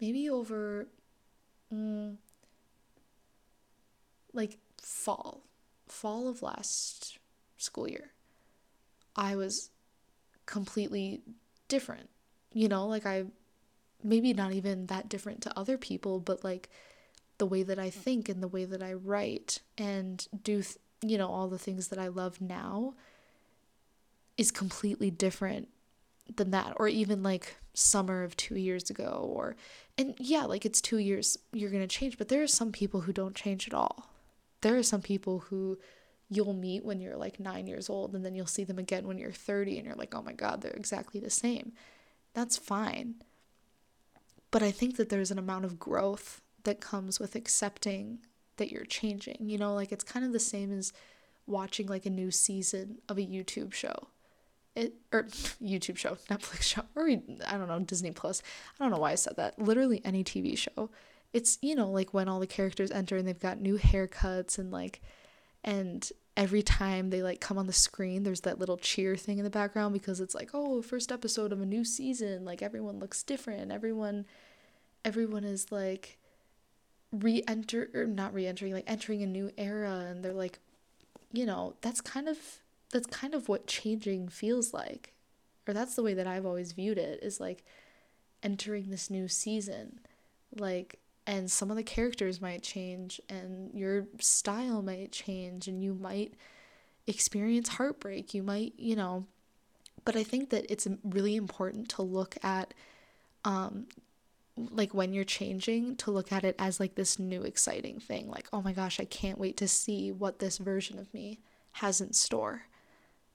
Maybe 0.00 0.30
over, 0.30 0.88
mm, 1.70 2.16
like 4.32 4.56
fall, 4.80 5.42
fall 5.88 6.26
of 6.26 6.40
last 6.40 7.18
school 7.58 7.86
year. 7.86 8.12
I 9.14 9.36
was 9.36 9.68
completely 10.48 11.20
different. 11.68 12.08
You 12.52 12.68
know, 12.68 12.86
like 12.86 13.06
I 13.06 13.24
maybe 14.02 14.32
not 14.32 14.52
even 14.52 14.86
that 14.86 15.08
different 15.08 15.42
to 15.42 15.58
other 15.58 15.76
people, 15.76 16.18
but 16.18 16.42
like 16.42 16.68
the 17.36 17.46
way 17.46 17.62
that 17.62 17.78
I 17.78 17.90
think 17.90 18.28
and 18.28 18.42
the 18.42 18.48
way 18.48 18.64
that 18.64 18.82
I 18.82 18.94
write 18.94 19.60
and 19.76 20.26
do, 20.42 20.62
th- 20.62 20.78
you 21.02 21.18
know, 21.18 21.28
all 21.28 21.48
the 21.48 21.58
things 21.58 21.88
that 21.88 21.98
I 21.98 22.08
love 22.08 22.40
now 22.40 22.94
is 24.36 24.50
completely 24.50 25.10
different 25.10 25.68
than 26.36 26.50
that 26.50 26.72
or 26.76 26.88
even 26.88 27.22
like 27.22 27.56
summer 27.74 28.22
of 28.22 28.36
2 28.36 28.56
years 28.56 28.90
ago 28.90 29.30
or 29.32 29.56
and 29.96 30.14
yeah, 30.18 30.44
like 30.44 30.64
it's 30.64 30.80
2 30.80 30.98
years 30.98 31.38
you're 31.52 31.70
going 31.70 31.86
to 31.86 31.88
change, 31.88 32.16
but 32.18 32.28
there 32.28 32.42
are 32.42 32.48
some 32.48 32.72
people 32.72 33.02
who 33.02 33.12
don't 33.12 33.34
change 33.34 33.66
at 33.68 33.74
all. 33.74 34.10
There 34.62 34.76
are 34.76 34.82
some 34.82 35.02
people 35.02 35.40
who 35.50 35.78
you'll 36.30 36.54
meet 36.54 36.84
when 36.84 37.00
you're 37.00 37.16
like 37.16 37.40
nine 37.40 37.66
years 37.66 37.88
old 37.88 38.14
and 38.14 38.24
then 38.24 38.34
you'll 38.34 38.46
see 38.46 38.64
them 38.64 38.78
again 38.78 39.06
when 39.06 39.18
you're 39.18 39.32
30 39.32 39.78
and 39.78 39.86
you're 39.86 39.96
like, 39.96 40.14
oh 40.14 40.22
my 40.22 40.32
God, 40.32 40.60
they're 40.60 40.72
exactly 40.72 41.20
the 41.20 41.30
same. 41.30 41.72
That's 42.34 42.56
fine. 42.56 43.16
But 44.50 44.62
I 44.62 44.70
think 44.70 44.96
that 44.96 45.08
there's 45.08 45.30
an 45.30 45.38
amount 45.38 45.64
of 45.64 45.78
growth 45.78 46.42
that 46.64 46.80
comes 46.80 47.18
with 47.18 47.34
accepting 47.34 48.18
that 48.56 48.70
you're 48.70 48.84
changing. 48.84 49.36
You 49.40 49.58
know, 49.58 49.74
like 49.74 49.92
it's 49.92 50.04
kind 50.04 50.24
of 50.24 50.32
the 50.32 50.38
same 50.38 50.72
as 50.72 50.92
watching 51.46 51.86
like 51.86 52.06
a 52.06 52.10
new 52.10 52.30
season 52.30 52.98
of 53.08 53.18
a 53.18 53.22
YouTube 53.22 53.72
show. 53.72 54.08
It 54.74 54.94
or 55.12 55.22
YouTube 55.62 55.96
show, 55.96 56.16
Netflix 56.28 56.62
show, 56.62 56.82
or 56.94 57.08
I 57.08 57.56
don't 57.56 57.68
know, 57.68 57.80
Disney 57.80 58.10
Plus. 58.10 58.42
I 58.78 58.84
don't 58.84 58.92
know 58.92 59.00
why 59.00 59.12
I 59.12 59.16
said 59.16 59.36
that. 59.36 59.58
Literally 59.58 60.02
any 60.04 60.22
TV 60.22 60.56
show. 60.56 60.90
It's, 61.32 61.58
you 61.60 61.74
know, 61.74 61.90
like 61.90 62.14
when 62.14 62.28
all 62.28 62.40
the 62.40 62.46
characters 62.46 62.90
enter 62.90 63.16
and 63.16 63.26
they've 63.26 63.38
got 63.38 63.60
new 63.60 63.76
haircuts 63.78 64.58
and 64.58 64.70
like 64.70 65.02
and 65.64 66.10
every 66.36 66.62
time 66.62 67.10
they 67.10 67.22
like 67.22 67.40
come 67.40 67.58
on 67.58 67.66
the 67.66 67.72
screen 67.72 68.22
there's 68.22 68.42
that 68.42 68.60
little 68.60 68.76
cheer 68.76 69.16
thing 69.16 69.38
in 69.38 69.44
the 69.44 69.50
background 69.50 69.92
because 69.92 70.20
it's 70.20 70.36
like 70.36 70.50
oh 70.54 70.80
first 70.80 71.10
episode 71.10 71.52
of 71.52 71.60
a 71.60 71.66
new 71.66 71.84
season. 71.84 72.44
Like 72.44 72.62
everyone 72.62 72.98
looks 72.98 73.22
different. 73.22 73.72
Everyone 73.72 74.24
everyone 75.04 75.44
is 75.44 75.72
like 75.72 76.18
re-enter 77.10 77.90
or 77.94 78.04
not 78.06 78.34
re-entering 78.34 78.72
like 78.72 78.84
entering 78.86 79.22
a 79.22 79.26
new 79.26 79.50
era. 79.58 80.06
And 80.08 80.24
they're 80.24 80.32
like 80.32 80.60
you 81.32 81.44
know 81.44 81.74
that's 81.80 82.00
kind 82.00 82.28
of 82.28 82.38
that's 82.92 83.06
kind 83.06 83.34
of 83.34 83.48
what 83.48 83.66
changing 83.66 84.28
feels 84.28 84.72
like. 84.72 85.12
Or 85.66 85.74
that's 85.74 85.96
the 85.96 86.02
way 86.02 86.14
that 86.14 86.26
I've 86.26 86.46
always 86.46 86.72
viewed 86.72 86.96
it 86.96 87.22
is 87.22 87.40
like 87.40 87.64
entering 88.42 88.90
this 88.90 89.10
new 89.10 89.28
season. 89.28 90.00
Like 90.56 91.00
and 91.28 91.48
some 91.48 91.70
of 91.70 91.76
the 91.76 91.84
characters 91.84 92.40
might 92.40 92.62
change 92.62 93.20
and 93.28 93.70
your 93.72 94.06
style 94.18 94.82
might 94.82 95.12
change 95.12 95.68
and 95.68 95.80
you 95.82 95.94
might 95.94 96.34
experience 97.06 97.68
heartbreak. 97.68 98.34
You 98.34 98.42
might 98.42 98.72
you 98.76 98.96
know 98.96 99.26
but 100.04 100.16
i 100.16 100.22
think 100.22 100.48
that 100.50 100.64
it's 100.70 100.86
really 101.04 101.36
important 101.36 101.88
to 101.88 102.02
look 102.02 102.36
at 102.42 102.72
um 103.44 103.86
like 104.56 104.94
when 104.94 105.12
you're 105.12 105.24
changing 105.24 105.94
to 105.96 106.10
look 106.10 106.32
at 106.32 106.44
it 106.44 106.54
as 106.58 106.80
like 106.80 106.94
this 106.94 107.18
new 107.18 107.42
exciting 107.42 108.00
thing 108.00 108.28
like 108.28 108.48
oh 108.52 108.62
my 108.62 108.72
gosh 108.72 108.98
i 108.98 109.04
can't 109.04 109.38
wait 109.38 109.56
to 109.56 109.68
see 109.68 110.10
what 110.10 110.38
this 110.38 110.56
version 110.56 110.98
of 110.98 111.12
me 111.12 111.40
has 111.78 112.00
in 112.00 112.12
store. 112.12 112.62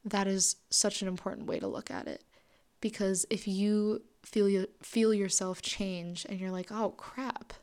That 0.05 0.27
is 0.27 0.57
such 0.69 1.01
an 1.01 1.07
important 1.07 1.47
way 1.47 1.59
to 1.59 1.67
look 1.67 1.89
at 1.89 2.07
it 2.07 2.23
because 2.81 3.25
if 3.29 3.47
you 3.47 4.01
feel 4.23 4.49
you 4.49 4.67
feel 4.81 5.13
yourself 5.13 5.61
change 5.61 6.25
and 6.27 6.39
you're 6.39 6.51
like 6.51 6.71
oh 6.71 6.91
crap 6.91 7.53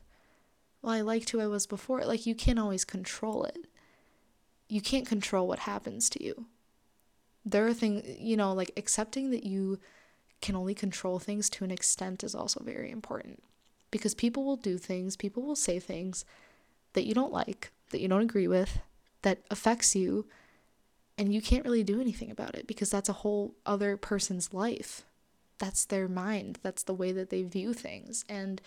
well, 0.81 0.93
I 0.93 1.01
liked 1.01 1.29
who 1.29 1.39
I 1.39 1.47
was 1.47 1.67
before. 1.67 2.03
Like, 2.05 2.25
you 2.25 2.35
can't 2.35 2.59
always 2.59 2.85
control 2.85 3.43
it. 3.43 3.67
You 4.67 4.81
can't 4.81 5.07
control 5.07 5.47
what 5.47 5.59
happens 5.59 6.09
to 6.11 6.23
you. 6.23 6.45
There 7.45 7.67
are 7.67 7.73
things, 7.73 8.03
you 8.19 8.37
know, 8.37 8.53
like 8.53 8.71
accepting 8.77 9.31
that 9.31 9.43
you 9.43 9.79
can 10.41 10.55
only 10.55 10.73
control 10.73 11.19
things 11.19 11.49
to 11.49 11.63
an 11.63 11.71
extent 11.71 12.23
is 12.23 12.35
also 12.35 12.63
very 12.63 12.89
important 12.89 13.43
because 13.91 14.15
people 14.15 14.43
will 14.43 14.55
do 14.55 14.77
things, 14.77 15.15
people 15.15 15.43
will 15.43 15.55
say 15.55 15.79
things 15.79 16.25
that 16.93 17.05
you 17.05 17.13
don't 17.13 17.33
like, 17.33 17.71
that 17.91 18.01
you 18.01 18.07
don't 18.07 18.21
agree 18.21 18.47
with, 18.47 18.79
that 19.21 19.39
affects 19.51 19.95
you, 19.95 20.25
and 21.17 21.33
you 21.33 21.41
can't 21.41 21.65
really 21.65 21.83
do 21.83 22.01
anything 22.01 22.31
about 22.31 22.55
it 22.55 22.65
because 22.65 22.89
that's 22.89 23.09
a 23.09 23.13
whole 23.13 23.53
other 23.65 23.97
person's 23.97 24.53
life. 24.53 25.03
That's 25.59 25.85
their 25.85 26.07
mind, 26.07 26.57
that's 26.63 26.83
the 26.83 26.93
way 26.93 27.11
that 27.11 27.29
they 27.29 27.43
view 27.43 27.73
things. 27.73 28.25
And 28.27 28.61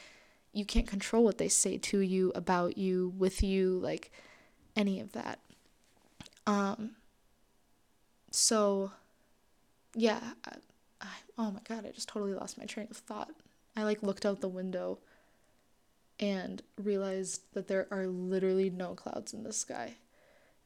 you 0.55 0.65
can't 0.65 0.87
control 0.87 1.25
what 1.25 1.39
they 1.39 1.49
say 1.49 1.79
to 1.79 1.99
you, 2.01 2.33
about 2.35 2.79
you, 2.79 3.13
with 3.19 3.43
you, 3.43 3.79
like 3.81 4.13
any 4.77 5.01
of 5.01 5.13
that. 5.13 5.41
Um, 6.47 6.93
so, 8.31 8.93
yeah, 9.95 10.21
I, 10.45 10.53
I, 11.01 11.07
oh 11.39 11.51
my 11.51 11.61
god, 11.69 11.87
I 11.87 11.91
just 11.91 12.09
totally 12.09 12.35
lost 12.35 12.59
my 12.59 12.65
train 12.65 12.89
of 12.91 12.97
thought. 12.97 13.31
I 13.77 13.83
like 13.83 14.03
looked 14.03 14.25
out 14.25 14.41
the 14.41 14.49
window 14.49 14.99
and 16.21 16.63
realized 16.81 17.43
that 17.55 17.67
there 17.67 17.89
are 17.91 18.07
literally 18.07 18.71
no 18.71 18.95
clouds 18.95 19.35
in 19.35 19.43
the 19.43 19.53
sky. 19.53 19.95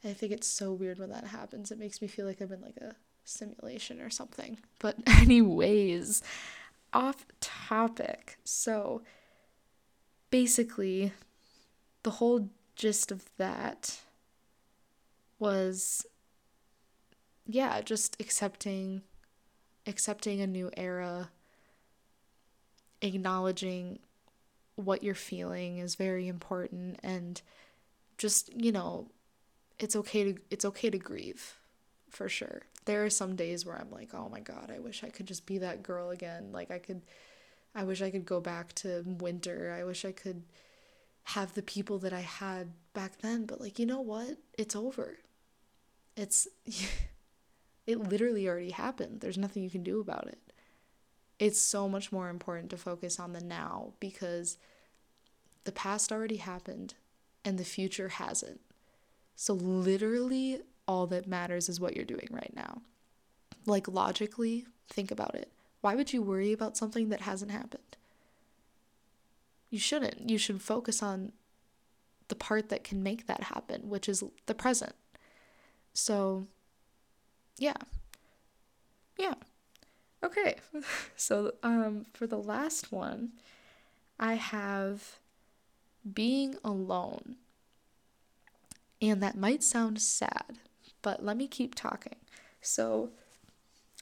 I 0.05 0.12
think 0.12 0.32
it's 0.32 0.47
so 0.47 0.72
weird 0.72 0.99
when 0.99 1.11
that 1.11 1.26
happens. 1.26 1.70
It 1.70 1.78
makes 1.78 2.01
me 2.03 2.09
feel 2.09 2.26
like 2.26 2.41
I'm 2.41 2.53
in 2.53 2.61
like 2.61 2.76
a 2.76 2.95
simulation 3.24 4.01
or 4.01 4.11
something. 4.11 4.59
But, 4.78 4.97
anyways, 5.07 6.22
off 6.93 7.26
topic. 7.41 8.39
So, 8.45 9.03
basically, 10.31 11.12
the 12.03 12.11
whole 12.11 12.49
gist 12.76 13.11
of 13.11 13.24
that 13.37 13.99
was 15.39 16.07
yeah, 17.47 17.81
just 17.81 18.20
accepting 18.20 19.03
accepting 19.87 20.41
a 20.41 20.47
new 20.47 20.70
era, 20.76 21.31
acknowledging 23.01 23.99
what 24.76 25.03
you're 25.03 25.14
feeling 25.14 25.79
is 25.79 25.95
very 25.95 26.29
important 26.29 27.01
and 27.03 27.41
just, 28.18 28.53
you 28.55 28.70
know, 28.70 29.09
it's 29.79 29.97
okay 29.97 30.33
to 30.33 30.41
it's 30.51 30.64
okay 30.64 30.91
to 30.91 30.99
grieve 30.99 31.57
for 32.11 32.29
sure. 32.29 32.62
There 32.85 33.05
are 33.05 33.11
some 33.11 33.37
days 33.37 33.64
where 33.64 33.76
I'm 33.76 33.91
like, 33.91 34.14
"Oh 34.14 34.29
my 34.29 34.41
god, 34.41 34.70
I 34.74 34.79
wish 34.79 35.05
I 35.05 35.09
could 35.09 35.26
just 35.26 35.47
be 35.47 35.59
that 35.59 35.83
girl 35.83 36.11
again." 36.11 36.53
Like 36.53 36.70
I 36.70 36.79
could 36.79 37.03
I 37.75 37.85
wish 37.85 38.03
I 38.03 38.11
could 38.11 38.27
go 38.27 38.41
back 38.41 38.73
to 38.77 39.03
winter. 39.07 39.75
I 39.79 39.85
wish 39.85 40.05
I 40.05 40.12
could 40.12 40.43
have 41.25 41.55
the 41.55 41.62
people 41.62 41.99
that 41.99 42.12
I 42.12 42.21
had 42.21 42.73
back 42.95 43.19
then. 43.19 43.45
But, 43.47 43.61
like, 43.61 43.79
you 43.79 43.87
know 43.87 44.01
what? 44.01 44.39
It's 44.57 44.75
over. 44.75 45.19
It's, 46.16 46.49
it 47.87 47.99
literally 47.99 48.49
already 48.49 48.71
happened. 48.71 49.21
There's 49.21 49.39
nothing 49.39 49.62
you 49.62 49.71
can 49.71 49.83
do 49.83 50.01
about 50.01 50.27
it. 50.27 50.39
It's 51.39 51.61
so 51.61 51.89
much 51.89 52.11
more 52.11 52.29
important 52.31 52.71
to 52.71 52.77
focus 52.77 53.21
on 53.21 53.33
the 53.33 53.41
now 53.41 53.93
because 54.01 54.59
the 55.64 55.73
past 55.73 56.11
already 56.11 56.39
happened 56.39 56.95
and 57.45 57.59
the 57.59 57.64
future 57.64 58.09
hasn't. 58.09 58.61
So, 59.37 59.55
literally, 59.55 60.62
all 60.89 61.07
that 61.09 61.29
matters 61.29 61.69
is 61.69 61.79
what 61.79 61.95
you're 61.95 62.05
doing 62.05 62.29
right 62.31 62.53
now. 62.57 62.83
Like, 63.66 63.87
logically, 63.87 64.66
think 64.89 65.11
about 65.11 65.35
it. 65.35 65.53
Why 65.81 65.95
would 65.95 66.12
you 66.12 66.22
worry 66.22 66.53
about 66.53 66.76
something 66.76 67.09
that 67.11 67.22
hasn't 67.22 67.51
happened? 67.51 67.97
You 69.70 69.79
shouldn't. 69.79 70.29
You 70.29 70.39
should 70.39 70.62
focus 70.62 71.03
on 71.03 71.33
the 72.29 72.35
part 72.35 72.68
that 72.68 72.85
can 72.85 73.03
make 73.03 73.26
that 73.26 73.45
happen, 73.45 73.89
which 73.89 74.09
is 74.09 74.22
the 74.47 74.55
present. 74.55 74.95
So, 75.95 76.47
yeah. 77.59 77.76
Yeah. 79.18 79.35
Okay. 80.22 80.57
So, 81.16 81.55
um 81.62 82.07
for 82.12 82.26
the 82.26 82.39
last 82.39 82.93
one, 82.93 83.33
I 84.18 84.35
have 84.35 85.18
being 86.14 86.57
alone. 86.64 87.37
And 89.01 89.22
that 89.22 89.37
might 89.37 89.62
sound 89.62 90.01
sad, 90.01 90.59
but 91.03 91.24
let 91.24 91.37
me 91.37 91.47
keep 91.47 91.74
talking. 91.74 92.16
So, 92.61 93.11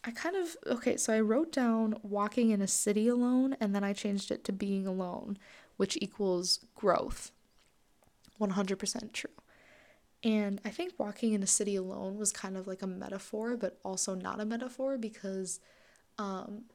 I 0.06 0.12
kind 0.12 0.36
of, 0.36 0.56
okay, 0.68 0.96
so 0.96 1.12
I 1.12 1.20
wrote 1.20 1.50
down 1.50 1.96
walking 2.02 2.50
in 2.50 2.62
a 2.62 2.68
city 2.68 3.08
alone 3.08 3.56
and 3.60 3.74
then 3.74 3.82
I 3.82 3.92
changed 3.92 4.30
it 4.30 4.44
to 4.44 4.52
being 4.52 4.86
alone, 4.86 5.36
which 5.76 5.98
equals 6.00 6.64
growth. 6.76 7.32
100% 8.40 9.12
true. 9.12 9.30
And 10.22 10.60
I 10.64 10.70
think 10.70 10.92
walking 10.96 11.32
in 11.32 11.42
a 11.42 11.46
city 11.46 11.74
alone 11.74 12.16
was 12.16 12.30
kind 12.30 12.56
of 12.56 12.68
like 12.68 12.82
a 12.82 12.86
metaphor, 12.86 13.56
but 13.56 13.78
also 13.84 14.14
not 14.14 14.40
a 14.40 14.44
metaphor 14.44 14.96
because, 14.96 15.58
um, 16.18 16.66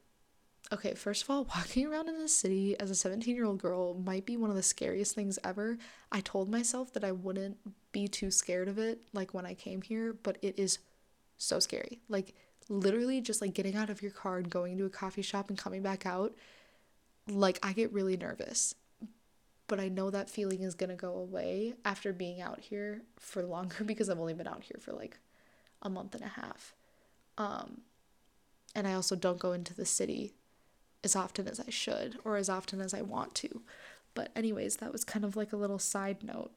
okay, 0.74 0.94
first 0.94 1.24
of 1.24 1.30
all, 1.30 1.44
walking 1.56 1.88
around 1.88 2.10
in 2.10 2.20
the 2.20 2.28
city 2.28 2.78
as 2.82 2.90
a 2.90 2.96
17 2.96 3.34
year 3.34 3.46
old 3.46 3.62
girl 3.62 3.94
might 3.94 4.26
be 4.26 4.36
one 4.36 4.50
of 4.50 4.58
the 4.58 4.64
scariest 4.64 5.16
things 5.16 5.40
ever. 5.44 5.78
I 6.12 6.20
told 6.20 6.52
myself 6.52 6.92
that 6.94 7.06
I 7.06 7.14
wouldn't 7.14 7.58
be 7.94 8.10
too 8.10 8.30
scared 8.30 8.68
of 8.68 8.78
it, 8.78 9.02
like 9.14 9.34
when 9.34 9.46
I 9.46 9.54
came 9.54 9.82
here, 9.82 10.14
but 10.22 10.38
it 10.42 10.60
is 10.60 10.80
so 11.38 11.60
scary. 11.60 12.02
Like, 12.10 12.36
literally, 12.72 13.22
just 13.22 13.42
like 13.42 13.54
getting 13.54 13.76
out 13.76 13.90
of 13.90 14.02
your 14.02 14.12
car 14.12 14.38
and 14.38 14.50
going 14.50 14.78
to 14.78 14.86
a 14.86 14.90
coffee 14.90 15.22
shop 15.22 15.50
and 15.50 15.58
coming 15.58 15.82
back 15.82 16.06
out, 16.06 16.34
like, 17.28 17.60
I 17.62 17.74
get 17.74 17.94
really 17.94 18.18
nervous 18.18 18.76
but 19.72 19.80
I 19.80 19.88
know 19.88 20.10
that 20.10 20.30
feeling 20.30 20.64
is 20.64 20.76
to 20.76 20.88
go 20.88 21.14
away 21.16 21.76
after 21.86 22.12
being 22.12 22.42
out 22.42 22.60
here 22.60 23.04
for 23.18 23.42
longer 23.42 23.84
because 23.86 24.10
I've 24.10 24.20
only 24.20 24.34
been 24.34 24.46
out 24.46 24.64
here 24.64 24.76
for 24.82 24.92
like 24.92 25.18
a 25.82 25.90
month 25.90 26.14
and 26.14 26.26
a 26.26 26.28
half. 26.28 26.76
Um, 27.38 27.80
and 28.76 28.86
I 28.86 28.94
also 28.94 29.16
don't 29.16 29.40
go 29.40 29.54
into 29.54 29.74
the 29.74 29.86
city 29.86 30.34
as 31.06 31.16
often 31.16 31.48
as 31.48 31.58
I 31.58 31.70
should 31.70 32.20
or 32.26 32.36
as 32.36 32.50
often 32.50 32.82
as 32.82 32.94
I 32.94 33.02
want 33.02 33.34
to. 33.36 33.62
But 34.14 34.32
anyways, 34.36 34.76
that 34.78 34.92
was 34.92 35.06
kind 35.06 35.24
of 35.24 35.38
like 35.38 35.54
a 35.54 35.58
little 35.58 35.80
side 35.80 36.22
note. 36.22 36.52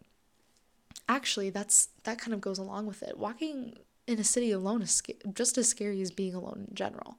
Actually, 1.09 1.51
that's 1.51 1.91
that 2.03 2.19
kind 2.19 2.35
of 2.35 2.41
goes 2.41 2.59
along 2.59 2.87
with 2.87 3.05
it. 3.05 3.17
Walking 3.17 3.79
in 4.07 4.19
a 4.19 4.25
city 4.25 4.51
alone 4.51 4.83
is 4.83 5.03
just 5.33 5.57
as 5.59 5.69
scary 5.69 6.01
as 6.01 6.11
being 6.11 6.35
alone 6.35 6.67
in 6.69 6.75
general. 6.75 7.19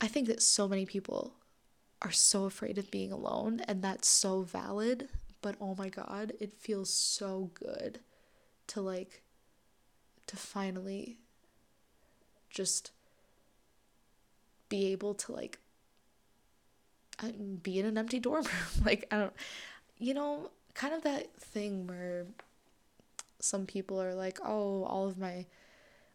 I 0.00 0.06
think 0.06 0.26
that 0.28 0.42
so 0.42 0.68
many 0.68 0.86
people 0.86 1.34
are 2.02 2.10
so 2.10 2.44
afraid 2.44 2.78
of 2.78 2.90
being 2.90 3.12
alone, 3.12 3.60
and 3.66 3.82
that's 3.82 4.08
so 4.08 4.42
valid. 4.42 5.08
But 5.42 5.56
oh 5.60 5.74
my 5.74 5.88
god, 5.88 6.32
it 6.40 6.52
feels 6.52 6.92
so 6.92 7.50
good 7.54 8.00
to 8.68 8.80
like, 8.80 9.22
to 10.26 10.36
finally 10.36 11.18
just 12.50 12.90
be 14.68 14.92
able 14.92 15.14
to 15.14 15.32
like 15.32 15.58
uh, 17.22 17.28
be 17.62 17.78
in 17.78 17.86
an 17.86 17.98
empty 17.98 18.18
dorm 18.18 18.44
room. 18.44 18.54
like, 18.84 19.06
I 19.10 19.18
don't, 19.18 19.32
you 19.98 20.14
know, 20.14 20.50
kind 20.74 20.94
of 20.94 21.02
that 21.02 21.34
thing 21.36 21.86
where 21.86 22.26
some 23.38 23.66
people 23.66 24.00
are 24.00 24.14
like, 24.14 24.38
oh, 24.44 24.84
all 24.84 25.06
of 25.06 25.18
my 25.18 25.46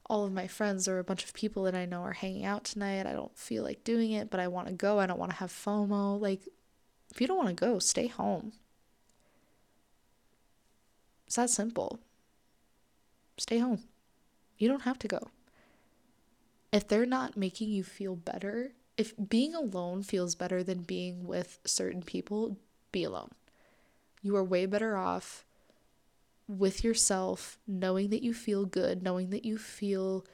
all 0.08 0.26
of 0.26 0.32
my 0.32 0.48
friends 0.48 0.88
or 0.88 1.00
a 1.00 1.04
bunch 1.04 1.24
of 1.24 1.34
people 1.34 1.64
that 1.64 1.76
I 1.76 1.86
know 1.86 2.02
are 2.02 2.14
hanging 2.14 2.46
out 2.46 2.64
tonight. 2.64 3.08
I 3.08 3.14
don't 3.14 3.36
feel 3.38 3.64
like 3.64 3.84
doing 3.84 4.12
it, 4.12 4.30
but 4.30 4.40
I 4.40 4.48
want 4.48 4.68
to 4.68 4.74
go. 4.74 5.00
I 5.00 5.08
don't 5.08 5.20
want 5.20 5.32
to 5.32 5.38
have 5.38 5.52
FOMO. 5.52 6.20
Like, 6.20 6.42
if 7.12 7.20
you 7.20 7.28
don't 7.28 7.38
want 7.38 7.50
to 7.50 7.56
go, 7.56 7.80
stay 7.80 8.08
home. 8.08 8.54
It's 11.26 11.38
that 11.38 11.50
simple. 11.50 12.00
Stay 13.38 13.58
home. 13.58 13.84
You 14.58 14.68
don't 14.68 14.84
have 14.84 15.00
to 15.00 15.08
go. 15.08 15.30
If 16.72 16.88
they're 16.88 17.06
not 17.06 17.38
making 17.38 17.70
you 17.70 17.84
feel 17.84 18.16
better, 18.16 18.74
if 18.98 19.14
being 19.30 19.56
alone 19.56 20.04
feels 20.04 20.36
better 20.36 20.64
than 20.64 20.82
being 20.82 21.26
with 21.26 21.60
certain 21.66 22.02
people, 22.02 22.58
be 22.92 23.04
alone. 23.04 23.32
You 24.22 24.36
are 24.36 24.44
way 24.44 24.66
better 24.66 24.98
off 24.98 25.45
with 26.48 26.84
yourself, 26.84 27.58
knowing 27.68 28.10
that 28.10 28.24
you 28.24 28.34
feel 28.34 28.66
good, 28.66 29.02
knowing 29.02 29.30
that 29.32 29.46
you 29.46 29.58
feel 29.58 30.26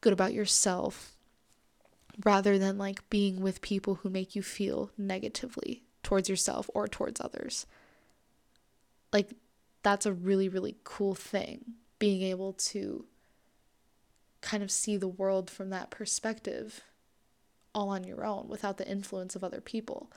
good 0.00 0.12
about 0.12 0.32
yourself, 0.32 1.16
rather 2.24 2.58
than 2.58 2.78
like 2.78 3.08
being 3.10 3.40
with 3.40 3.62
people 3.62 3.96
who 3.96 4.10
make 4.10 4.36
you 4.36 4.42
feel 4.42 4.90
negatively 4.96 5.82
towards 6.02 6.28
yourself 6.28 6.68
or 6.74 6.86
towards 6.86 7.20
others. 7.20 7.66
Like, 9.12 9.30
that's 9.82 10.06
a 10.06 10.12
really, 10.12 10.48
really 10.48 10.76
cool 10.84 11.14
thing, 11.14 11.74
being 11.98 12.22
able 12.22 12.52
to 12.52 13.06
kind 14.40 14.62
of 14.62 14.70
see 14.70 14.96
the 14.96 15.08
world 15.08 15.50
from 15.50 15.70
that 15.70 15.90
perspective 15.90 16.82
all 17.74 17.88
on 17.88 18.04
your 18.04 18.24
own 18.24 18.48
without 18.48 18.76
the 18.76 18.88
influence 18.88 19.34
of 19.34 19.42
other 19.42 19.60
people. 19.60 20.10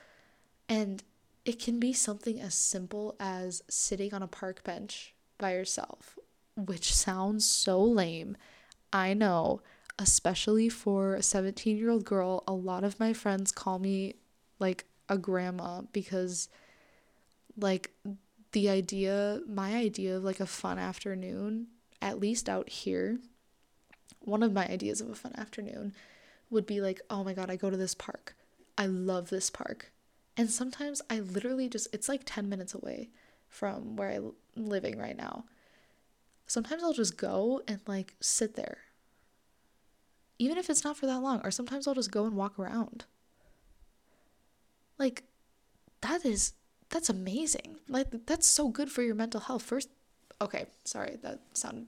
And 0.68 1.02
it 1.44 1.58
can 1.60 1.78
be 1.78 1.92
something 1.92 2.40
as 2.40 2.54
simple 2.54 3.16
as 3.18 3.62
sitting 3.68 4.12
on 4.12 4.22
a 4.22 4.28
park 4.28 4.62
bench 4.64 5.14
by 5.38 5.52
yourself, 5.52 6.18
which 6.56 6.94
sounds 6.94 7.44
so 7.44 7.82
lame. 7.82 8.36
I 8.92 9.14
know, 9.14 9.60
especially 9.98 10.68
for 10.68 11.14
a 11.14 11.22
17 11.22 11.76
year 11.76 11.90
old 11.90 12.04
girl, 12.04 12.44
a 12.46 12.52
lot 12.52 12.84
of 12.84 13.00
my 13.00 13.12
friends 13.12 13.52
call 13.52 13.78
me 13.78 14.14
like 14.58 14.84
a 15.08 15.18
grandma 15.18 15.82
because, 15.92 16.48
like, 17.58 17.90
the 18.52 18.68
idea, 18.68 19.40
my 19.46 19.74
idea 19.76 20.16
of 20.16 20.24
like 20.24 20.40
a 20.40 20.46
fun 20.46 20.78
afternoon, 20.78 21.66
at 22.00 22.20
least 22.20 22.48
out 22.48 22.68
here, 22.68 23.18
one 24.20 24.42
of 24.42 24.52
my 24.52 24.66
ideas 24.66 25.00
of 25.00 25.10
a 25.10 25.14
fun 25.14 25.32
afternoon 25.36 25.94
would 26.50 26.66
be 26.66 26.80
like, 26.80 27.00
oh 27.10 27.22
my 27.24 27.34
god, 27.34 27.50
I 27.50 27.56
go 27.56 27.70
to 27.70 27.76
this 27.76 27.94
park. 27.94 28.34
I 28.78 28.86
love 28.86 29.30
this 29.30 29.50
park. 29.50 29.92
And 30.36 30.50
sometimes 30.50 31.02
I 31.08 31.20
literally 31.20 31.68
just, 31.68 31.88
it's 31.92 32.08
like 32.08 32.22
10 32.24 32.48
minutes 32.48 32.74
away 32.74 33.10
from 33.48 33.96
where 33.96 34.10
I'm 34.10 34.32
living 34.56 34.98
right 34.98 35.16
now. 35.16 35.44
Sometimes 36.46 36.82
I'll 36.82 36.92
just 36.92 37.16
go 37.16 37.62
and 37.66 37.80
like 37.86 38.14
sit 38.20 38.54
there. 38.54 38.78
Even 40.38 40.58
if 40.58 40.68
it's 40.68 40.84
not 40.84 40.96
for 40.96 41.06
that 41.06 41.20
long, 41.20 41.40
or 41.42 41.50
sometimes 41.50 41.86
I'll 41.86 41.94
just 41.94 42.10
go 42.10 42.26
and 42.26 42.36
walk 42.36 42.58
around. 42.58 43.04
Like 44.98 45.24
that 46.02 46.24
is 46.24 46.52
that's 46.90 47.10
amazing. 47.10 47.76
Like 47.88 48.26
that's 48.26 48.46
so 48.46 48.68
good 48.68 48.90
for 48.90 49.02
your 49.02 49.14
mental 49.14 49.40
health. 49.40 49.62
First, 49.62 49.88
okay, 50.40 50.66
sorry, 50.84 51.16
that 51.22 51.40
sounded 51.54 51.86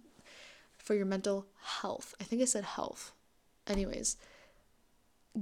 for 0.79 0.95
your 0.95 1.07
mental 1.07 1.47
health. 1.63 2.15
I 2.21 2.25
think 2.25 2.43
I 2.43 2.47
said 2.47 2.65
health. 2.65 3.13
Anyways, 3.67 4.17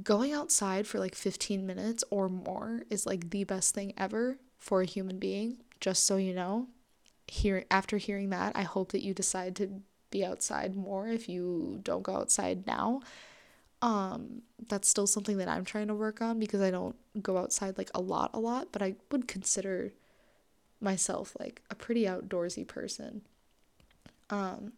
going 0.03 0.33
outside 0.33 0.87
for 0.87 0.99
like 0.99 1.15
15 1.15 1.67
minutes 1.67 2.05
or 2.11 2.29
more 2.29 2.83
is 2.91 3.07
like 3.07 3.31
the 3.31 3.45
best 3.45 3.75
thing 3.75 3.93
ever 3.97 4.39
for 4.59 4.83
a 4.83 4.87
human 4.87 5.19
being 5.19 5.59
just 5.81 6.05
so 6.05 6.17
you 6.17 6.35
know, 6.35 6.69
here 7.27 7.65
after 7.71 7.97
hearing 7.97 8.31
that, 8.31 8.57
I 8.57 8.63
hope 8.63 8.93
that 8.93 9.03
you 9.03 9.15
decide 9.15 9.57
to 9.57 9.83
be 10.11 10.25
outside 10.25 10.77
more 10.77 11.09
if 11.09 11.29
you 11.29 11.81
don't 11.83 12.03
go 12.03 12.17
outside 12.17 12.67
now. 12.67 13.01
Um, 13.83 14.43
that's 14.69 14.89
still 14.89 15.07
something 15.07 15.37
that 15.39 15.49
I'm 15.49 15.65
trying 15.65 15.89
to 15.89 15.95
work 15.95 16.23
on 16.23 16.39
because 16.39 16.61
I 16.61 16.71
don't 16.71 16.97
go 17.23 17.37
outside 17.37 17.77
like 17.77 17.91
a 17.95 18.01
lot, 18.01 18.31
a 18.33 18.39
lot, 18.39 18.69
but 18.73 18.83
I 18.83 18.95
would 19.11 19.29
consider 19.29 19.93
myself 20.81 21.37
like 21.39 21.63
a 21.71 21.75
pretty 21.75 22.05
outdoorsy 22.05 22.67
person. 22.67 23.23
Um, 24.31 24.73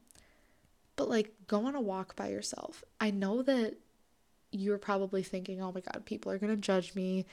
but 0.96 1.08
like 1.08 1.32
go 1.46 1.66
on 1.66 1.74
a 1.74 1.80
walk 1.80 2.16
by 2.16 2.28
yourself. 2.28 2.82
I 3.00 3.10
know 3.10 3.42
that 3.42 3.76
you're 4.50 4.78
probably 4.78 5.22
thinking, 5.22 5.62
oh 5.62 5.72
my 5.72 5.80
God, 5.80 6.04
people 6.04 6.32
are 6.32 6.38
gonna 6.38 6.56
judge 6.56 6.94
me. 6.94 7.24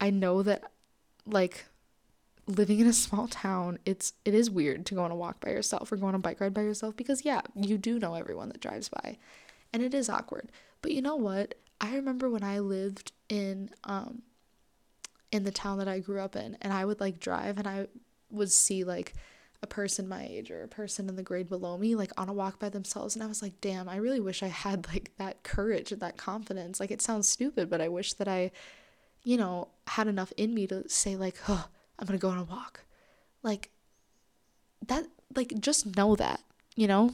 I 0.00 0.10
know 0.10 0.42
that 0.42 0.70
like 1.26 1.66
living 2.46 2.78
in 2.78 2.86
a 2.86 2.92
small 2.92 3.28
town, 3.28 3.78
it's 3.84 4.12
it 4.24 4.34
is 4.34 4.50
weird 4.50 4.86
to 4.86 4.94
go 4.94 5.02
on 5.02 5.10
a 5.10 5.16
walk 5.16 5.40
by 5.40 5.50
yourself 5.50 5.90
or 5.90 5.96
go 5.96 6.06
on 6.06 6.14
a 6.14 6.18
bike 6.18 6.40
ride 6.40 6.54
by 6.54 6.62
yourself 6.62 6.96
because 6.96 7.24
yeah, 7.24 7.40
you 7.54 7.76
do 7.78 7.98
know 7.98 8.14
everyone 8.14 8.48
that 8.48 8.60
drives 8.60 8.88
by. 8.88 9.18
And 9.72 9.82
it 9.82 9.94
is 9.94 10.08
awkward. 10.08 10.50
But 10.80 10.92
you 10.92 11.02
know 11.02 11.16
what? 11.16 11.54
I 11.80 11.96
remember 11.96 12.30
when 12.30 12.44
I 12.44 12.60
lived 12.60 13.12
in 13.28 13.70
um 13.84 14.22
in 15.32 15.44
the 15.44 15.50
town 15.50 15.78
that 15.78 15.88
I 15.88 15.98
grew 15.98 16.20
up 16.20 16.36
in 16.36 16.56
and 16.62 16.72
I 16.72 16.84
would 16.84 17.00
like 17.00 17.18
drive 17.18 17.58
and 17.58 17.66
I 17.66 17.88
would 18.30 18.50
see 18.52 18.84
like 18.84 19.14
a 19.62 19.66
person 19.66 20.06
my 20.06 20.24
age 20.24 20.50
or 20.50 20.62
a 20.62 20.68
person 20.68 21.08
in 21.08 21.16
the 21.16 21.22
grade 21.22 21.48
below 21.48 21.76
me 21.76 21.96
like 21.96 22.12
on 22.16 22.28
a 22.28 22.32
walk 22.32 22.60
by 22.60 22.68
themselves 22.68 23.16
and 23.16 23.24
I 23.24 23.26
was 23.26 23.42
like, 23.42 23.60
"Damn, 23.60 23.88
I 23.88 23.96
really 23.96 24.20
wish 24.20 24.42
I 24.42 24.48
had 24.48 24.86
like 24.92 25.10
that 25.18 25.42
courage 25.42 25.90
and 25.90 26.00
that 26.00 26.16
confidence." 26.16 26.78
Like 26.78 26.92
it 26.92 27.02
sounds 27.02 27.28
stupid, 27.28 27.68
but 27.68 27.80
I 27.80 27.88
wish 27.88 28.12
that 28.14 28.28
I 28.28 28.52
you 29.24 29.36
know, 29.36 29.66
had 29.88 30.06
enough 30.06 30.32
in 30.36 30.54
me 30.54 30.68
to 30.68 30.88
say 30.88 31.16
like, 31.16 31.34
"Oh, 31.48 31.66
I'm 31.98 32.06
gonna 32.06 32.18
go 32.18 32.30
on 32.30 32.38
a 32.38 32.44
walk. 32.44 32.84
Like 33.42 33.70
that 34.86 35.06
like 35.34 35.52
just 35.60 35.96
know 35.96 36.16
that, 36.16 36.40
you 36.74 36.86
know? 36.86 37.12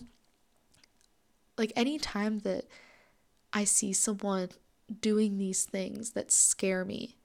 like 1.63 1.73
any 1.77 1.99
time 1.99 2.41
that 2.41 2.65
I 3.53 3.65
see 3.65 3.93
someone 3.93 4.51
doing 5.01 5.39
these 5.39 5.65
things 5.65 6.11
that 6.11 6.33
scare 6.33 6.85
me, 6.85 7.17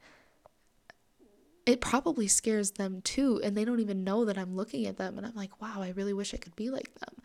it 1.66 1.82
probably 1.82 2.28
scares 2.28 2.72
them 2.72 3.02
too. 3.02 3.42
And 3.44 3.56
they 3.56 3.66
don't 3.66 3.80
even 3.80 4.04
know 4.04 4.26
that 4.26 4.38
I'm 4.38 4.56
looking 4.56 4.86
at 4.86 4.98
them. 4.98 5.18
And 5.18 5.26
I'm 5.26 5.36
like, 5.36 5.62
wow, 5.62 5.82
I 5.82 5.90
really 5.90 6.14
wish 6.14 6.34
I 6.34 6.38
could 6.38 6.56
be 6.56 6.70
like 6.70 6.94
them. 6.96 7.16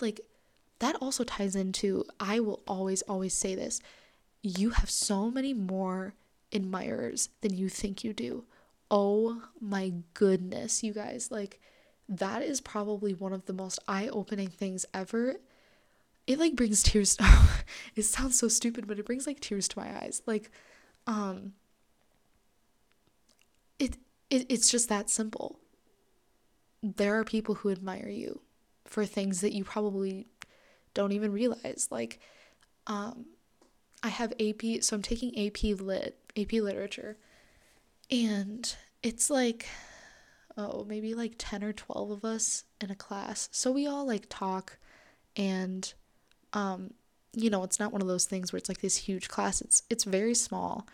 Like, 0.00 0.20
that 0.78 0.96
also 0.96 1.22
ties 1.22 1.54
into, 1.54 2.04
I 2.18 2.40
will 2.40 2.62
always, 2.66 3.02
always 3.02 3.34
say 3.34 3.54
this 3.54 3.80
you 4.44 4.70
have 4.70 4.90
so 4.90 5.30
many 5.30 5.54
more 5.54 6.14
admirers 6.52 7.28
than 7.42 7.56
you 7.56 7.68
think 7.68 8.02
you 8.02 8.12
do. 8.12 8.44
Oh 8.92 9.42
my 9.58 9.94
goodness, 10.12 10.82
you 10.84 10.92
guys. 10.92 11.30
Like, 11.30 11.60
that 12.10 12.42
is 12.42 12.60
probably 12.60 13.14
one 13.14 13.32
of 13.32 13.46
the 13.46 13.54
most 13.54 13.78
eye 13.88 14.08
opening 14.08 14.48
things 14.48 14.84
ever. 14.92 15.36
It 16.26 16.38
like 16.38 16.54
brings 16.54 16.82
tears. 16.82 17.16
it 17.96 18.02
sounds 18.02 18.38
so 18.38 18.48
stupid, 18.48 18.86
but 18.86 18.98
it 18.98 19.06
brings 19.06 19.26
like 19.26 19.40
tears 19.40 19.66
to 19.68 19.78
my 19.78 19.88
eyes. 20.02 20.20
Like, 20.26 20.50
um, 21.06 21.54
it, 23.78 23.96
it 24.28 24.46
it's 24.50 24.70
just 24.70 24.90
that 24.90 25.08
simple. 25.08 25.58
There 26.82 27.18
are 27.18 27.24
people 27.24 27.56
who 27.56 27.70
admire 27.70 28.08
you 28.10 28.40
for 28.84 29.06
things 29.06 29.40
that 29.40 29.54
you 29.54 29.64
probably 29.64 30.26
don't 30.94 31.12
even 31.12 31.32
realize. 31.32 31.88
Like, 31.90 32.20
um, 32.86 33.26
I 34.02 34.08
have 34.08 34.32
AP, 34.40 34.82
so 34.82 34.96
I'm 34.96 35.02
taking 35.02 35.46
AP 35.46 35.62
Lit, 35.80 36.18
AP 36.36 36.52
Literature, 36.54 37.16
and 38.12 38.76
it's 39.02 39.30
like, 39.30 39.66
oh, 40.56 40.84
maybe 40.84 41.14
like 41.14 41.34
10 41.38 41.64
or 41.64 41.72
12 41.72 42.10
of 42.10 42.24
us 42.24 42.64
in 42.80 42.90
a 42.90 42.94
class. 42.94 43.48
So 43.50 43.72
we 43.72 43.86
all 43.86 44.06
like 44.06 44.26
talk, 44.28 44.78
and, 45.34 45.92
um, 46.52 46.92
you 47.32 47.48
know, 47.48 47.64
it's 47.64 47.80
not 47.80 47.90
one 47.90 48.02
of 48.02 48.08
those 48.08 48.26
things 48.26 48.52
where 48.52 48.58
it's 48.58 48.68
like 48.68 48.82
this 48.82 48.96
huge 48.98 49.28
class. 49.28 49.62
It's 49.62 49.82
it's 49.88 50.04
very 50.04 50.34
small. 50.34 50.86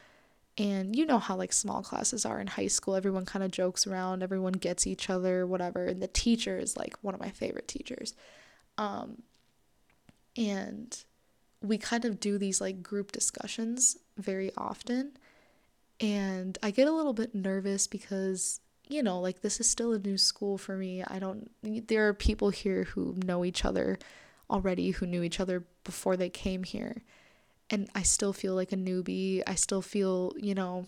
And 0.56 0.96
you 0.96 1.06
know 1.06 1.18
how 1.18 1.36
like 1.36 1.52
small 1.52 1.82
classes 1.82 2.24
are 2.24 2.40
in 2.40 2.46
high 2.46 2.66
school. 2.68 2.94
Everyone 2.96 3.24
kind 3.24 3.44
of 3.44 3.50
jokes 3.50 3.86
around, 3.86 4.22
everyone 4.22 4.54
gets 4.54 4.86
each 4.86 5.10
other, 5.10 5.46
whatever. 5.46 5.86
And 5.86 6.00
the 6.02 6.08
teacher 6.08 6.58
is 6.58 6.76
like 6.76 6.96
one 7.00 7.14
of 7.14 7.20
my 7.20 7.30
favorite 7.30 7.68
teachers. 7.68 8.14
Um 8.76 9.22
and 10.36 11.04
we 11.62 11.78
kind 11.78 12.04
of 12.04 12.20
do 12.20 12.38
these 12.38 12.60
like 12.60 12.82
group 12.82 13.12
discussions 13.12 13.96
very 14.16 14.52
often. 14.56 15.12
And 16.00 16.56
I 16.62 16.70
get 16.70 16.88
a 16.88 16.92
little 16.92 17.12
bit 17.12 17.34
nervous 17.34 17.86
because, 17.86 18.60
you 18.86 19.02
know, 19.02 19.20
like 19.20 19.40
this 19.40 19.60
is 19.60 19.68
still 19.68 19.92
a 19.92 19.98
new 19.98 20.16
school 20.16 20.56
for 20.58 20.76
me. 20.76 21.02
I 21.02 21.18
don't, 21.18 21.50
there 21.62 22.08
are 22.08 22.14
people 22.14 22.50
here 22.50 22.84
who 22.84 23.14
know 23.24 23.44
each 23.44 23.64
other 23.64 23.98
already, 24.50 24.90
who 24.90 25.06
knew 25.06 25.22
each 25.22 25.40
other 25.40 25.64
before 25.84 26.16
they 26.16 26.30
came 26.30 26.62
here. 26.62 27.02
And 27.70 27.90
I 27.94 28.02
still 28.02 28.32
feel 28.32 28.54
like 28.54 28.72
a 28.72 28.76
newbie. 28.76 29.42
I 29.46 29.54
still 29.54 29.82
feel, 29.82 30.32
you 30.38 30.54
know, 30.54 30.86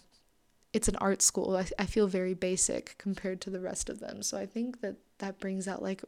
it's 0.73 0.89
an 0.89 0.97
art 0.97 1.23
school. 1.23 1.57
I, 1.57 1.67
I 1.79 1.87
feel 1.87 2.07
very 2.07 2.35
basic 2.35 2.95
compared 2.97 3.41
to 3.43 3.51
the 3.51 3.61
rest 3.61 3.91
of 3.91 4.01
them. 4.01 4.23
So 4.23 4.39
I 4.39 4.47
think 4.47 4.81
that 4.81 4.97
that 5.19 5.41
brings 5.41 5.67
out 5.67 5.83
like 5.83 6.03
a 6.03 6.07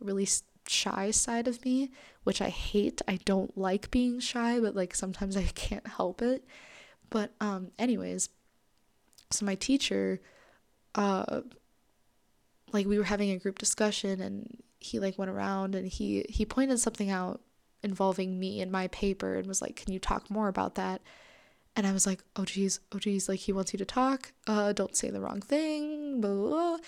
really 0.00 0.26
shy 0.66 1.10
side 1.10 1.46
of 1.46 1.64
me, 1.64 1.90
which 2.24 2.40
I 2.40 2.48
hate. 2.48 3.02
I 3.06 3.18
don't 3.24 3.56
like 3.56 3.90
being 3.90 4.18
shy, 4.20 4.58
but 4.58 4.74
like 4.74 4.94
sometimes 4.94 5.36
I 5.36 5.42
can't 5.54 5.86
help 5.86 6.22
it. 6.22 6.44
But 7.10 7.32
um 7.40 7.70
anyways, 7.78 8.28
so 9.30 9.44
my 9.44 9.54
teacher 9.54 10.20
uh 10.94 11.42
like 12.72 12.86
we 12.86 12.98
were 12.98 13.04
having 13.04 13.30
a 13.30 13.38
group 13.38 13.58
discussion 13.58 14.20
and 14.20 14.62
he 14.78 14.98
like 14.98 15.18
went 15.18 15.30
around 15.30 15.74
and 15.74 15.88
he 15.88 16.24
he 16.28 16.44
pointed 16.44 16.78
something 16.78 17.10
out 17.10 17.40
involving 17.82 18.38
me 18.38 18.60
in 18.60 18.70
my 18.70 18.88
paper 18.88 19.34
and 19.34 19.46
was 19.46 19.62
like, 19.62 19.76
"Can 19.76 19.92
you 19.92 19.98
talk 19.98 20.30
more 20.30 20.48
about 20.48 20.74
that?" 20.76 21.00
And 21.76 21.86
I 21.86 21.92
was 21.92 22.06
like, 22.06 22.22
"Oh 22.36 22.44
geez, 22.44 22.80
oh 22.92 22.98
geez, 22.98 23.28
like 23.28 23.40
he 23.40 23.52
wants 23.52 23.72
you 23.72 23.78
to 23.78 23.84
talk. 23.84 24.32
Uh 24.46 24.72
don't 24.72 24.96
say 24.96 25.10
the 25.10 25.20
wrong 25.20 25.40
thing." 25.40 26.20
Blah, 26.20 26.34
blah, 26.34 26.48
blah. 26.48 26.78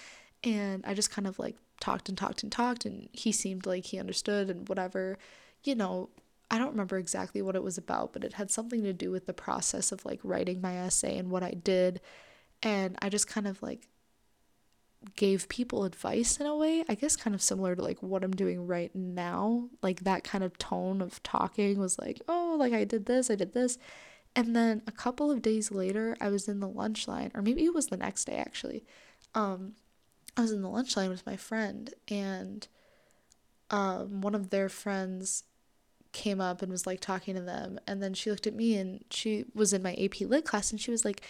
And 0.44 0.84
I 0.86 0.94
just 0.94 1.10
kind 1.10 1.26
of 1.26 1.38
like 1.38 1.56
talked 1.80 2.08
and 2.08 2.16
talked 2.18 2.42
and 2.42 2.52
talked 2.52 2.84
and 2.84 3.08
he 3.12 3.32
seemed 3.32 3.66
like 3.66 3.86
he 3.86 3.98
understood 3.98 4.50
and 4.50 4.68
whatever 4.68 5.18
you 5.64 5.74
know 5.74 6.10
i 6.50 6.58
don't 6.58 6.70
remember 6.72 6.98
exactly 6.98 7.40
what 7.40 7.56
it 7.56 7.62
was 7.62 7.78
about 7.78 8.12
but 8.12 8.22
it 8.22 8.34
had 8.34 8.50
something 8.50 8.82
to 8.82 8.92
do 8.92 9.10
with 9.10 9.26
the 9.26 9.32
process 9.32 9.90
of 9.90 10.04
like 10.04 10.20
writing 10.22 10.60
my 10.60 10.76
essay 10.76 11.16
and 11.16 11.30
what 11.30 11.42
i 11.42 11.52
did 11.52 12.00
and 12.62 12.96
i 13.00 13.08
just 13.08 13.26
kind 13.26 13.46
of 13.46 13.62
like 13.62 13.88
gave 15.16 15.48
people 15.48 15.84
advice 15.84 16.38
in 16.38 16.46
a 16.46 16.54
way 16.54 16.84
i 16.88 16.94
guess 16.94 17.16
kind 17.16 17.34
of 17.34 17.40
similar 17.40 17.74
to 17.74 17.82
like 17.82 18.02
what 18.02 18.22
i'm 18.22 18.32
doing 18.32 18.66
right 18.66 18.94
now. 18.94 19.68
Like 19.82 20.00
that 20.00 20.24
kind 20.24 20.44
of 20.44 20.58
tone 20.58 21.00
of 21.00 21.22
talking 21.22 21.78
was 21.78 21.98
like 21.98 22.20
oh 22.28 22.56
like 22.58 22.74
i 22.74 22.84
did 22.84 23.06
this 23.06 23.30
i 23.30 23.34
did 23.34 23.54
this. 23.54 23.78
And 24.36 24.54
then 24.54 24.82
a 24.86 24.92
couple 24.92 25.30
of 25.30 25.42
days 25.42 25.72
later 25.72 26.16
i 26.20 26.28
was 26.28 26.48
in 26.48 26.60
the 26.60 26.68
lunch 26.68 27.08
line 27.08 27.30
or 27.34 27.40
maybe 27.40 27.64
it 27.64 27.74
was 27.74 27.86
the 27.86 27.96
next 27.96 28.26
day 28.26 28.36
actually. 28.36 28.84
Um 29.34 29.74
I 30.36 30.42
was 30.42 30.52
in 30.52 30.62
the 30.62 30.68
lunch 30.68 30.96
line 30.96 31.10
with 31.10 31.26
my 31.26 31.36
friend, 31.36 31.92
and 32.08 32.66
um, 33.70 34.20
one 34.20 34.34
of 34.34 34.50
their 34.50 34.68
friends 34.68 35.44
came 36.12 36.40
up 36.40 36.62
and 36.62 36.72
was 36.72 36.86
like 36.86 37.00
talking 37.00 37.34
to 37.34 37.40
them. 37.40 37.78
And 37.86 38.02
then 38.02 38.14
she 38.14 38.30
looked 38.30 38.46
at 38.46 38.54
me 38.54 38.76
and 38.76 39.04
she 39.10 39.44
was 39.54 39.72
in 39.72 39.82
my 39.82 39.94
AP 39.94 40.22
Lit 40.22 40.44
class 40.44 40.72
and 40.72 40.80
she 40.80 40.90
was 40.90 41.04
like, 41.04 41.22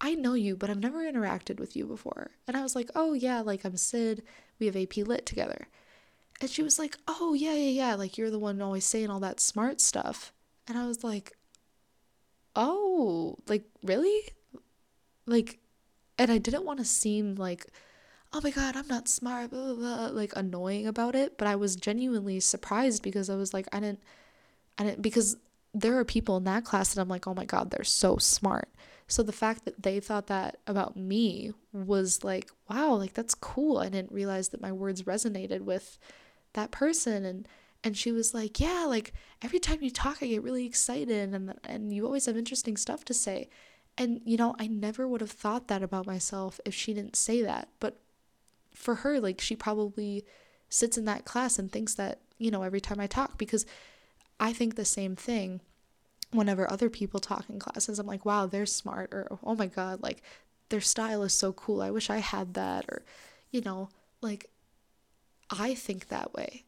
I 0.00 0.14
know 0.14 0.34
you, 0.34 0.56
but 0.56 0.68
I've 0.68 0.80
never 0.80 1.10
interacted 1.10 1.58
with 1.58 1.74
you 1.74 1.86
before. 1.86 2.30
And 2.46 2.56
I 2.56 2.62
was 2.62 2.74
like, 2.74 2.90
oh, 2.94 3.14
yeah, 3.14 3.40
like 3.40 3.64
I'm 3.64 3.76
Sid. 3.76 4.22
We 4.58 4.66
have 4.66 4.76
AP 4.76 4.96
Lit 4.98 5.24
together. 5.24 5.68
And 6.40 6.50
she 6.50 6.62
was 6.62 6.78
like, 6.78 6.98
oh, 7.08 7.34
yeah, 7.34 7.54
yeah, 7.54 7.70
yeah. 7.70 7.94
Like 7.94 8.18
you're 8.18 8.30
the 8.30 8.38
one 8.38 8.60
always 8.60 8.84
saying 8.84 9.08
all 9.08 9.20
that 9.20 9.40
smart 9.40 9.80
stuff. 9.80 10.32
And 10.68 10.76
I 10.76 10.86
was 10.86 11.02
like, 11.02 11.32
oh, 12.54 13.36
like 13.46 13.64
really? 13.82 14.20
Like, 15.26 15.58
and 16.18 16.30
I 16.30 16.38
didn't 16.38 16.64
want 16.64 16.78
to 16.80 16.84
seem 16.84 17.36
like, 17.36 17.66
oh 18.32 18.40
my 18.42 18.50
god, 18.50 18.76
I'm 18.76 18.88
not 18.88 19.08
smart, 19.08 19.50
blah, 19.50 19.74
blah, 19.74 19.74
blah, 19.74 20.06
like 20.08 20.32
annoying 20.36 20.86
about 20.86 21.14
it. 21.14 21.38
But 21.38 21.48
I 21.48 21.56
was 21.56 21.76
genuinely 21.76 22.40
surprised 22.40 23.02
because 23.02 23.30
I 23.30 23.36
was 23.36 23.54
like, 23.54 23.66
I 23.72 23.80
didn't, 23.80 24.02
I 24.78 24.84
didn't, 24.84 25.02
because 25.02 25.36
there 25.72 25.98
are 25.98 26.04
people 26.04 26.36
in 26.38 26.44
that 26.44 26.64
class 26.64 26.92
that 26.94 27.00
I'm 27.00 27.08
like, 27.08 27.26
oh 27.26 27.34
my 27.34 27.44
god, 27.44 27.70
they're 27.70 27.84
so 27.84 28.16
smart. 28.18 28.68
So 29.08 29.22
the 29.22 29.32
fact 29.32 29.64
that 29.64 29.82
they 29.82 30.00
thought 30.00 30.26
that 30.26 30.58
about 30.66 30.96
me 30.96 31.52
was 31.72 32.24
like, 32.24 32.50
wow, 32.68 32.94
like 32.94 33.12
that's 33.12 33.34
cool. 33.34 33.78
I 33.78 33.88
didn't 33.88 34.12
realize 34.12 34.48
that 34.48 34.60
my 34.60 34.72
words 34.72 35.02
resonated 35.02 35.60
with 35.60 35.98
that 36.54 36.70
person 36.70 37.24
and 37.24 37.48
and 37.84 37.96
she 37.96 38.10
was 38.10 38.34
like, 38.34 38.58
"Yeah, 38.58 38.84
like 38.88 39.12
every 39.42 39.60
time 39.60 39.78
you 39.80 39.90
talk 39.90 40.18
I 40.20 40.26
get 40.26 40.42
really 40.42 40.66
excited 40.66 41.32
and 41.32 41.54
and 41.64 41.92
you 41.92 42.04
always 42.04 42.26
have 42.26 42.36
interesting 42.36 42.76
stuff 42.76 43.04
to 43.04 43.14
say." 43.14 43.48
And 43.96 44.20
you 44.24 44.36
know, 44.36 44.56
I 44.58 44.66
never 44.66 45.06
would 45.06 45.20
have 45.20 45.30
thought 45.30 45.68
that 45.68 45.84
about 45.84 46.06
myself 46.06 46.58
if 46.64 46.74
she 46.74 46.92
didn't 46.94 47.14
say 47.14 47.42
that. 47.42 47.68
But 47.78 48.00
for 48.74 48.96
her, 48.96 49.20
like 49.20 49.40
she 49.40 49.54
probably 49.54 50.24
sits 50.68 50.98
in 50.98 51.04
that 51.04 51.24
class 51.24 51.58
and 51.58 51.70
thinks 51.70 51.94
that, 51.94 52.20
you 52.38 52.50
know, 52.50 52.62
every 52.62 52.80
time 52.80 52.98
I 52.98 53.06
talk 53.06 53.38
because 53.38 53.64
I 54.40 54.52
think 54.52 54.74
the 54.74 54.84
same 54.84 55.14
thing 55.14 55.60
whenever 56.36 56.70
other 56.70 56.90
people 56.90 57.20
talk 57.20 57.44
in 57.48 57.58
classes. 57.58 57.98
I'm 57.98 58.06
like, 58.06 58.24
wow, 58.24 58.46
they're 58.46 58.66
smart 58.66 59.12
or 59.12 59.38
oh 59.42 59.54
my 59.54 59.66
god, 59.66 60.02
like 60.02 60.22
their 60.68 60.80
style 60.80 61.22
is 61.22 61.32
so 61.32 61.52
cool. 61.52 61.82
I 61.82 61.90
wish 61.90 62.10
I 62.10 62.18
had 62.18 62.54
that 62.54 62.84
or 62.88 63.02
you 63.50 63.60
know, 63.60 63.88
like 64.20 64.50
I 65.50 65.74
think 65.74 66.08
that 66.08 66.34
way. 66.34 66.64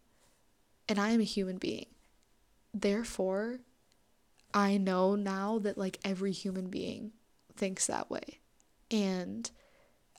And 0.88 0.98
I 0.98 1.10
am 1.10 1.20
a 1.20 1.24
human 1.24 1.58
being. 1.58 1.86
Therefore, 2.72 3.60
I 4.54 4.78
know 4.78 5.14
now 5.14 5.58
that 5.58 5.76
like 5.76 5.98
every 6.04 6.32
human 6.32 6.68
being 6.68 7.12
thinks 7.56 7.86
that 7.86 8.10
way. 8.10 8.40
And 8.90 9.50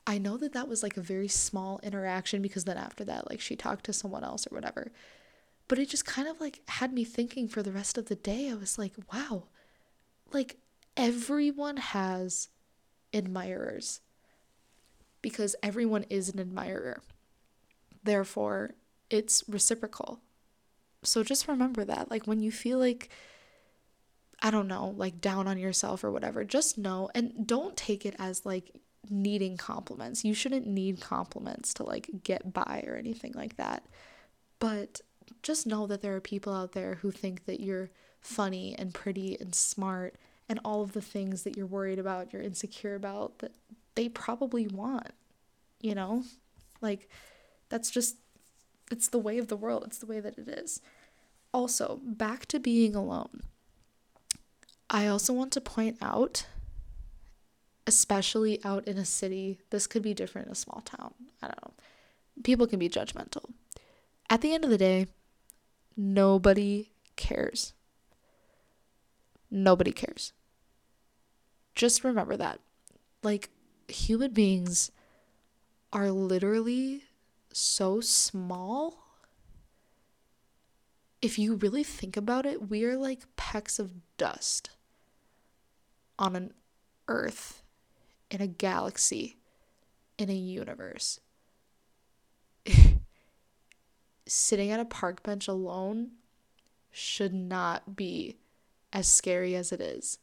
I 0.05 0.17
know 0.17 0.37
that 0.37 0.53
that 0.53 0.67
was 0.67 0.83
like 0.83 0.97
a 0.97 1.01
very 1.01 1.27
small 1.27 1.79
interaction 1.83 2.41
because 2.41 2.65
then 2.65 2.77
after 2.77 3.03
that, 3.05 3.29
like 3.29 3.41
she 3.41 3.55
talked 3.55 3.85
to 3.85 3.93
someone 3.93 4.23
else 4.23 4.47
or 4.47 4.55
whatever. 4.55 4.91
But 5.69 5.79
it 5.79 5.87
just 5.87 6.05
kind 6.05 6.27
of 6.27 6.41
like 6.41 6.59
had 6.67 6.91
me 6.91 7.05
thinking 7.05 7.47
for 7.47 7.63
the 7.63 7.71
rest 7.71 7.97
of 7.97 8.07
the 8.07 8.15
day. 8.15 8.49
I 8.49 8.55
was 8.55 8.77
like, 8.77 8.95
wow, 9.13 9.43
like 10.33 10.57
everyone 10.97 11.77
has 11.77 12.49
admirers 13.13 14.01
because 15.21 15.55
everyone 15.63 16.05
is 16.09 16.27
an 16.27 16.39
admirer. 16.39 17.01
Therefore, 18.03 18.71
it's 19.09 19.43
reciprocal. 19.47 20.19
So 21.03 21.23
just 21.23 21.47
remember 21.47 21.85
that. 21.85 22.09
Like 22.11 22.25
when 22.25 22.41
you 22.41 22.51
feel 22.51 22.79
like, 22.79 23.09
I 24.41 24.51
don't 24.51 24.67
know, 24.67 24.93
like 24.97 25.21
down 25.21 25.47
on 25.47 25.57
yourself 25.57 26.03
or 26.03 26.11
whatever, 26.11 26.43
just 26.43 26.77
know 26.77 27.09
and 27.13 27.45
don't 27.45 27.77
take 27.77 28.05
it 28.05 28.15
as 28.19 28.45
like 28.45 28.71
needing 29.09 29.55
compliments. 29.55 30.25
You 30.25 30.33
shouldn't 30.33 30.67
need 30.67 30.99
compliments 30.99 31.73
to 31.75 31.83
like 31.83 32.09
get 32.23 32.53
by 32.53 32.83
or 32.87 32.95
anything 32.95 33.33
like 33.33 33.57
that. 33.57 33.83
But 34.59 35.01
just 35.43 35.67
know 35.67 35.87
that 35.87 36.01
there 36.01 36.15
are 36.15 36.21
people 36.21 36.53
out 36.53 36.73
there 36.73 36.95
who 36.95 37.11
think 37.11 37.45
that 37.45 37.59
you're 37.59 37.89
funny 38.21 38.75
and 38.77 38.93
pretty 38.93 39.39
and 39.39 39.55
smart 39.55 40.15
and 40.47 40.59
all 40.65 40.81
of 40.81 40.93
the 40.93 41.01
things 41.01 41.43
that 41.43 41.55
you're 41.55 41.65
worried 41.65 41.99
about, 41.99 42.33
you're 42.33 42.41
insecure 42.41 42.95
about 42.95 43.39
that 43.39 43.53
they 43.95 44.09
probably 44.09 44.67
want. 44.67 45.11
You 45.79 45.95
know? 45.95 46.23
Like 46.81 47.09
that's 47.69 47.91
just 47.91 48.17
it's 48.91 49.07
the 49.07 49.19
way 49.19 49.37
of 49.37 49.47
the 49.47 49.57
world. 49.57 49.83
It's 49.85 49.99
the 49.99 50.07
way 50.07 50.19
that 50.19 50.37
it 50.37 50.47
is. 50.47 50.81
Also, 51.53 51.99
back 52.03 52.45
to 52.47 52.59
being 52.59 52.95
alone. 52.95 53.41
I 54.89 55.07
also 55.07 55.33
want 55.33 55.51
to 55.53 55.61
point 55.61 55.97
out, 56.01 56.45
especially 57.85 58.63
out 58.65 58.87
in 58.87 58.97
a 58.97 59.05
city, 59.05 59.59
this 59.69 59.85
could 59.85 60.01
be 60.01 60.13
different 60.13 60.47
in 60.47 60.53
a 60.53 60.55
small 60.55 60.81
town. 60.81 61.13
I 61.41 61.47
don't 61.47 61.63
know. 61.63 61.73
People 62.43 62.65
can 62.65 62.79
be 62.79 62.89
judgmental. 62.89 63.51
At 64.29 64.41
the 64.41 64.53
end 64.53 64.63
of 64.63 64.69
the 64.69 64.77
day, 64.77 65.07
nobody 65.95 66.91
cares. 67.15 67.73
Nobody 69.51 69.91
cares. 69.91 70.33
Just 71.75 72.03
remember 72.03 72.37
that. 72.37 72.59
Like, 73.23 73.49
human 73.87 74.31
beings 74.31 74.91
are 75.91 76.11
literally 76.11 77.03
so 77.51 77.99
small. 78.01 79.03
If 81.21 81.37
you 81.37 81.55
really 81.55 81.83
think 81.83 82.15
about 82.15 82.45
it, 82.45 82.69
we 82.69 82.85
are 82.85 82.97
like 82.97 83.23
pecks 83.35 83.79
of 83.79 83.91
dust 84.17 84.69
on 86.17 86.35
an 86.35 86.53
earth, 87.07 87.63
in 88.29 88.41
a 88.41 88.47
galaxy, 88.47 89.37
in 90.17 90.29
a 90.29 90.33
universe. 90.33 91.19
Sitting 94.31 94.69
at 94.69 94.79
a 94.79 94.85
park 94.85 95.23
bench 95.23 95.47
alone 95.47 96.11
should 96.91 97.33
not 97.33 97.95
be 97.95 98.37
as 98.93 99.07
scary 99.07 99.55
as 99.55 99.71
it 99.71 99.81
is. 99.81 100.19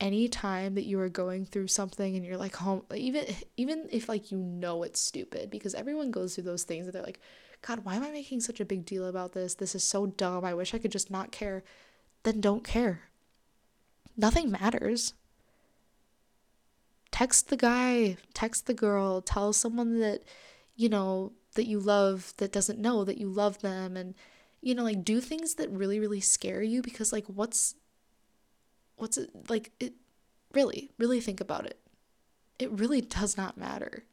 Any 0.00 0.26
time 0.26 0.74
that 0.74 0.86
you 0.86 0.98
are 0.98 1.08
going 1.08 1.46
through 1.46 1.68
something 1.68 2.16
and 2.16 2.26
you're 2.26 2.36
like 2.36 2.56
home 2.56 2.82
even 2.92 3.26
even 3.56 3.88
if 3.92 4.08
like 4.08 4.32
you 4.32 4.38
know 4.38 4.82
it's 4.82 4.98
stupid 4.98 5.50
because 5.50 5.72
everyone 5.72 6.10
goes 6.10 6.34
through 6.34 6.44
those 6.44 6.64
things 6.64 6.86
that 6.86 6.92
they're 6.92 7.02
like 7.02 7.20
god 7.62 7.84
why 7.84 7.94
am 7.94 8.02
i 8.02 8.10
making 8.10 8.40
such 8.40 8.58
a 8.58 8.64
big 8.64 8.84
deal 8.84 9.06
about 9.06 9.34
this? 9.34 9.54
This 9.54 9.76
is 9.76 9.84
so 9.84 10.06
dumb. 10.06 10.44
I 10.44 10.54
wish 10.54 10.74
i 10.74 10.78
could 10.78 10.92
just 10.92 11.10
not 11.10 11.30
care. 11.30 11.62
Then 12.24 12.40
don't 12.40 12.64
care. 12.64 13.02
Nothing 14.16 14.50
matters. 14.50 15.14
Text 17.12 17.50
the 17.50 17.56
guy 17.56 18.16
text 18.34 18.66
the 18.66 18.74
girl 18.74 19.20
tell 19.20 19.52
someone 19.52 20.00
that 20.00 20.24
you 20.74 20.88
know 20.88 21.34
that 21.58 21.66
you 21.66 21.80
love 21.80 22.32
that 22.36 22.52
doesn't 22.52 22.78
know 22.78 23.02
that 23.02 23.18
you 23.18 23.28
love 23.28 23.60
them 23.62 23.96
and 23.96 24.14
you 24.60 24.76
know 24.76 24.84
like 24.84 25.02
do 25.02 25.20
things 25.20 25.56
that 25.56 25.68
really 25.70 25.98
really 25.98 26.20
scare 26.20 26.62
you 26.62 26.80
because 26.80 27.12
like 27.12 27.26
what's 27.26 27.74
what's 28.94 29.18
it 29.18 29.28
like 29.50 29.72
it 29.80 29.94
really 30.54 30.92
really 30.98 31.20
think 31.20 31.40
about 31.40 31.66
it. 31.66 31.80
It 32.60 32.70
really 32.70 33.00
does 33.00 33.36
not 33.36 33.58
matter. 33.58 34.04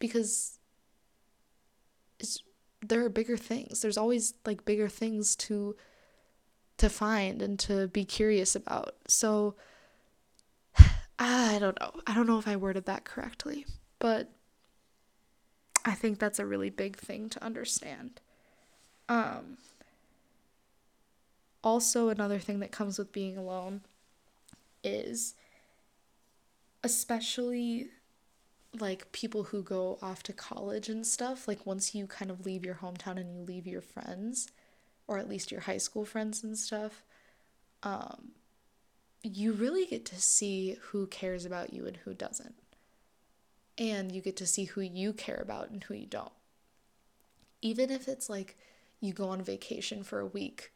Because 0.00 0.58
there 2.84 3.04
are 3.04 3.08
bigger 3.08 3.36
things. 3.36 3.80
There's 3.80 3.96
always 3.96 4.34
like 4.44 4.64
bigger 4.64 4.88
things 4.88 5.36
to 5.36 5.76
to 6.78 6.88
find 6.88 7.40
and 7.42 7.60
to 7.60 7.86
be 7.86 8.04
curious 8.04 8.56
about. 8.56 8.96
So 9.06 9.54
i 11.20 11.58
don't 11.60 11.78
know. 11.78 11.92
I 12.08 12.14
don't 12.14 12.26
know 12.26 12.40
if 12.40 12.48
i 12.48 12.56
worded 12.56 12.86
that 12.86 13.04
correctly 13.04 13.64
but 14.04 14.30
i 15.84 15.92
think 15.92 16.18
that's 16.18 16.38
a 16.38 16.46
really 16.46 16.70
big 16.70 16.96
thing 16.96 17.28
to 17.28 17.42
understand. 17.44 18.20
Um 19.08 19.58
also 21.64 22.10
another 22.10 22.38
thing 22.38 22.60
that 22.60 22.70
comes 22.70 22.98
with 22.98 23.10
being 23.10 23.36
alone 23.38 23.80
is 24.84 25.34
especially 26.84 27.88
like 28.78 29.10
people 29.12 29.44
who 29.44 29.62
go 29.62 29.98
off 30.02 30.22
to 30.22 30.32
college 30.32 30.88
and 30.88 31.06
stuff 31.06 31.48
like 31.48 31.64
once 31.64 31.94
you 31.94 32.06
kind 32.06 32.30
of 32.30 32.44
leave 32.44 32.64
your 32.64 32.74
hometown 32.74 33.18
and 33.18 33.34
you 33.34 33.42
leave 33.42 33.66
your 33.66 33.80
friends 33.80 34.48
or 35.06 35.18
at 35.18 35.28
least 35.28 35.50
your 35.50 35.62
high 35.62 35.78
school 35.78 36.04
friends 36.04 36.44
and 36.44 36.58
stuff 36.58 37.02
um 37.82 38.32
you 39.22 39.52
really 39.52 39.86
get 39.86 40.04
to 40.04 40.20
see 40.20 40.76
who 40.90 41.06
cares 41.06 41.46
about 41.46 41.72
you 41.72 41.86
and 41.86 41.96
who 41.98 42.12
doesn't 42.12 42.56
and 43.76 44.12
you 44.12 44.20
get 44.20 44.36
to 44.36 44.46
see 44.46 44.64
who 44.64 44.80
you 44.80 45.12
care 45.12 45.40
about 45.42 45.70
and 45.70 45.84
who 45.84 45.94
you 45.94 46.06
don't 46.06 46.32
even 47.62 47.90
if 47.90 48.08
it's 48.08 48.28
like 48.28 48.56
you 49.00 49.12
go 49.12 49.28
on 49.28 49.42
vacation 49.42 50.02
for 50.02 50.20
a 50.20 50.26
week 50.26 50.72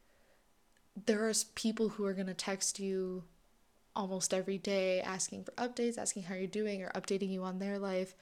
there 1.06 1.28
are 1.28 1.32
people 1.54 1.90
who 1.90 2.04
are 2.04 2.12
going 2.12 2.26
to 2.26 2.34
text 2.34 2.80
you 2.80 3.24
almost 3.94 4.32
every 4.32 4.58
day 4.58 5.00
asking 5.00 5.44
for 5.44 5.50
updates, 5.52 5.98
asking 5.98 6.22
how 6.22 6.34
you're 6.34 6.46
doing, 6.46 6.82
or 6.82 6.90
updating 6.90 7.30
you 7.30 7.42
on 7.42 7.58
their 7.58 7.78
life. 7.78 8.14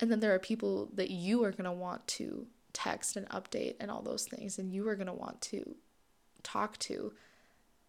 And 0.00 0.10
then 0.10 0.20
there 0.20 0.34
are 0.34 0.38
people 0.38 0.88
that 0.94 1.10
you 1.10 1.42
are 1.44 1.50
going 1.50 1.64
to 1.64 1.72
want 1.72 2.06
to 2.08 2.46
text 2.72 3.16
and 3.16 3.28
update 3.30 3.74
and 3.80 3.90
all 3.90 4.02
those 4.02 4.24
things, 4.24 4.58
and 4.58 4.72
you 4.72 4.88
are 4.88 4.94
going 4.94 5.06
to 5.08 5.12
want 5.12 5.40
to 5.42 5.74
talk 6.42 6.78
to. 6.78 7.12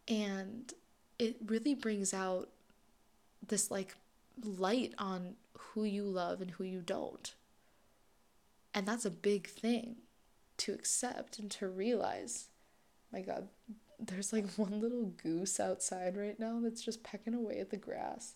And 0.07 0.73
it 1.19 1.37
really 1.45 1.75
brings 1.75 2.13
out 2.13 2.49
this 3.47 3.69
like 3.69 3.95
light 4.43 4.93
on 4.97 5.35
who 5.57 5.83
you 5.83 6.03
love 6.03 6.41
and 6.41 6.51
who 6.51 6.63
you 6.63 6.81
don't. 6.81 7.33
And 8.73 8.87
that's 8.87 9.05
a 9.05 9.11
big 9.11 9.47
thing 9.47 9.97
to 10.57 10.73
accept 10.73 11.39
and 11.39 11.49
to 11.51 11.67
realize 11.67 12.47
my 13.11 13.21
god, 13.21 13.47
there's 13.99 14.33
like 14.33 14.51
one 14.55 14.79
little 14.79 15.13
goose 15.23 15.59
outside 15.59 16.17
right 16.17 16.39
now 16.39 16.59
that's 16.61 16.81
just 16.81 17.03
pecking 17.03 17.33
away 17.33 17.59
at 17.59 17.69
the 17.69 17.77
grass. 17.77 18.35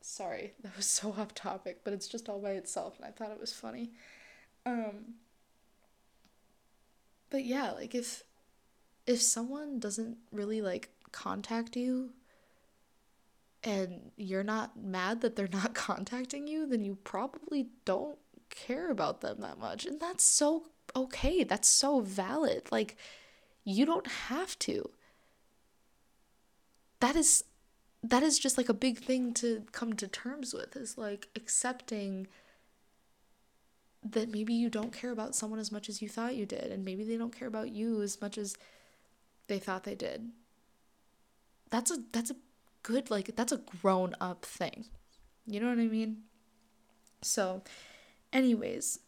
Sorry, 0.00 0.54
that 0.62 0.76
was 0.76 0.86
so 0.86 1.14
off 1.18 1.34
topic, 1.34 1.80
but 1.84 1.92
it's 1.92 2.08
just 2.08 2.28
all 2.28 2.40
by 2.40 2.52
itself 2.52 2.96
and 2.96 3.06
I 3.06 3.10
thought 3.10 3.32
it 3.32 3.40
was 3.40 3.52
funny. 3.52 3.90
Um 4.64 5.14
But 7.30 7.44
yeah, 7.44 7.72
like 7.72 7.94
if 7.94 8.24
if 9.06 9.22
someone 9.22 9.78
doesn't 9.80 10.18
really 10.32 10.60
like 10.60 10.90
contact 11.12 11.76
you 11.76 12.10
and 13.68 14.12
you're 14.16 14.42
not 14.42 14.82
mad 14.82 15.20
that 15.20 15.36
they're 15.36 15.46
not 15.52 15.74
contacting 15.86 16.46
you, 16.46 16.66
then 16.66 16.84
you 16.84 16.96
probably 17.04 17.68
don't 17.84 18.18
care 18.48 18.90
about 18.90 19.20
them 19.20 19.40
that 19.40 19.58
much. 19.58 19.84
And 19.84 20.00
that's 20.00 20.24
so 20.24 20.64
okay. 20.96 21.44
That's 21.44 21.68
so 21.68 22.00
valid. 22.00 22.62
Like, 22.72 22.96
you 23.64 23.84
don't 23.84 24.06
have 24.06 24.58
to. 24.60 24.90
That 27.00 27.14
is 27.14 27.44
that 28.02 28.22
is 28.22 28.38
just 28.38 28.56
like 28.56 28.70
a 28.70 28.74
big 28.74 28.98
thing 28.98 29.34
to 29.34 29.64
come 29.72 29.92
to 29.92 30.08
terms 30.08 30.54
with 30.54 30.76
is 30.76 30.96
like 30.96 31.28
accepting 31.36 32.28
that 34.08 34.30
maybe 34.30 34.54
you 34.54 34.70
don't 34.70 34.92
care 34.92 35.10
about 35.10 35.34
someone 35.34 35.58
as 35.58 35.72
much 35.72 35.88
as 35.88 36.00
you 36.00 36.08
thought 36.08 36.36
you 36.36 36.46
did 36.46 36.70
and 36.70 36.84
maybe 36.84 37.02
they 37.02 37.16
don't 37.16 37.36
care 37.36 37.48
about 37.48 37.70
you 37.70 38.00
as 38.00 38.20
much 38.20 38.38
as 38.38 38.56
they 39.48 39.58
thought 39.58 39.84
they 39.84 39.96
did. 39.96 40.30
That's 41.70 41.90
a 41.90 41.98
that's 42.12 42.30
a 42.30 42.36
good 42.88 43.10
like 43.10 43.36
that's 43.36 43.52
a 43.52 43.60
grown 43.82 44.14
up 44.18 44.46
thing. 44.46 44.86
You 45.46 45.60
know 45.60 45.68
what 45.68 45.78
I 45.78 45.86
mean? 45.86 46.22
So 47.20 47.62
anyways, 48.32 49.00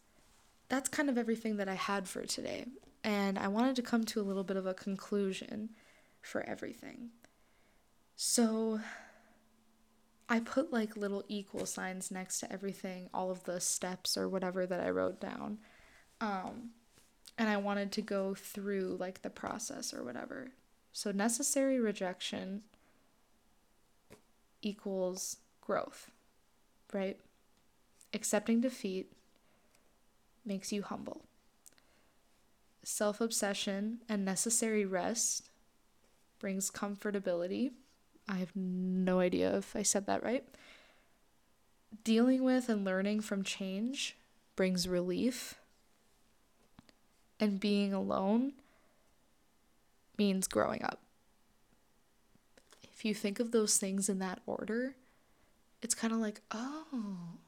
that's 0.69 0.89
kind 0.89 1.09
of 1.09 1.17
everything 1.17 1.57
that 1.57 1.69
I 1.69 1.75
had 1.75 2.07
for 2.07 2.25
today. 2.25 2.67
And 3.03 3.39
I 3.39 3.49
wanted 3.49 3.77
to 3.77 3.83
come 3.83 4.05
to 4.05 4.21
a 4.21 4.23
little 4.23 4.45
bit 4.45 4.59
of 4.59 4.67
a 4.67 4.75
conclusion 4.75 5.71
for 6.21 6.43
everything. 6.43 7.09
So 8.17 8.81
I 10.29 10.41
put 10.41 10.71
like 10.71 10.99
little 10.99 11.25
equal 11.29 11.65
signs 11.65 12.11
next 12.11 12.41
to 12.41 12.53
everything, 12.53 13.09
all 13.15 13.31
of 13.31 13.45
the 13.45 13.61
steps 13.61 14.19
or 14.19 14.29
whatever 14.29 14.67
that 14.67 14.81
I 14.81 14.91
wrote 14.91 15.21
down. 15.21 15.59
Um, 16.21 16.73
and 17.39 17.49
I 17.49 17.57
wanted 17.57 17.93
to 17.93 18.03
go 18.03 18.35
through 18.35 18.99
like 19.01 19.23
the 19.23 19.31
process 19.31 19.95
or 19.95 20.05
whatever. 20.05 20.51
So 20.93 21.13
necessary 21.13 21.81
rejection 21.81 22.63
equals 24.63 25.37
growth, 25.61 26.11
right? 26.93 27.19
Accepting 28.13 28.61
defeat 28.61 29.13
makes 30.45 30.73
you 30.73 30.83
humble. 30.83 31.23
Self 32.83 33.21
obsession 33.21 34.01
and 34.09 34.25
necessary 34.25 34.85
rest 34.85 35.51
brings 36.39 36.71
comfortability. 36.71 37.71
I 38.29 38.37
have 38.37 38.55
no 38.55 39.21
idea 39.21 39.57
if 39.57 39.77
I 39.77 39.83
said 39.83 40.07
that 40.07 40.25
right. 40.25 40.45
Dealing 42.05 42.43
with 42.43 42.69
and 42.69 42.85
learning 42.85 43.21
from 43.21 43.43
change 43.43 44.17
brings 44.57 44.89
relief. 44.89 45.57
And 47.39 47.59
being 47.59 47.93
alone 47.93 48.53
means 50.19 50.47
growing 50.47 50.83
up. 50.83 51.01
If 53.01 53.07
you 53.07 53.15
think 53.15 53.41
of 53.41 53.51
those 53.51 53.79
things 53.79 54.11
in 54.11 54.19
that 54.19 54.41
order, 54.45 54.95
it's 55.81 55.95
kind 55.95 56.13
of 56.13 56.19
like, 56.19 56.43
oh, 56.51 57.39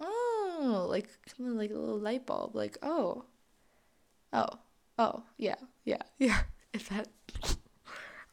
oh, 0.00 0.86
like 0.88 1.10
kind 1.36 1.50
of 1.50 1.56
like 1.56 1.70
a 1.70 1.74
little 1.74 1.98
light 1.98 2.24
bulb, 2.24 2.56
like, 2.56 2.78
oh, 2.82 3.26
oh, 4.32 4.48
oh, 4.98 5.24
yeah, 5.36 5.56
yeah, 5.84 6.00
yeah. 6.18 6.44
If 6.72 6.88
that, 6.88 7.08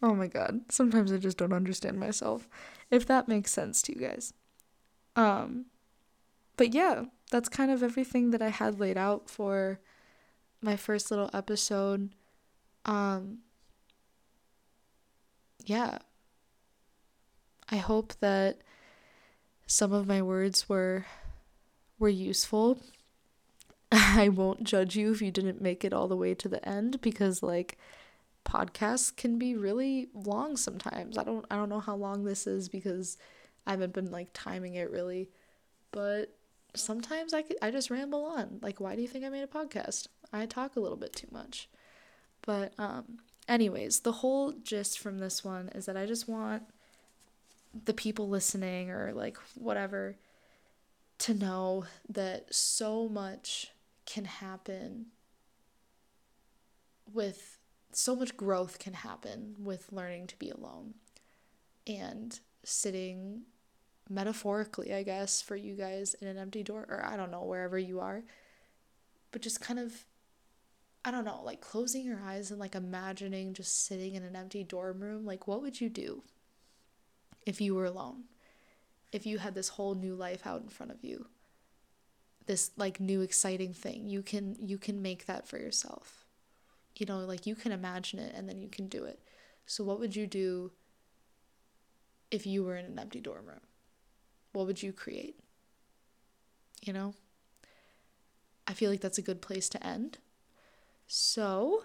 oh 0.02 0.16
my 0.16 0.28
god, 0.28 0.62
sometimes 0.70 1.12
I 1.12 1.18
just 1.18 1.38
don't 1.38 1.52
understand 1.52 2.00
myself. 2.00 2.48
If 2.90 3.06
that 3.08 3.28
makes 3.28 3.52
sense 3.52 3.82
to 3.82 3.94
you 3.94 4.08
guys. 4.08 4.34
Um, 5.18 5.66
but 6.56 6.74
yeah, 6.74 7.04
that's 7.32 7.50
kind 7.50 7.70
of 7.70 7.84
everything 7.84 8.32
that 8.32 8.42
I 8.42 8.48
had 8.48 8.80
laid 8.80 8.98
out 8.98 9.30
for 9.30 9.82
my 10.62 10.78
first 10.78 11.12
little 11.12 11.30
episode. 11.34 12.12
Um 12.86 13.40
yeah. 15.66 15.98
I 17.72 17.78
hope 17.78 18.14
that 18.20 18.62
some 19.68 19.94
of 19.94 20.08
my 20.08 20.22
words 20.22 20.68
were 20.68 21.06
were 22.00 22.10
useful. 22.10 22.80
I 23.92 24.30
won't 24.30 24.64
judge 24.64 24.96
you 24.96 25.12
if 25.12 25.22
you 25.22 25.32
didn't 25.32 25.62
make 25.62 25.84
it 25.84 25.94
all 25.94 26.08
the 26.08 26.18
way 26.18 26.34
to 26.36 26.48
the 26.48 26.68
end 26.68 27.02
because 27.02 27.44
like 27.44 27.78
podcasts 28.46 29.16
can 29.16 29.38
be 29.38 29.56
really 29.56 30.10
long 30.14 30.58
sometimes. 30.58 31.18
I 31.18 31.24
don't 31.24 31.46
I 31.52 31.56
don't 31.56 31.70
know 31.70 31.80
how 31.80 31.96
long 31.96 32.24
this 32.24 32.48
is 32.48 32.70
because 32.70 33.18
I 33.68 33.72
haven't 33.72 33.94
been 33.94 34.12
like 34.12 34.30
timing 34.34 34.76
it 34.76 34.90
really. 34.90 35.30
But 35.92 36.36
sometimes 36.76 37.34
I 37.34 37.42
could, 37.42 37.58
I 37.62 37.72
just 37.72 37.90
ramble 37.90 38.26
on. 38.26 38.60
Like 38.62 38.80
why 38.80 38.96
do 38.96 39.02
you 39.02 39.08
think 39.08 39.26
I 39.26 39.30
made 39.30 39.44
a 39.44 39.48
podcast? 39.48 40.08
I 40.34 40.46
talk 40.46 40.76
a 40.76 40.80
little 40.80 40.98
bit 40.98 41.14
too 41.14 41.28
much. 41.32 41.70
But 42.42 42.74
um 42.80 43.20
anyways, 43.48 44.00
the 44.00 44.14
whole 44.14 44.54
gist 44.54 44.98
from 44.98 45.20
this 45.20 45.44
one 45.44 45.70
is 45.70 45.86
that 45.86 45.98
I 45.98 46.08
just 46.08 46.28
want 46.28 46.64
the 47.86 47.94
people 47.94 48.28
listening 48.28 48.90
or 48.90 49.14
like 49.14 49.38
whatever 49.56 50.18
to 51.20 51.34
know 51.34 51.86
that 52.08 52.54
so 52.54 53.08
much 53.08 53.72
can 54.06 54.26
happen 54.26 55.08
with 57.14 57.58
so 57.92 58.16
much 58.16 58.38
growth 58.38 58.80
can 58.80 58.94
happen 58.94 59.56
with 59.60 59.92
learning 59.92 60.28
to 60.28 60.38
be 60.38 60.50
alone 60.50 60.94
and 61.88 62.40
sitting 62.64 63.42
metaphorically, 64.10 64.94
I 64.94 65.04
guess, 65.04 65.42
for 65.42 65.56
you 65.56 65.76
guys 65.76 66.16
in 66.16 66.28
an 66.28 66.38
empty 66.38 66.64
door, 66.64 66.86
or 66.90 67.06
I 67.06 67.16
don't 67.16 67.32
know, 67.32 67.44
wherever 67.44 67.78
you 67.78 68.00
are, 68.00 68.24
but 69.32 69.42
just 69.42 69.62
kind 69.62 69.80
of, 69.80 70.06
I 71.06 71.12
don't 71.12 71.26
know, 71.26 71.42
like 71.44 71.62
closing 71.62 72.06
your 72.06 72.20
eyes 72.20 72.52
and 72.52 72.60
like 72.60 72.76
imagining 72.76 73.54
just 73.54 73.86
sitting 73.86 74.16
in 74.16 74.24
an 74.24 74.36
empty 74.36 74.64
dorm 74.64 75.00
room. 75.00 75.26
Like, 75.26 75.48
what 75.48 75.62
would 75.62 75.80
you 75.80 75.90
do 75.90 76.24
if 77.46 77.62
you 77.62 77.76
were 77.76 77.86
alone? 77.86 78.24
If 79.12 79.26
you 79.26 79.40
had 79.40 79.56
this 79.56 79.70
whole 79.70 79.96
new 79.96 80.16
life 80.16 80.46
out 80.46 80.62
in 80.62 80.70
front 80.70 80.92
of 80.92 81.04
you? 81.04 81.28
This 82.46 82.72
like 82.78 83.00
new 83.00 83.22
exciting 83.22 83.74
thing. 83.74 84.08
You 84.08 84.22
can 84.22 84.56
you 84.60 84.78
can 84.78 85.02
make 85.02 85.26
that 85.26 85.48
for 85.48 85.58
yourself 85.58 86.26
you 87.00 87.06
know, 87.06 87.20
like 87.20 87.46
you 87.46 87.56
can 87.56 87.72
imagine 87.72 88.20
it 88.20 88.34
and 88.36 88.48
then 88.48 88.62
you 88.62 88.68
can 88.68 88.88
do 88.88 89.06
it. 89.06 89.20
So, 89.66 89.84
what 89.84 90.00
would 90.00 90.16
you 90.16 90.28
do 90.28 90.72
if 92.30 92.46
you 92.46 92.64
were 92.64 92.76
in 92.76 92.86
an 92.86 93.00
empty 93.00 93.22
dorm 93.22 93.48
room? 93.48 93.62
What 94.52 94.68
would 94.68 94.84
you 94.84 94.92
create? 94.92 95.40
You 96.84 96.94
know? 96.94 97.14
I 98.68 98.74
feel 98.74 98.92
like 98.92 99.02
that's 99.02 99.18
a 99.18 99.24
good 99.24 99.42
place 99.42 99.70
to 99.70 99.86
end. 99.86 100.18
So, 101.08 101.84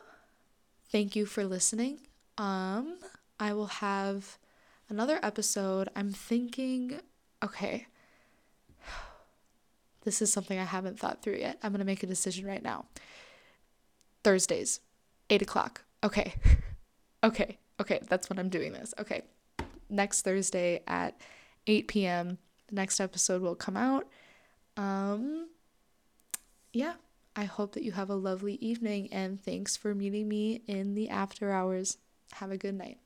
thank 0.91 1.15
you 1.15 1.27
for 1.27 1.45
listening. 1.45 2.01
Um, 2.37 2.99
I 3.39 3.53
will 3.53 3.67
have 3.67 4.39
another 4.89 5.19
episode. 5.23 5.89
I'm 5.97 6.13
thinking, 6.13 7.01
okay, 7.43 7.87
this 10.05 10.21
is 10.23 10.33
something 10.33 10.59
I 10.59 10.65
haven't 10.65 10.99
thought 10.99 11.23
through 11.23 11.37
yet. 11.37 11.59
I'm 11.63 11.73
going 11.73 11.81
to 11.81 11.85
make 11.85 12.03
a 12.03 12.07
decision 12.07 12.47
right 12.47 12.63
now. 12.63 12.85
Thursdays, 14.23 14.81
eight 15.31 15.43
o'clock. 15.43 15.83
Okay. 16.03 16.35
okay. 17.25 17.59
Okay. 17.81 18.01
That's 18.09 18.29
when 18.29 18.39
I'm 18.39 18.51
doing 18.51 18.73
this. 18.73 18.95
Okay. 18.99 19.23
Next 19.89 20.23
Thursday 20.23 20.83
at 20.87 21.21
8 21.67 21.89
p.m. 21.89 22.39
The 22.69 22.75
next 22.75 23.01
episode 23.01 23.43
will 23.43 23.55
come 23.55 23.77
out. 23.77 24.07
Um, 24.77 25.49
yeah. 26.73 26.95
I 27.37 27.45
hope 27.45 27.73
that 27.73 27.83
you 27.83 27.93
have 27.93 28.11
a 28.11 28.15
lovely 28.15 28.55
evening 28.55 29.13
and 29.13 29.43
thanks 29.43 29.77
for 29.77 29.95
meeting 29.95 30.29
me 30.29 30.63
in 30.69 30.95
the 30.95 31.09
after 31.09 31.51
hours. 31.51 31.99
Have 32.35 32.51
a 32.51 32.57
good 32.57 32.75
night. 32.75 32.99